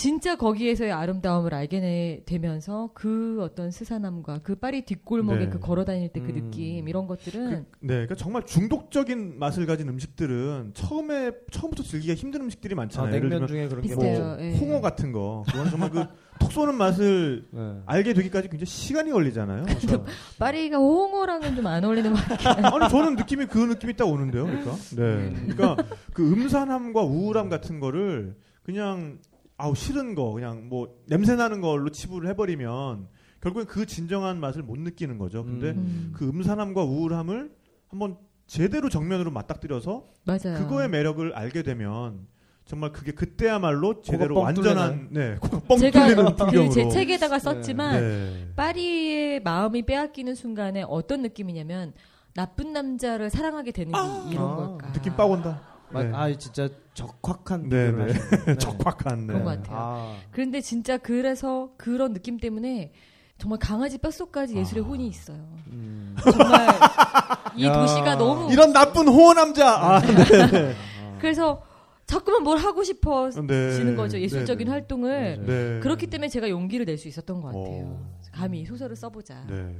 [0.00, 5.48] 진짜 거기에서의 아름다움을 알게 내- 되면서 그 어떤 스산함과 그 파리 뒷골목에 네.
[5.50, 6.34] 그 걸어 다닐 때그 음.
[6.36, 12.72] 느낌 이런 것들은 네, 그러니까 정말 중독적인 맛을 가진 음식들은 처음에 처음부터 즐기기가 힘든 음식들이
[12.72, 13.14] 아, 많잖아요.
[13.14, 13.94] 예를 냉면 들면 중에 그런 게.
[13.94, 14.36] 뭐.
[14.40, 14.56] 예.
[14.56, 16.06] 홍어 같은 거, 그건 정말 그
[16.40, 17.80] 톡 쏘는 맛을 네.
[17.84, 19.64] 알게 되기까지 굉장히 시간이 걸리잖아요.
[19.64, 20.06] 그렇죠.
[20.38, 22.66] 파리가 홍어랑은 좀 안 어울리는 것 같아요.
[22.74, 24.46] 아니 저는 느낌이 그 느낌이 딱 오는데요.
[24.46, 25.76] 그러니까, 네, 그러니까
[26.14, 29.18] 그 음산함과 우울함 같은 거를 그냥
[29.60, 33.08] 아우 싫은 거, 그냥 뭐 냄새 나는 걸로 치부를 해버리면
[33.42, 35.44] 결국엔 그 진정한 맛을 못 느끼는 거죠.
[35.44, 37.50] 근데 음, 그 음산함과 우울함을
[37.88, 40.58] 한번 제대로 정면으로 맞닥뜨려서 맞아요.
[40.58, 42.26] 그거의 매력을 알게 되면
[42.64, 46.68] 정말 그게 그때야말로 제대로 뻥 완전한 네, 코가 뻥 제가 뚫리는 풍경으로.
[46.68, 48.48] 그제 책에다가 썼지만 네.
[48.56, 51.92] 파리의 마음이 빼앗기는 순간에 어떤 느낌이냐면
[52.34, 53.98] 나쁜 남자를 사랑하게 되는 게
[54.32, 54.92] 이런 아, 걸까?
[54.92, 55.60] 느낌 빡 온다.
[55.92, 56.12] 막, 네.
[56.14, 58.44] 아 진짜 적확한 네, 비교를 네.
[58.46, 58.54] 네.
[58.58, 59.26] 적확한 네.
[59.26, 59.76] 그런 것 같아요.
[59.78, 62.92] 아, 그런데 진짜 그래서 그런 느낌 때문에
[63.38, 64.86] 정말 강아지 뼛속까지 예술의 아.
[64.86, 65.38] 혼이 있어요.
[65.68, 66.14] 음.
[66.22, 66.68] 정말
[67.56, 67.72] 이 야.
[67.72, 69.68] 도시가 너무 이런 나쁜 호호 남자.
[69.70, 70.74] 아, 네.
[71.20, 71.62] 그래서
[72.06, 73.94] 자꾸만 뭘 하고 싶어지는 네.
[73.94, 74.70] 거죠 예술적인 네, 네.
[74.70, 75.80] 활동을 네.
[75.80, 77.84] 그렇기 때문에 제가 용기를 낼 수 있었던 것 같아요.
[77.84, 78.10] 어.
[78.32, 79.46] 감히 소설을 써보자.
[79.48, 79.76] 네.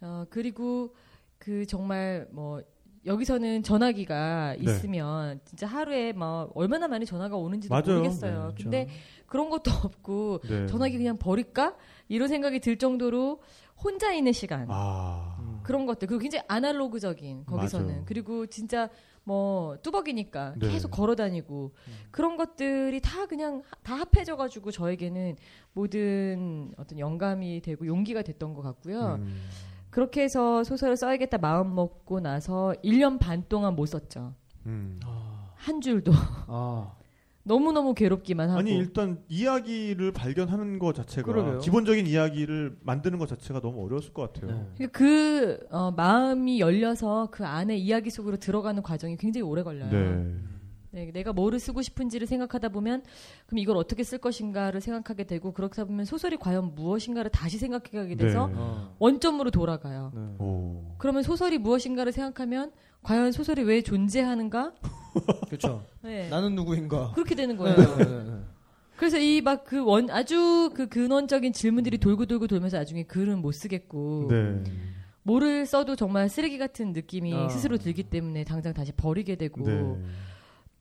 [0.00, 0.94] 어, 그리고
[1.38, 2.60] 그 정말 뭐
[3.06, 4.64] 여기서는 전화기가 네.
[4.64, 7.98] 있으면 진짜 하루에 뭐 얼마나 많이 전화가 오는지도 맞아요.
[7.98, 8.52] 모르겠어요.
[8.56, 8.88] 네, 근데
[9.26, 10.66] 그런 것도 없고 네.
[10.66, 11.76] 전화기 그냥 버릴까
[12.08, 13.40] 이런 생각이 들 정도로
[13.82, 15.36] 혼자 있는 시간 아.
[15.40, 15.60] 음.
[15.62, 18.02] 그런 것들 그리고 굉장히 아날로그적인 거기서는 맞아요.
[18.06, 18.88] 그리고 진짜
[19.24, 20.68] 뭐 뚜벅이니까 네.
[20.70, 21.92] 계속 걸어 다니고 음.
[22.12, 25.36] 그런 것들이 다 그냥 하- 다 합해져 가지고 저에게는
[25.72, 29.16] 모든 어떤 영감이 되고 용기가 됐던 것 같고요.
[29.20, 29.42] 음.
[29.96, 34.34] 그렇게 해서 소설을 써야겠다 마음 먹고 나서 1년 반 동안 못 썼죠.
[34.66, 35.00] 음.
[35.06, 36.12] 아, 한 줄도
[36.48, 36.92] 아,
[37.44, 41.58] 너무너무 괴롭기만 하고 아니 일단 이야기를 발견하는 것 자체가 그러게요.
[41.60, 44.50] 기본적인 이야기를 만드는 것 자체가 너무 어려웠을 것 같아요.
[44.50, 44.66] 네.
[44.76, 49.90] 그러니까 그 어, 마음이 열려서 그 안에 이야기 속으로 들어가는 과정이 굉장히 오래 걸려요.
[49.90, 50.34] 네.
[50.96, 53.02] 네, 내가 뭐를 쓰고 싶은지를 생각하다 보면
[53.44, 58.46] 그럼 이걸 어떻게 쓸 것인가를 생각하게 되고 그렇다 보면 소설이 과연 무엇인가를 다시 생각하게 돼서
[58.46, 58.54] 네.
[58.56, 60.10] 어, 원점으로 돌아가요.
[60.14, 60.20] 네.
[60.38, 60.94] 오.
[60.96, 62.72] 그러면 소설이 무엇인가를 생각하면
[63.02, 64.72] 과연 소설이 왜 존재하는가?
[65.48, 65.84] 그렇죠.
[66.00, 66.30] 네.
[66.30, 67.12] 나는 누구인가?
[67.12, 67.76] 그렇게 되는 네, 거예요.
[67.76, 68.32] 네, 네, 네.
[68.96, 73.52] 그래서 이 막 그 원 아주 그 근원적인 질문들이 돌고 돌고 돌면서 나중에 글은 못
[73.52, 74.64] 쓰겠고 네.
[75.24, 77.48] 뭐를 써도 정말 쓰레기 같은 느낌이 아.
[77.50, 79.96] 스스로 들기 때문에 당장 다시 버리게 되고 네.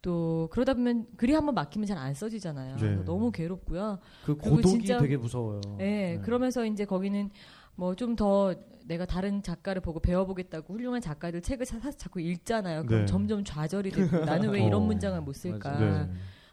[0.06, 2.76] 또 그러다 보면 글이 한번 막히면 잘 안 써지잖아요.
[2.78, 2.95] 네.
[3.06, 3.97] 너무 괴롭고요.
[4.24, 5.62] 그 고독이 진짜- 되게 무서워요.
[5.80, 7.32] 네, 그러면서 이제 거기는
[7.76, 8.53] 뭐 좀 더
[8.86, 12.86] 내가 다른 작가를 보고 배워보겠다고 훌륭한 작가들 책을 사, 서 자꾸 읽잖아요.
[12.86, 13.06] 그럼 네.
[13.08, 14.86] 점점 좌절이 되고 나는 왜 이런 어.
[14.86, 15.80] 문장을 못 쓸까?
[15.80, 15.88] 네.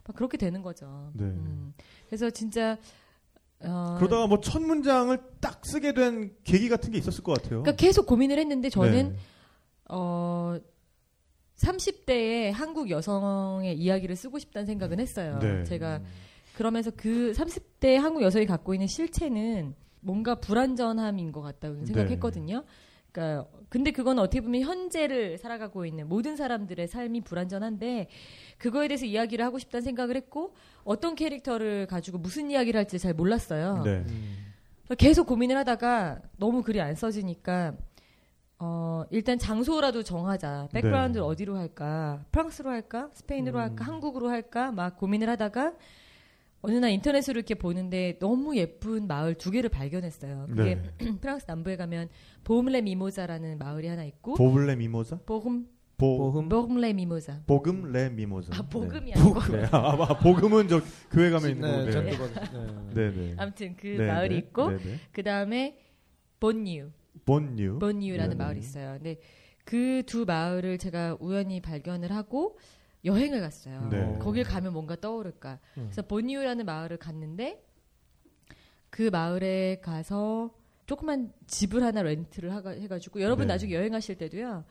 [0.07, 1.11] 막 그렇게 되는 거죠.
[1.13, 1.25] 네.
[1.25, 1.75] 음.
[2.09, 2.79] 그래서 진짜
[3.61, 7.63] 어, 그러다가 뭐 첫 문장을 딱 쓰게 된 계기 같은 게 있었을 것 같아요.
[7.63, 9.17] 그러니까 계속 고민을 했는데 저는 네.
[9.91, 10.57] 어
[11.63, 15.39] 30대의 한국 여성의 이야기를 쓰고 싶다는 생각은 했어요.
[15.41, 15.65] 네.
[15.65, 16.01] 제가
[16.57, 21.87] 그러면서 그 30대 한국 여성이 갖고 있는 실체는 뭔가 불안전함인 것 같다고 네.
[21.87, 22.65] 생각했거든요.
[23.13, 28.09] 그러니까 근데 그건 어떻게 보면 현재를 살아가고 있는 모든 사람들의 삶이 불안전한데
[28.59, 33.83] 그거에 대해서 이야기를 하고 싶다는 생각을 했고 어떤 캐릭터를 가지고 무슨 이야기를 할지 잘 몰랐어요.
[33.85, 33.91] 네.
[34.09, 34.53] 음.
[34.85, 37.77] 그래서 계속 고민을 하다가 너무 글이 안 써지니까
[38.65, 40.69] 어 일단 장소라도 정하자.
[40.73, 41.29] 백그라운드를 네.
[41.29, 42.25] 어디로 할까?
[42.31, 43.11] 프랑스로 할까?
[43.13, 43.61] 스페인으로 음.
[43.61, 43.85] 할까?
[43.85, 44.71] 한국으로 할까?
[44.71, 45.75] 막 고민을 하다가
[46.61, 50.47] 어느 날 인터넷으로 이렇게 보는데 너무 예쁜 마을 두 개를 발견했어요.
[50.49, 50.83] 그게 네.
[51.21, 52.09] 프랑스 남부에 가면
[52.45, 55.19] 보음레 미모자라는 마을이 하나 있고 보블레 미모자?
[55.27, 56.49] 보음 보, 보흠.
[56.49, 57.43] 복음레 미모자.
[57.47, 58.57] 복음 레 미모자.
[58.57, 59.21] 아 복음이 네.
[59.21, 59.41] 아니고.
[59.53, 59.65] 네.
[59.73, 61.91] 아, 아, 복음은 저 교회 가면 있는 네.
[61.91, 62.13] 전 네.
[62.13, 62.95] 네.
[62.95, 63.35] 네, 네.
[63.39, 64.39] 아무튼 그 네, 마을이 네.
[64.39, 64.99] 있고 네, 네.
[65.11, 65.79] 그 다음에
[66.41, 66.91] 본뉴,
[67.25, 67.79] 본뉴.
[67.79, 68.45] 본뉴라는 네, 네.
[68.45, 68.95] 마을이 있어요.
[68.95, 69.21] 근데
[69.65, 72.59] 그 두 마을을 제가 우연히 발견을 하고
[73.05, 73.89] 여행을 갔어요.
[73.91, 74.19] 네.
[74.19, 75.59] 거길 가면 뭔가 떠오를까.
[75.79, 75.85] 음.
[75.87, 77.65] 그래서 본뉴라는 마을을 갔는데
[78.91, 80.55] 그 마을에 가서
[80.87, 83.55] 조그만 집을 하나 렌트를 하가, 해가지고 여러분 네.
[83.55, 84.65] 나중에 여행하실 때도요.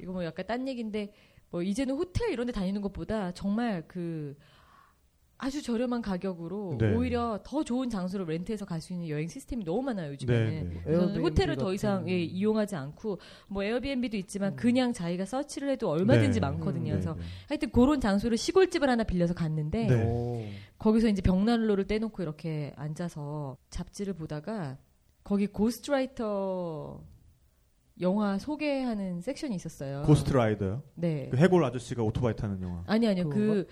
[0.00, 1.12] 이거 뭐 약간 딴 얘기인데
[1.50, 4.36] 뭐 이제는 호텔 이런 데 다니는 것보다 정말 그
[5.38, 6.94] 아주 저렴한 가격으로 네.
[6.94, 10.82] 오히려 더 좋은 장소를 렌트해서 갈 수 있는 여행 시스템이 너무 많아요 요즘에는.
[10.84, 11.18] 네, 네.
[11.18, 13.18] 호텔을 더 이상 예, 이용하지 않고
[13.48, 16.46] 뭐 에어비앤비도 있지만 그냥 자기가 서치를 해도 얼마든지 네.
[16.46, 16.84] 많거든요.
[16.84, 17.22] 네, 그래서 네.
[17.48, 20.04] 하여튼 그런 장소를 시골집을 하나 빌려서 갔는데 네.
[20.04, 20.44] 오.
[20.78, 24.78] 거기서 이제 벽난로를 떼놓고 이렇게 앉아서 잡지를 보다가
[25.24, 27.02] 거기 Ghost Writer
[28.00, 30.02] 영화 소개하는 섹션이 있었어요.
[30.02, 30.82] Ghost Rider요.
[30.94, 31.28] 네.
[31.30, 32.84] 그 해골 아저씨가 오토바이 타는 영화.
[32.86, 33.28] 아니 아니요.
[33.30, 33.66] 그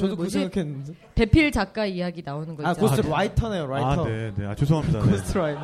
[0.00, 0.38] 저도 그 뭐지?
[0.40, 0.94] 생각했는데.
[1.14, 2.88] 대필 작가 이야기 나오는 거 아, 있잖아요.
[2.90, 3.10] Ghost 아, 네.
[3.10, 4.04] Writer네요, Writer.
[4.04, 4.46] 아, 네, 네.
[4.46, 5.00] 아, 죄송합니다.
[5.02, 5.10] 네.
[5.10, 5.60] Ghost Writer.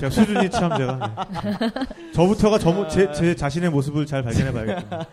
[0.00, 2.12] 제가 수준이 참 제가 네.
[2.12, 5.08] 저부터가 저, 모- 제, 제 자신의 모습을 잘 발견해 봐야겠다.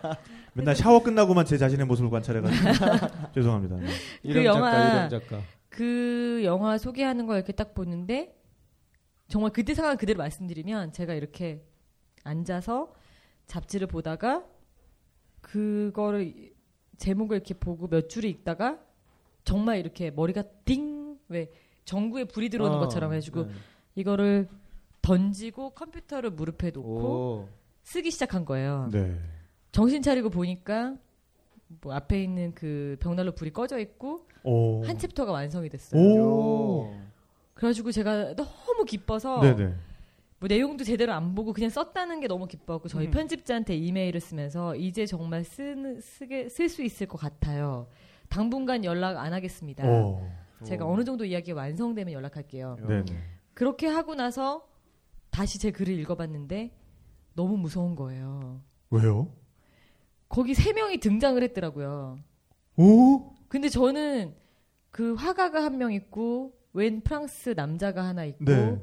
[0.52, 2.60] 맨날 샤워 끝나고만 제 자신의 모습을 관찰해가지고
[3.34, 3.76] 죄송합니다.
[3.76, 3.86] 네.
[4.22, 5.42] 이름 영화- 작가, 이름 작가.
[5.70, 8.34] 그 영화 소개하는 걸 이렇게 딱 보는데
[9.28, 11.62] 정말 그때 상황 그대로 말씀드리면 제가 이렇게
[12.24, 12.92] 앉아서
[13.46, 14.42] 잡지를 보다가
[15.40, 16.50] 그거를
[17.00, 18.78] 제목을 이렇게 보고 몇 줄을 읽다가
[19.44, 21.48] 정말 이렇게 머리가 띵 왜
[21.84, 23.52] 전구에 불이 들어오는 어, 것처럼 해가지고 네.
[23.94, 24.48] 이거를
[25.00, 27.48] 던지고 컴퓨터를 무릎에 놓고 오.
[27.82, 28.90] 쓰기 시작한 거예요.
[28.92, 29.18] 네.
[29.72, 30.96] 정신 차리고 보니까
[31.80, 34.84] 뭐 앞에 있는 그 벽난로 불이 꺼져 있고 오.
[34.84, 36.02] 한 챕터가 완성이 됐어요.
[36.02, 36.94] 오.
[37.54, 39.74] 그래가지고 제가 너무 기뻐서 네네.
[40.40, 43.10] 뭐 내용도 제대로 안 보고 그냥 썼다는 게 너무 기뻐갖고 저희 음.
[43.10, 47.86] 편집자한테 이메일을 쓰면서 이제 정말 쓰는 쓰게 쓸 수 있을 것 같아요.
[48.30, 49.86] 당분간 연락 안 하겠습니다.
[49.86, 50.26] 오.
[50.64, 50.94] 제가 오.
[50.94, 52.76] 어느 정도 이야기가 완성되면 연락할게요.
[52.80, 53.04] 네네.
[53.52, 54.66] 그렇게 하고 나서
[55.30, 56.74] 다시 제 글을 읽어봤는데
[57.34, 58.62] 너무 무서운 거예요.
[58.88, 59.28] 왜요?
[60.30, 62.18] 거기 세 명이 등장을 했더라고요.
[62.78, 63.34] 오.
[63.48, 64.34] 근데 저는
[64.90, 68.80] 그 화가가 한 명 있고 웬 프랑스 남자가 하나 있고 네.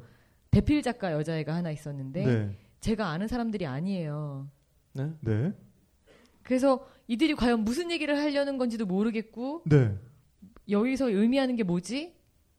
[0.57, 2.49] 대필 작가 여자애가 하나 있었는데 네.
[2.79, 4.47] 제가 아는 사람들이 아니에요.
[4.93, 5.11] 네?
[5.21, 5.53] 네.
[6.41, 9.95] 그래서 이들이 과연 무슨 얘기를 하려는 건지도 모르겠고 네.
[10.67, 12.15] 여기서 의미하는 게 뭐지?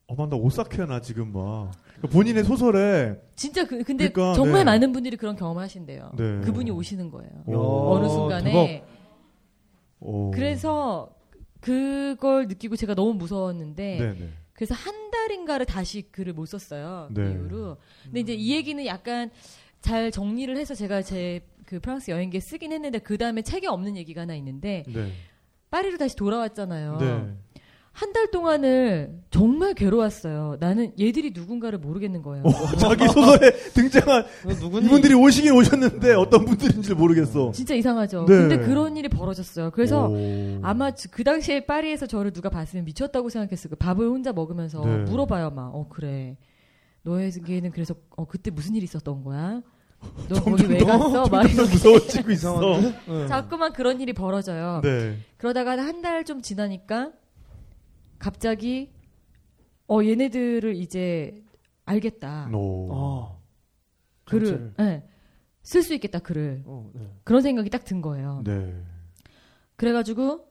[0.07, 4.65] 어만 나 오싹해 나 지금 막 그러니까 본인의 소설에 진짜 그, 근데 그러니까, 정말 네.
[4.65, 6.13] 많은 분들이 그런 경험을 하신대요.
[6.17, 6.41] 네.
[6.43, 7.43] 그분이 오시는 거예요.
[7.47, 7.95] 오.
[7.97, 8.85] 어느 순간에
[9.99, 10.31] 오.
[10.31, 11.13] 그래서
[11.61, 14.31] 그걸 느끼고 제가 너무 무서웠는데 네네.
[14.59, 17.11] 그래서 한 달인가를 다시 글을 못 썼어요.
[17.15, 17.31] 그 네.
[17.31, 17.77] 이후로.
[18.03, 19.31] 근데 이제 이 얘기는 약간
[19.81, 24.23] 잘 정리를 해서 제가 제 그 프랑스 여행기에 쓰긴 했는데 그 다음에 책에 없는 얘기가
[24.23, 25.13] 하나 있는데 네.
[25.71, 26.97] 파리로 다시 돌아왔잖아요.
[26.97, 27.37] 네.
[27.99, 30.57] 한 달 동안을 정말 괴로웠어요.
[30.61, 32.45] 나는 얘들이 누군가를 모르겠는 거예요.
[32.45, 34.25] 어, 자기 소설에 등장한
[34.61, 37.51] 누군지 이분들이 오시긴 오셨는데 어떤 분들인지 모르겠어.
[37.53, 38.27] 진짜 이상하죠.
[38.27, 38.37] 네.
[38.37, 39.71] 근데 그런 일이 벌어졌어요.
[39.73, 40.17] 그래서 오.
[40.63, 43.79] 아마 그- 그 당시에 파리에서 저를 누가 봤으면 미쳤다고 생각했을 거예요.
[43.79, 44.99] 밥을 혼자 먹으면서 네.
[44.99, 45.75] 물어봐요, 막.
[45.75, 46.37] 어, 그래.
[47.03, 49.61] 너에게는 그래서 어 그때 무슨 일이 있었던 거야?
[50.29, 51.27] 너 거기 왜 갔어?
[51.27, 52.53] 막더 무서워지고 있어.
[52.81, 52.95] 이상한데?
[53.09, 53.27] 네.
[53.29, 54.81] 자꾸만 그런 일이 벌어져요.
[54.85, 55.17] 네.
[55.37, 57.11] 그러다가 한 달 좀 지나니까
[58.19, 58.93] 갑자기
[59.89, 61.43] 어 얘네들을 이제
[61.85, 62.51] 알겠다.
[62.53, 62.89] 오.
[62.93, 63.39] 아.
[64.25, 64.75] 글을 전체를.
[64.81, 65.09] 예.
[65.63, 67.11] 쓸수 있겠다 글을 어, 네.
[67.25, 68.43] 그런 생각이 딱 든 거예요.
[68.45, 68.83] 네.
[69.77, 70.47] 그래가지고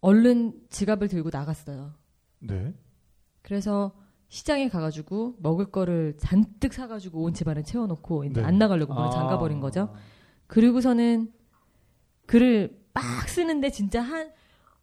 [0.00, 1.94] 얼른 지갑을 들고 나갔어요.
[2.40, 2.72] 네.
[3.42, 3.92] 그래서
[4.28, 8.46] 시장에 가가지고 먹을 거를 잔뜩 사가지고 온 집안에 채워놓고 이제 네.
[8.46, 9.10] 안 나가려고 문을 아.
[9.10, 9.94] 잠가버린 거죠.
[10.46, 11.32] 그리고서는
[12.26, 14.32] 글을 막 쓰는데 진짜 한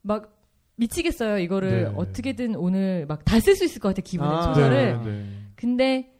[0.02, 0.35] 막
[0.76, 1.38] 미치겠어요.
[1.38, 1.92] 이거를 네.
[1.96, 4.42] 어떻게든 오늘 막 다 쓸 수 있을 것 같아 기분에 아.
[4.54, 4.98] 소설을.
[5.04, 5.10] 네.
[5.10, 5.24] 네.
[5.56, 6.12] 근데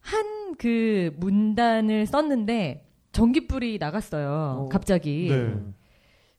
[0.00, 4.62] 한 그 문단을 썼는데 전기불이 나갔어요.
[4.64, 4.68] 어.
[4.70, 5.28] 갑자기.
[5.28, 5.54] 네.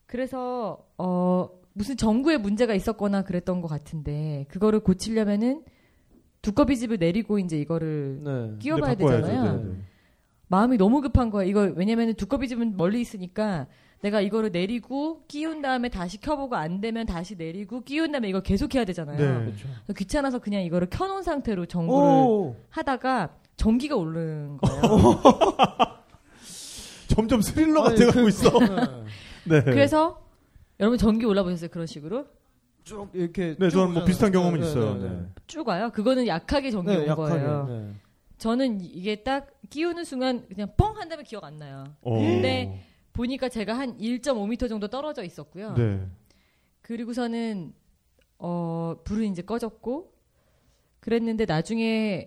[0.06, 5.62] 그래서 어 무슨 전구에 문제가 있었거나 그랬던 것 같은데 그거를 고치려면은
[6.42, 8.58] 두꺼비 집을 내리고 이제 이거를 네.
[8.58, 9.04] 끼워봐야 네.
[9.06, 9.56] 되잖아요.
[9.56, 9.74] 네, 네.
[10.48, 11.44] 마음이 너무 급한 거야.
[11.44, 13.68] 이거 왜냐면은 두꺼비 집은 멀리 있으니까
[14.00, 18.74] 내가 이거를 내리고 끼운 다음에 다시 켜보고 안 되면 다시 내리고 끼운 다음에 이걸 계속
[18.74, 19.16] 해야 되잖아요.
[19.18, 19.44] 네.
[19.46, 19.68] 그렇죠.
[19.96, 22.56] 귀찮아서 그냥 이거를 켜놓은 상태로 전구를 오.
[22.70, 26.02] 하다가 전기가 오르는 거예요.
[27.08, 28.50] 점점 스릴러 아니, 같아가고 그- 있어.
[28.60, 28.66] 네.
[29.44, 29.62] 네.
[29.62, 30.22] 그래서
[30.78, 31.70] 여러분 전기 올라보셨어요?
[31.70, 32.26] 그런 식으로
[32.84, 34.04] 쭉 이렇게 네, 쭉 저는 뭐.
[34.04, 34.94] 비슷한 경험은 네, 있어요.
[34.94, 35.26] 네, 네.
[35.46, 35.90] 쭉 와요.
[35.92, 37.30] 그거는 약하게 전기 네, 온 약하게.
[37.32, 37.66] 거예요.
[37.68, 37.92] 네.
[38.38, 41.84] 저는 이게 딱 끼우는 순간 그냥 뻥 한 다음에 기억 안 나요.
[42.02, 42.18] 오.
[42.20, 42.84] 근데
[43.18, 45.74] 보니까 제가 한 1.5m 정도 떨어져 있었고요.
[45.74, 46.06] 네.
[46.82, 47.74] 그리고서는
[48.38, 50.12] 어 불은 이제 꺼졌고
[51.00, 52.26] 그랬는데 나중에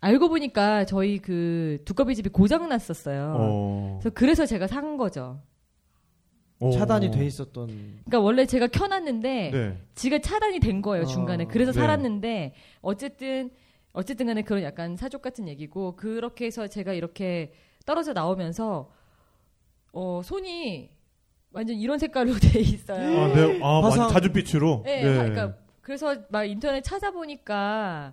[0.00, 3.34] 알고 보니까 저희 그 두꺼비 집이 고장 났었어요.
[3.38, 3.98] 어.
[4.00, 5.42] 그래서 그래서 제가 산 거죠.
[6.58, 6.70] 어.
[6.70, 7.66] 차단이 돼 있었던.
[7.66, 9.78] 그러니까 원래 제가 켜놨는데 네.
[9.94, 11.06] 지가 차단이 된 거예요 어.
[11.06, 11.44] 중간에.
[11.44, 11.80] 그래서 네.
[11.80, 13.50] 살았는데 어쨌든
[13.92, 17.52] 어쨌든간에 그런 약간 사족 같은 얘기고 그렇게 해서 제가 이렇게
[17.84, 18.90] 떨어져 나오면서
[19.94, 20.90] 어 손이
[21.52, 23.20] 완전 이런 색깔로 돼 있어요.
[23.20, 23.60] 아, 네.
[23.62, 24.82] 아, 화상- 완- 자줏빛으로.
[24.84, 28.12] 네, 하- 그러니까 그래서 막 인터넷 찾아보니까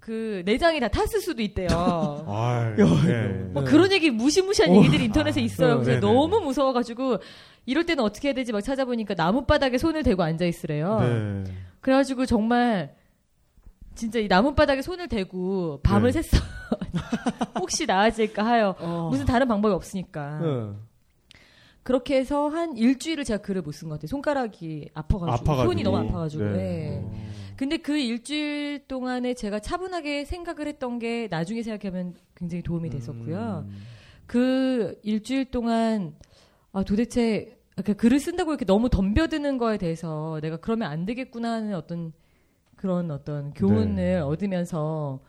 [0.00, 1.68] 그 내장이 다 탔을 수도 있대요.
[2.26, 3.28] 아, 야, 네.
[3.52, 3.70] 뭐 네.
[3.70, 4.74] 그런 얘기 무시무시한 어.
[4.76, 5.74] 얘기들이 인터넷에 아, 있어요.
[5.78, 6.00] 그래서 네네네.
[6.12, 7.18] 너무 무서워가지고
[7.66, 10.98] 이럴 때는 어떻게 해야 되지 막 찾아보니까 나무 바닥에 손을 대고 앉아 있으래요.
[11.00, 11.44] 네.
[11.80, 12.96] 그래가지고 정말
[13.94, 16.20] 진짜 이 나무 바닥에 손을 대고 밤을 네.
[16.20, 16.42] 샜어.
[17.60, 19.08] 혹시 나아질까 하여 어.
[19.10, 20.38] 무슨 다른 방법이 없으니까.
[20.40, 20.70] 네.
[21.82, 24.06] 그렇게 해서 한 일주일을 제가 글을 못 쓴 것 같아요.
[24.08, 25.64] 손가락이 아파가지고, 아파가지고.
[25.72, 26.44] 손이 너무 아파가지고.
[26.44, 26.52] 네.
[26.52, 27.00] 네.
[27.04, 27.12] 어.
[27.56, 33.64] 근데 그 일주일 동안에 제가 차분하게 생각을 했던 게 나중에 생각하면 굉장히 도움이 됐었고요.
[33.68, 33.76] 음.
[34.26, 36.14] 그 일주일 동안
[36.72, 41.74] 아 도대체 그러니까 글을 쓴다고 이렇게 너무 덤벼드는 거에 대해서 내가 그러면 안 되겠구나 하는
[41.74, 42.12] 어떤
[42.76, 44.16] 그런 어떤 교훈을 네.
[44.18, 45.20] 얻으면서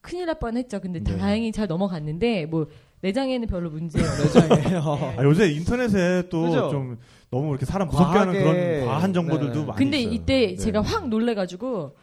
[0.00, 0.80] 큰일 날 뻔했죠.
[0.80, 1.16] 근데 네.
[1.16, 2.66] 다행히 잘 넘어갔는데 뭐
[3.00, 4.76] 내장에는 별로 문제 내장에.
[5.16, 6.70] 아, 요새 인터넷에 또?
[6.70, 6.98] 좀
[7.30, 8.32] 너무 이렇게 사람 무섭게 하는.
[8.32, 9.66] 그런 과한 정보들도 네.
[9.66, 10.12] 많이 근데 있어요.
[10.14, 10.56] 이때 네.
[10.56, 11.96] 제가 확 놀래가지고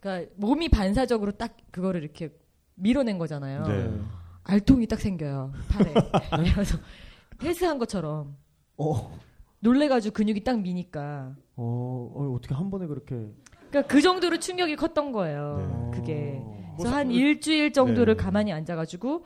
[0.00, 2.30] 그러니까 몸이 반사적으로 딱 그거를 이렇게
[2.74, 3.62] 밀어낸 거잖아요.
[3.66, 3.90] 네.
[4.44, 5.94] 알통이 딱 생겨요 팔에.
[6.54, 6.78] 그래서
[7.42, 8.36] 헬스한 것처럼
[8.76, 9.18] 어.
[9.60, 11.34] 놀래가지고 근육이 딱 미니까.
[11.56, 13.14] 어, 어, 어떻게 한 번에 그렇게.
[13.70, 15.90] 그러니까 그 정도로 충격이 컸던 거예요.
[15.92, 15.98] 네.
[15.98, 16.38] 그게.
[16.42, 16.64] 어.
[16.76, 18.22] 그래서 뭐한 사- 일주일 정도를 네.
[18.22, 19.24] 가만히 앉아가지고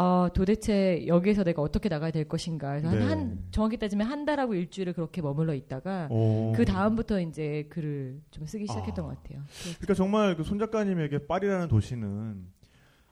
[0.00, 2.68] 아 도대체 여기에서 내가 어떻게 나가야 될 것인가.
[2.70, 3.04] 그래서 한, 네.
[3.04, 6.52] 한 정확히 따지면 한 달하고 일주일을 그렇게 머물러 있다가 오.
[6.54, 9.08] 그 다음부터 이제 글을 좀 쓰기 시작했던 아.
[9.08, 9.42] 것 같아요.
[9.78, 12.46] 그러니까 정말 그 손 작가님에게 파리라는 도시는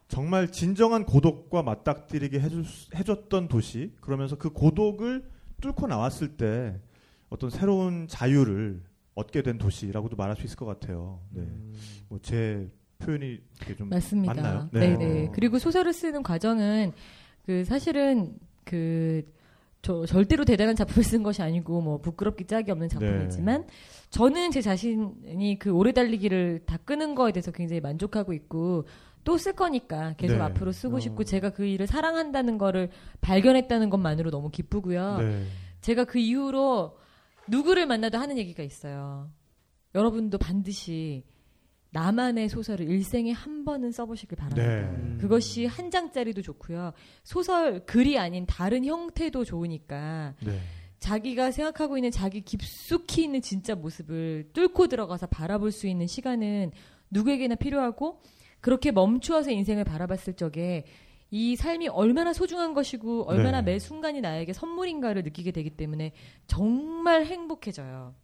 [0.09, 3.93] 정말 진정한 고독과 맞닥뜨리게 해줄, 수- 해줬던 도시.
[4.01, 5.29] 그러면서 그 고독을
[5.61, 6.79] 뚫고 나왔을 때
[7.31, 8.81] 어떤 새로운 자유를
[9.17, 11.19] 얻게 된 도시라고도 말할 수 있을 것 같아요.
[11.31, 11.41] 네.
[11.41, 11.73] 음.
[12.11, 13.41] 뭐제 표현이
[13.77, 14.35] 좀 맞습니다.
[14.35, 14.69] 맞나요?
[14.73, 14.97] 네, 네.
[14.97, 15.27] 네.
[15.27, 15.33] 어.
[15.35, 16.93] 그리고 소설을 쓰는 과정은
[17.45, 19.23] 그 사실은 그
[19.83, 23.67] 저, 절대로 대단한 작품을 쓴 것이 아니고 뭐 부끄럽기 짝이 없는 작품이지만
[24.11, 28.87] 저는 제 자신이 그 오래 달리기를 다 끄는 거에 대해서 굉장히 만족하고 있고
[29.23, 30.43] 또 쓸 거니까 계속 네.
[30.43, 31.01] 앞으로 쓰고 어.
[31.01, 32.91] 싶고 제가 그 일을 사랑한다는 거를
[33.21, 35.19] 발견했다는 것만으로 너무 기쁘고요.
[35.19, 35.45] 네.
[35.83, 36.97] 제가 그 이후로
[37.49, 39.31] 누구를 만나도 하는 얘기가 있어요.
[39.95, 41.25] 여러분도 반드시
[41.91, 44.63] 나만의 소설을 일생에 한 번은 써보시길 바랍니다.
[44.63, 45.17] 네.
[45.19, 46.93] 그것이 한 장짜리도 좋고요.
[47.23, 50.61] 소설 글이 아닌 다른 형태도 좋으니까 네.
[50.99, 56.73] 자기가 생각하고 있는 자기 깊숙이 있는 진짜 모습을 뚫고 들어가서 바라볼 수 있는 시간은
[57.11, 58.21] 누구에게나 필요하고
[58.61, 60.85] 그렇게 멈추어서 인생을 바라봤을 적에
[61.31, 63.73] 이 삶이 얼마나 소중한 것이고 얼마나 네.
[63.73, 66.13] 매 순간이 나에게 선물인가를 느끼게 되기 때문에
[66.47, 68.15] 정말 행복해져요.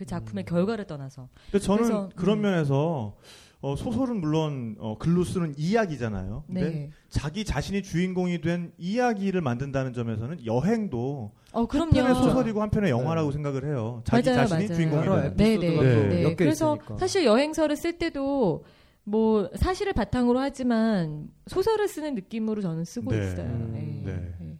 [0.00, 1.28] 그 작품의 결과를 떠나서.
[1.52, 2.42] 근데 저는 그래서, 그런 음.
[2.42, 3.14] 면에서
[3.60, 6.44] 어, 소설은 물론 어, 글로 쓰는 이야기잖아요.
[6.46, 6.90] 근데 네.
[7.10, 11.84] 자기 자신이 주인공이 된 이야기를 만든다는 점에서는 여행도 어, 그럼요.
[11.94, 13.34] 한편의 소설이고 한편의 영화라고 네.
[13.34, 14.00] 생각을 해요.
[14.06, 14.74] 자기 맞아요, 자신이.
[14.74, 15.36] 주인공이 되는.
[15.36, 15.94] 네, 에피소드가 네.
[15.94, 16.96] 또 네, 엮여 그래서 있으니까.
[16.96, 18.64] 사실 여행서를 쓸 때도
[19.04, 23.18] 뭐 사실을 바탕으로 하지만 소설을 쓰는 느낌으로 저는 쓰고 네.
[23.18, 23.44] 있어요.
[23.46, 24.10] 음, 네.
[24.12, 24.34] 네.
[24.40, 24.56] 네.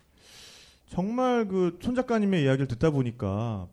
[0.91, 3.69] 정말 그 손 작가님의 이야기를 듣다 보니까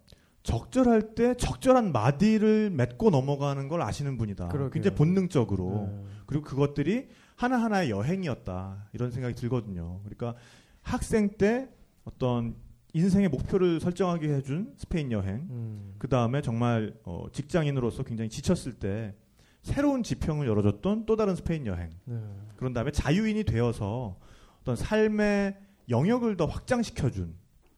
[0.47, 4.47] 적절할 때 적절한 마디를 맺고 넘어가는 걸 아시는 분이다.
[4.47, 4.69] 그러게요.
[4.69, 5.89] 굉장히 본능적으로.
[5.91, 6.03] 네.
[6.25, 8.87] 그리고 그것들이 하나하나의 여행이었다.
[8.93, 9.99] 이런 생각이 들거든요.
[10.05, 10.35] 그러니까
[10.81, 11.67] 학생 때
[12.05, 12.55] 어떤
[12.93, 15.47] 인생의 목표를 설정하게 해준 스페인 여행.
[15.49, 15.95] 음.
[15.97, 19.15] 그 다음에 정말 어, 직장인으로서 굉장히 지쳤을 때
[19.63, 21.89] 새로운 지평을 열어줬던 또 다른 스페인 여행.
[22.05, 22.15] 네.
[22.55, 24.17] 그런 다음에 자유인이 되어서
[24.61, 25.57] 어떤 삶의
[25.89, 27.35] 영역을 더 확장시켜준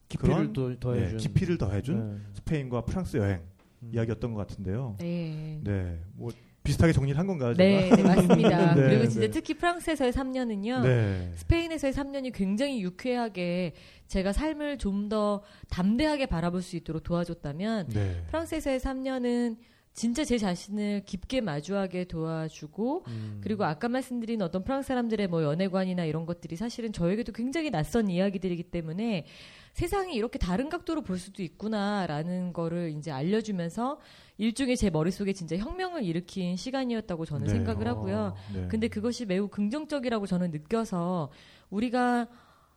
[0.10, 1.18] 깊이를 그런, 더 더해준.
[1.18, 2.20] 네, 깊이를 더해준 네.
[2.34, 3.40] 스페인과 프랑스 여행
[3.84, 3.92] 음.
[3.94, 4.98] 이야기였던 것 같은데요.
[5.00, 5.60] 네.
[5.64, 6.32] 네, 뭐
[6.64, 7.54] 비슷하게 정리를 한 건가요?
[7.54, 7.96] 제가?
[7.96, 8.76] 네, 네, 맞습니다.
[8.76, 9.32] 네, 그리고 진짜 네.
[9.32, 10.82] 특히 프랑스에서의 3년은요.
[10.84, 11.32] 네.
[11.36, 13.74] 스페인에서의 3년이 굉장히 유쾌하게
[14.08, 18.24] 제가 삶을 좀 더 담대하게 바라볼 수 있도록 도와줬다면 네.
[18.28, 19.58] 프랑스에서의 3년은
[19.94, 23.42] 진짜 제 자신을 깊게 마주하게 도와주고 음.
[23.42, 28.64] 그리고 아까 말씀드린 어떤 프랑스 사람들의 뭐 연애관이나 이런 것들이 사실은 저에게도 굉장히 낯선 이야기들이기
[28.64, 29.26] 때문에
[29.80, 33.98] 세상이 이렇게 다른 각도로 볼 수도 있구나라는 거를 이제 알려주면서
[34.38, 37.54] 일종의 제 머릿속에 진짜 혁명을 일으킨 시간이었다고 저는 네.
[37.54, 38.36] 생각을 하고요.
[38.54, 38.68] 네.
[38.68, 41.32] 근데 그것이 매우 긍정적이라고 저는 느껴서
[41.70, 42.28] 우리가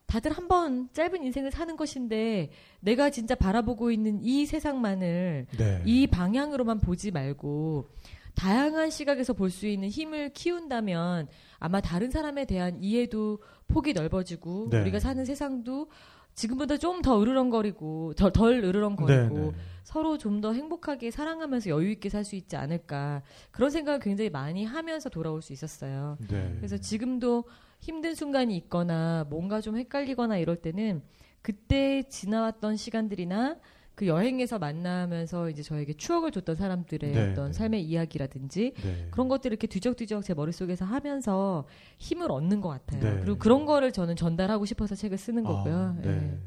[0.06, 5.82] 다들 한 번 짧은 인생을 사는 것인데 내가 진짜 바라보고 있는 이 세상만을 네.
[5.84, 7.88] 이 방향으로만 보지 말고
[8.36, 11.26] 다양한 시각에서 볼 수 있는 힘을 키운다면
[11.58, 14.80] 아마 다른 사람에 대한 이해도 폭이 넓어지고 네.
[14.82, 15.88] 우리가 사는 세상도
[16.34, 19.52] 지금보다 좀 더 으르렁거리고 덜, 덜 으르렁거리고 네, 네.
[19.84, 24.64] 서로 좀 더 행복하게 사랑하면서 여유 있게 살 수 있지 않을까 그런 생각을 굉장히 많이
[24.64, 26.16] 하면서 돌아올 수 있었어요.
[26.28, 26.54] 네.
[26.56, 27.44] 그래서 지금도
[27.80, 31.02] 힘든 순간이 있거나 뭔가 좀 헷갈리거나 이럴 때는
[31.42, 33.56] 그때 지나왔던 시간들이나
[33.94, 37.52] 그 여행에서 만나면서 이제 저에게 추억을 줬던 사람들의 네, 어떤 네.
[37.52, 39.08] 삶의 이야기라든지 네.
[39.10, 41.66] 그런 것들을 이렇게 뒤적뒤적 제 머릿속에서 하면서
[41.98, 43.02] 힘을 얻는 것 같아요.
[43.02, 43.20] 네.
[43.20, 45.76] 그리고 그런 거를 저는 전달하고 싶어서 책을 쓰는 거고요.
[45.76, 46.08] 아, 네.
[46.08, 46.38] 예.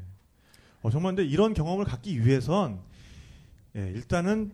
[0.82, 2.80] 어, 정말 근데 이런 경험을 갖기 위해선
[3.76, 4.52] 예, 일단은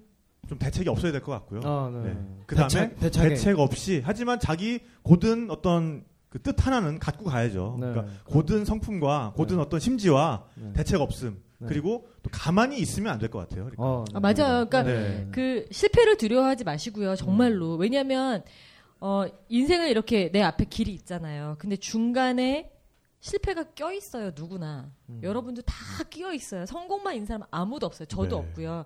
[0.48, 1.60] 좀 대책이 없어야 될 것 같고요.
[1.64, 2.12] 아, 네.
[2.12, 2.18] 네.
[2.46, 3.28] 그 다음에 대책.
[3.28, 7.76] 대책 없이 하지만 자기 고든 어떤 그 뜻 하나는 갖고 가야죠.
[7.78, 7.90] 네.
[7.90, 9.62] 그러니까 고든 성품과 고든 네.
[9.62, 10.72] 어떤 심지와 네.
[10.72, 11.68] 대책 없음 네.
[11.68, 13.64] 그리고 또 가만히 있으면 안 될 것 같아요.
[13.64, 13.82] 그러니까.
[13.82, 14.66] 어, 아, 맞아요.
[14.68, 15.28] 그러니까 네.
[15.32, 17.16] 그 실패를 두려워하지 마시고요.
[17.16, 17.76] 정말로.
[17.76, 18.42] 왜냐하면
[19.00, 21.56] 어, 인생을 이렇게 내 앞에 길이 있잖아요.
[21.58, 22.70] 근데 중간에
[23.20, 24.32] 실패가 껴 있어요.
[24.34, 24.90] 누구나.
[25.08, 25.20] 음.
[25.22, 25.74] 여러분도 다
[26.10, 26.66] 끼어 있어요.
[26.66, 28.06] 성공만 있는 사람 아무도 없어요.
[28.06, 28.34] 저도 네.
[28.48, 28.84] 없고요.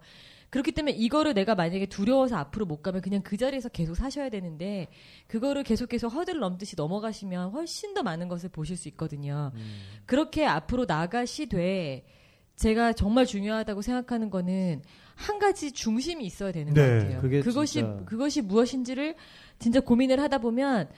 [0.50, 4.88] 그렇기 때문에 이거를 내가 만약에 두려워서 앞으로 못 가면 그냥 그 자리에서 계속 사셔야 되는데
[5.26, 9.50] 그거를 계속 계속 허들 넘듯이 넘어가시면 훨씬 더 많은 것을 보실 수 있거든요.
[9.54, 9.78] 음.
[10.06, 12.04] 그렇게 앞으로 나가시되
[12.56, 14.82] 제가 정말 중요하다고 생각하는 거는
[15.14, 17.20] 한 가지 중심이 있어야 되는 네, 것 같아요.
[17.20, 19.14] 그게 그것이 진짜- 그것이 무엇인지를
[19.58, 20.88] 진짜 고민을 하다 보면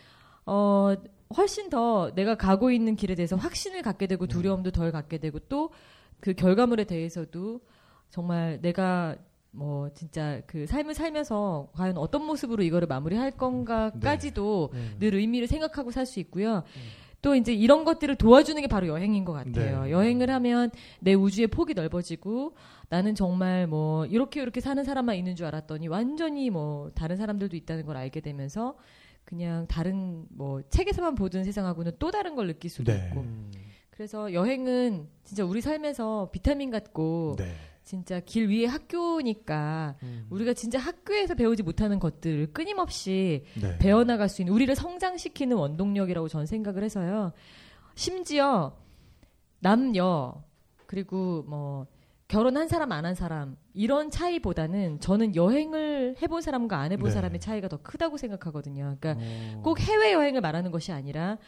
[0.46, 0.94] 어
[1.36, 4.28] 훨씬 더 내가 가고 있는 길에 대해서 확신을 갖게 되고 음.
[4.28, 5.70] 두려움도 덜 갖게 되고 또
[6.20, 7.60] 그 결과물에 대해서도
[8.10, 9.14] 정말 내가
[9.52, 14.98] 뭐 진짜 그 삶을 살면서 과연 어떤 모습으로 이거를 마무리할 건가까지도 네.
[14.98, 16.64] 늘 의미를 생각하고 살 수 있고요.
[17.20, 19.84] 또 이제 이런 것들을 도와주는 게 바로 여행인 것 같아요.
[19.84, 19.90] 네.
[19.90, 20.70] 여행을 하면
[21.00, 22.54] 내 우주의 폭이 넓어지고
[22.88, 27.86] 나는 정말 뭐 이렇게 이렇게 사는 사람만 있는 줄 알았더니 완전히 뭐 다른 사람들도 있다는
[27.86, 28.76] 걸 알게 되면서
[29.24, 33.08] 그냥 다른 뭐 책에서만 보던 세상하고는 또 다른 걸 느낄 수도 네.
[33.08, 33.50] 있고 음.
[33.90, 37.52] 그래서 여행은 진짜 우리 삶에서 비타민 같고 네.
[37.88, 40.26] 진짜 길 위에 학교니까 음.
[40.28, 43.78] 우리가 진짜 학교에서 배우지 못하는 것들을 끊임없이 네.
[43.78, 47.32] 배워나갈 수 있는 우리를 성장시키는 원동력이라고 저는 생각을 해서요.
[47.94, 48.76] 심지어
[49.60, 50.34] 남녀
[50.84, 51.86] 그리고 뭐
[52.28, 57.14] 결혼한 사람 안 한 사람 이런 차이보다는 저는 여행을 해본 사람과 안 해본 네.
[57.14, 58.98] 사람의 차이가 더 크다고 생각하거든요.
[59.00, 59.62] 그러니까 어.
[59.64, 61.38] 꼭 해외 여행을 말하는 것이 아니라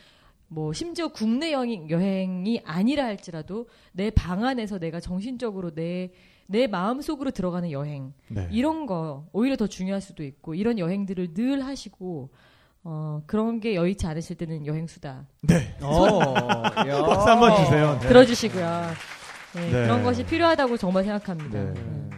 [0.48, 6.10] 뭐 심지어 국내 여행, 여행이 아니라 할지라도 내 방 안에서 내가 정신적으로 내
[6.51, 8.48] 내 마음 속으로 들어가는 여행 네.
[8.51, 12.31] 이런 거 오히려 더 중요할 수도 있고 이런 여행들을 늘 하시고
[12.82, 15.77] 어 그런 게 여의치 않으실 때는 여행 수다 네.
[15.81, 16.35] 어,
[16.89, 17.02] 야.
[17.06, 17.97] 박수 한번 주세요.
[18.01, 18.09] 네.
[18.09, 18.86] 들어주시고요.
[19.55, 19.70] 네, 네.
[19.70, 21.62] 그런 것이 필요하다고 정말 생각합니다.
[21.62, 21.72] 네.
[21.72, 22.10] 네.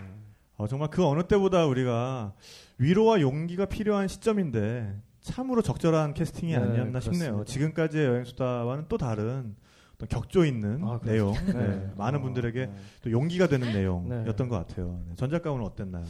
[0.56, 2.32] 어, 정말 그 어느 때보다 우리가
[2.78, 7.24] 위로와 용기가 필요한 시점인데 참으로 적절한 캐스팅이 네, 아니었나 그렇습니다.
[7.26, 7.44] 싶네요.
[7.44, 9.54] 지금까지의 여행 수다와는 또 다른
[10.02, 11.00] 어떤 격조 있는 아.
[11.04, 11.52] 내용, 네.
[11.52, 12.74] 네, 많은 어, 분들에게 네.
[13.02, 13.80] 또 용기가 되는 네.
[13.80, 15.00] 내용이었던 것 같아요.
[15.08, 16.04] 네, 전 작가는 어땠나요?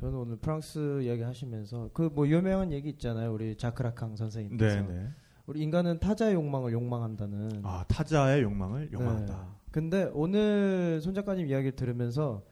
[0.00, 3.32] 저는 오늘 프랑스 이야기 하시면서 그 뭐 유명한 얘기 있잖아요.
[3.32, 5.08] 우리 자크라캉 선생님께서 네, 네.
[5.46, 7.60] 우리 인간은 타자의 욕망을 욕망한다는.
[7.64, 9.34] 아 타자의 욕망을 욕망한다.
[9.34, 9.58] 네.
[9.70, 12.42] 근데 오늘 손 작가님 이야기를 들으면서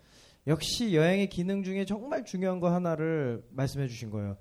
[0.47, 4.37] 역시 여행의 기능 중에 정말 중요한 거 하나를 말씀해 주신 거예요.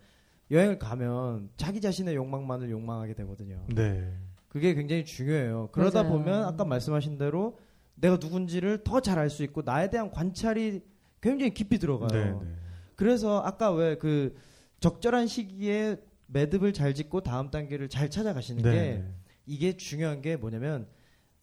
[0.52, 3.60] 여행을 가면 자기 자신의 욕망만을 욕망하게 되거든요.
[3.73, 4.14] 네.
[4.56, 5.68] 그게 굉장히 중요해요.
[5.73, 6.14] 그러다 맞아요.
[6.18, 7.60] 보면 아까 말씀하신 대로
[7.95, 10.82] 내가 누군지를 더 잘 알 수 있고 나에 대한 관찰이
[11.19, 12.40] 굉장히 깊이 들어가요.
[12.40, 12.56] 네, 네.
[12.95, 14.34] 그래서 아까 왜 그
[14.80, 19.14] 적절한 시기에 매듭을 잘 짓고 다음 단계를 잘 찾아가시는 네, 게 네.
[19.45, 20.88] 이게 중요한 게 뭐냐면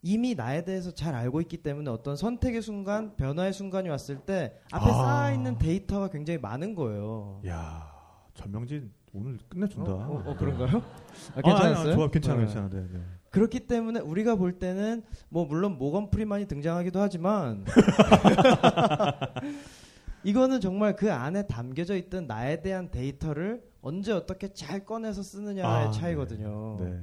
[0.01, 4.87] 이미 나에 대해서 잘 알고 있기 때문에 어떤 선택의 순간, 변화의 순간이 왔을 때 앞에
[4.91, 4.95] 아.
[4.95, 7.43] 쌓아 있는 데이터가 굉장히 많은 거예요.
[7.47, 7.93] 야
[8.33, 9.93] 전명진 오늘 끝내준다.
[9.93, 10.79] 어, 어, 어, 그런가요?
[10.79, 11.77] 아, 아, 괜찮았어요?
[11.77, 12.45] 아니, 아니, 좋아, 괜찮아, 네.
[12.47, 12.69] 괜찮아.
[12.71, 13.01] 네, 네.
[13.31, 17.65] 그렇기 때문에 우리가 볼 때는 뭐 물론 모건 프리만이 등장하기도 하지만
[20.25, 25.91] 이거는 정말 그 안에 담겨져 있던 나에 대한 데이터를 언제 어떻게 잘 꺼내서 쓰느냐의 아,
[25.91, 26.79] 차이거든요.
[26.81, 27.01] 네.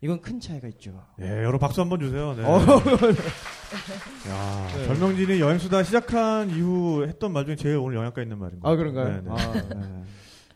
[0.00, 1.02] 이건 큰 차이가 있죠.
[1.16, 2.32] 네, 여러분 박수 한번 주세요.
[2.34, 2.44] 네.
[2.44, 2.58] 어.
[4.28, 4.86] 야, 네.
[4.86, 8.76] 전명진이 여행수다 시작한 이후 했던 말 중에 제일 오늘 영향가 있는 말인 것 아.
[8.76, 9.08] 그런가요?
[9.08, 9.30] 네, 네.
[9.30, 10.04] 아,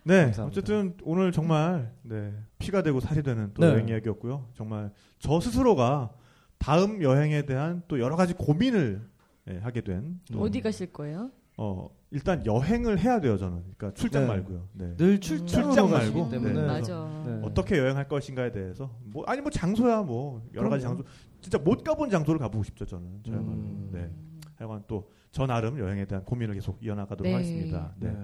[0.05, 0.15] 네.
[0.19, 0.45] 네, 감사합니다.
[0.61, 3.69] 어쨌든 오늘 정말 네, 피가 되고 살이 되는 또 네.
[3.73, 4.49] 여행 이야기였고요.
[4.55, 6.13] 정말 저 스스로가
[6.59, 9.03] 다음 여행에 대한 또 여러 가지 고민을
[9.51, 11.31] 예, 하게 된또 어디 가실 거예요?
[11.57, 13.63] 어, 일단 여행을 해야 돼요, 저는.
[13.77, 14.29] 그러니까 출장 네.
[14.29, 14.69] 말고요.
[14.73, 14.97] 네.
[14.97, 16.31] 늘 출장 가시기 말고.
[16.31, 16.67] 때문에 네.
[16.67, 17.23] 맞아.
[17.27, 17.41] 네.
[17.45, 20.83] 어떻게 여행할 것인가에 대해서 뭐 아니 뭐 장소야 뭐 여러 가지.
[20.85, 21.03] 장소
[21.41, 23.91] 진짜 못 가본 장소를 가보고 싶죠 저는 저야말로 음.
[23.93, 24.11] 네
[24.57, 27.33] 하여간 또 저 나름 여행에 대한 고민을 계속 이어나가도록 네.
[27.33, 28.15] 하겠습니다 네.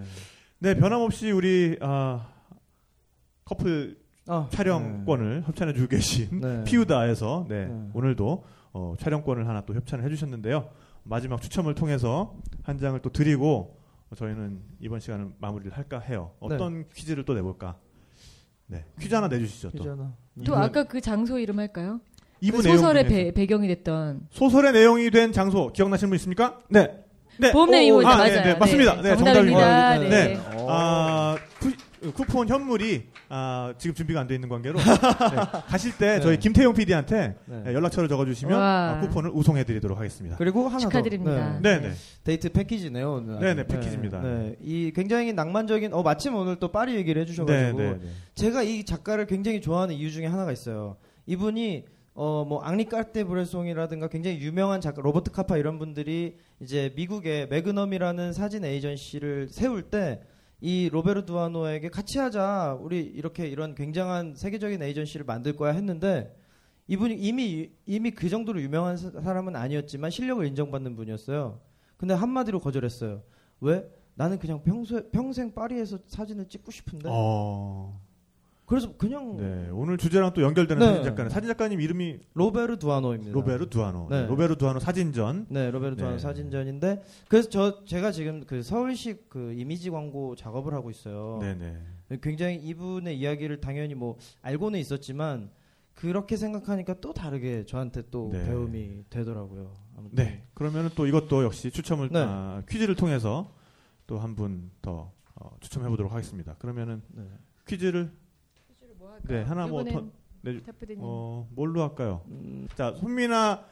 [0.61, 0.75] 네.
[0.75, 2.27] 네 변함없이 우리 아,
[3.45, 6.65] 커플 아, 촬영권을 협찬해 주고 계신 네.
[6.65, 7.91] 피우다에서 네, 네.
[7.95, 10.69] 오늘도 어, 촬영권을 하나 또 협찬을 해주셨는데요
[11.05, 13.79] 마지막 추첨을 통해서 한 장을 또 드리고
[14.11, 17.77] 어, 저희는 이번 시간을 마무리를 할까 해요 어떤 퀴즈를 또 내볼까
[18.67, 20.13] 네 퀴즈 하나 내주시죠 또 퀴즈나.
[20.45, 22.01] 또 아까 그 장소 이름 할까요?
[22.41, 23.07] 그 소설의.
[23.07, 26.61] 배, 배경이 됐던 소설의 내용이 된 장소 기억나시는 분 있습니까?
[26.69, 27.05] 네.
[27.39, 27.53] 네.
[27.53, 28.33] 보험내 오, 이호자 아, 맞아요.
[28.35, 28.95] 네, 네, 맞습니다.
[29.03, 29.61] 네, 정답입니다.
[29.61, 29.99] 정답입니다.
[30.17, 30.35] 네.
[30.35, 30.41] 네.
[30.69, 34.85] 아, 쿠, 쿠폰 현물이 아, 지금 준비가 안 돼 있는 관계로 네,
[35.69, 36.21] 가실 때 네.
[36.21, 37.75] 저희 김태용 PD한테 네.
[37.75, 38.91] 연락처를 적어주시면 와.
[38.91, 40.37] 아, 쿠폰을 우송해드리도록 하겠습니다.
[40.37, 41.55] 그리고 하나 축하드립니다.
[41.55, 41.61] 더.
[41.61, 41.93] 네, 네.
[42.25, 43.13] 데이트 패키지네요.
[43.15, 43.39] 오늘.
[43.41, 44.21] 네, 네, 패키지입니다.
[44.21, 48.09] 네, 이 굉장히 낭만적인 어 마침 오늘 또 파리 얘기를 네, 해주셔가지고 네, 네.
[48.35, 50.97] 제가 이 작가를 굉장히 좋아하는 이유 중에 하나가 있어요.
[51.27, 51.85] 이분이
[52.21, 58.33] 어 뭐 앙리 카르티에 브레송이라든가 굉장히 유명한 작가 로버트 카파 이런 분들이 이제 미국의 매그넘이라는
[58.33, 60.21] 사진 에이전시를 세울 때
[60.61, 66.35] 이 로베르 두아노에게 같이 하자 우리 이렇게 이런 굉장한 세계적인 에이전시를 만들 거야 했는데
[66.89, 71.61] 이분이 이미 이미 그 정도로 유명한 사- 사람은 아니었지만 실력을 인정받는 분이었어요.
[71.97, 73.23] 근데 한마디로 거절했어요.
[73.61, 73.89] 왜?
[74.17, 77.09] 나는 그냥 평소 평생 파리에서 사진을 찍고 싶은데.
[77.09, 78.01] 어,
[78.69, 79.71] 그래서 그냥 네.
[79.73, 80.87] 오늘 주제랑 또 연결되는 네.
[80.87, 83.33] 사진 작가는 사진 작가님 이름이 로베르 두아노입니다.
[83.33, 84.09] 로베르 두아노.
[84.11, 84.27] 네.
[84.27, 85.47] 로베르 두아노 사진전.
[85.49, 86.19] 네, 로베르 두아노 네.
[86.19, 91.39] 사진전인데 그래서 저 제가 지금 그 서울시 그 이미지 광고 작업을 하고 있어요.
[91.41, 92.19] 네, 네.
[92.21, 95.51] 굉장히 이분의 이야기를 당연히 뭐 알고는 있었지만
[95.95, 98.45] 그렇게 생각하니까 또 다르게 저한테 또 네.
[98.45, 99.73] 배움이 되더라고요.
[99.97, 100.15] 아무튼.
[100.15, 100.45] 네.
[100.53, 102.19] 그러면은 또 이것도 역시 추첨을 네.
[102.23, 103.51] 아, 퀴즈를 통해서
[104.07, 106.55] 또 한 분더 어, 추첨해 보도록 하겠습니다.
[106.59, 107.25] 그러면은 네.
[107.67, 108.13] 퀴즈를
[109.27, 110.05] 뭐 네, 하나 뭐 더,
[110.67, 111.01] 타프대님.
[111.03, 112.23] 어, 뭘로 할까요?
[112.29, 113.65] 음, 자, 손미나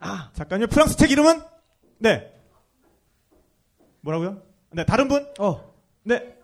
[0.00, 1.40] 아, 작가님 프랑스 책 이름은
[1.98, 2.32] 네.
[4.00, 4.40] 뭐라고요?
[4.72, 5.26] 네, 다른 분?
[5.38, 5.74] 어,
[6.04, 6.36] 네.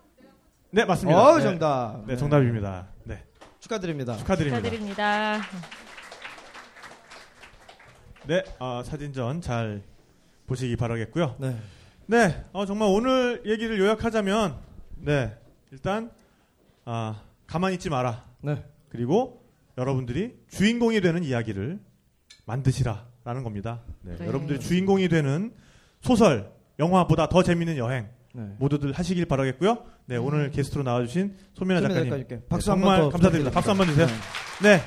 [0.71, 1.19] 네, 맞습니다.
[1.21, 1.43] 어 네.
[1.43, 2.03] 정답.
[2.05, 2.87] 네, 정답입니다.
[3.05, 3.23] 네.
[3.59, 4.17] 축하드립니다.
[4.17, 4.57] 축하드립니다.
[4.61, 5.41] 축하드립니다.
[8.27, 9.83] 네, 아, 사진전 잘
[10.47, 11.35] 보시기 바라겠고요.
[11.39, 11.55] 네.
[12.07, 14.55] 네, 어, 정말 오늘 얘기를 요약하자면,
[14.97, 15.35] 네,
[15.71, 16.11] 일단,
[16.83, 18.23] 아, 가만히 있지 마라.
[18.41, 18.63] 네.
[18.89, 19.43] 그리고
[19.77, 21.79] 여러분들이 주인공이 되는 이야기를
[22.45, 23.81] 만드시라라는 겁니다.
[24.01, 24.27] 네, 네.
[24.27, 25.51] 여러분들이 주인공이 되는
[26.01, 28.43] 소설, 영화보다 더 재밌는 여행 네.
[28.59, 29.77] 모두들 하시길 바라겠고요.
[30.05, 33.51] 네, 오늘 게스트로 나와주신 소민아 작가님, 작가님께 네, 박수 정말 한번 더 감사드립니다.
[33.51, 34.05] 박수 한 번 주세요.
[34.07, 34.77] 네.
[34.77, 34.81] 네,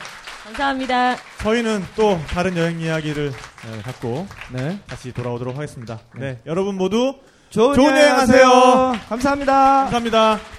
[0.44, 1.16] 감사합니다.
[1.42, 4.78] 저희는 또 다른 여행 이야기를 네, 갖고 네.
[4.86, 5.98] 다시 돌아오도록 하겠습니다.
[6.14, 6.40] 네, 네.
[6.46, 7.18] 여러분 모두
[7.50, 8.92] 좋은, 좋은 여행 하세요.
[9.08, 9.52] 감사합니다.
[9.90, 10.57] 감사합니다.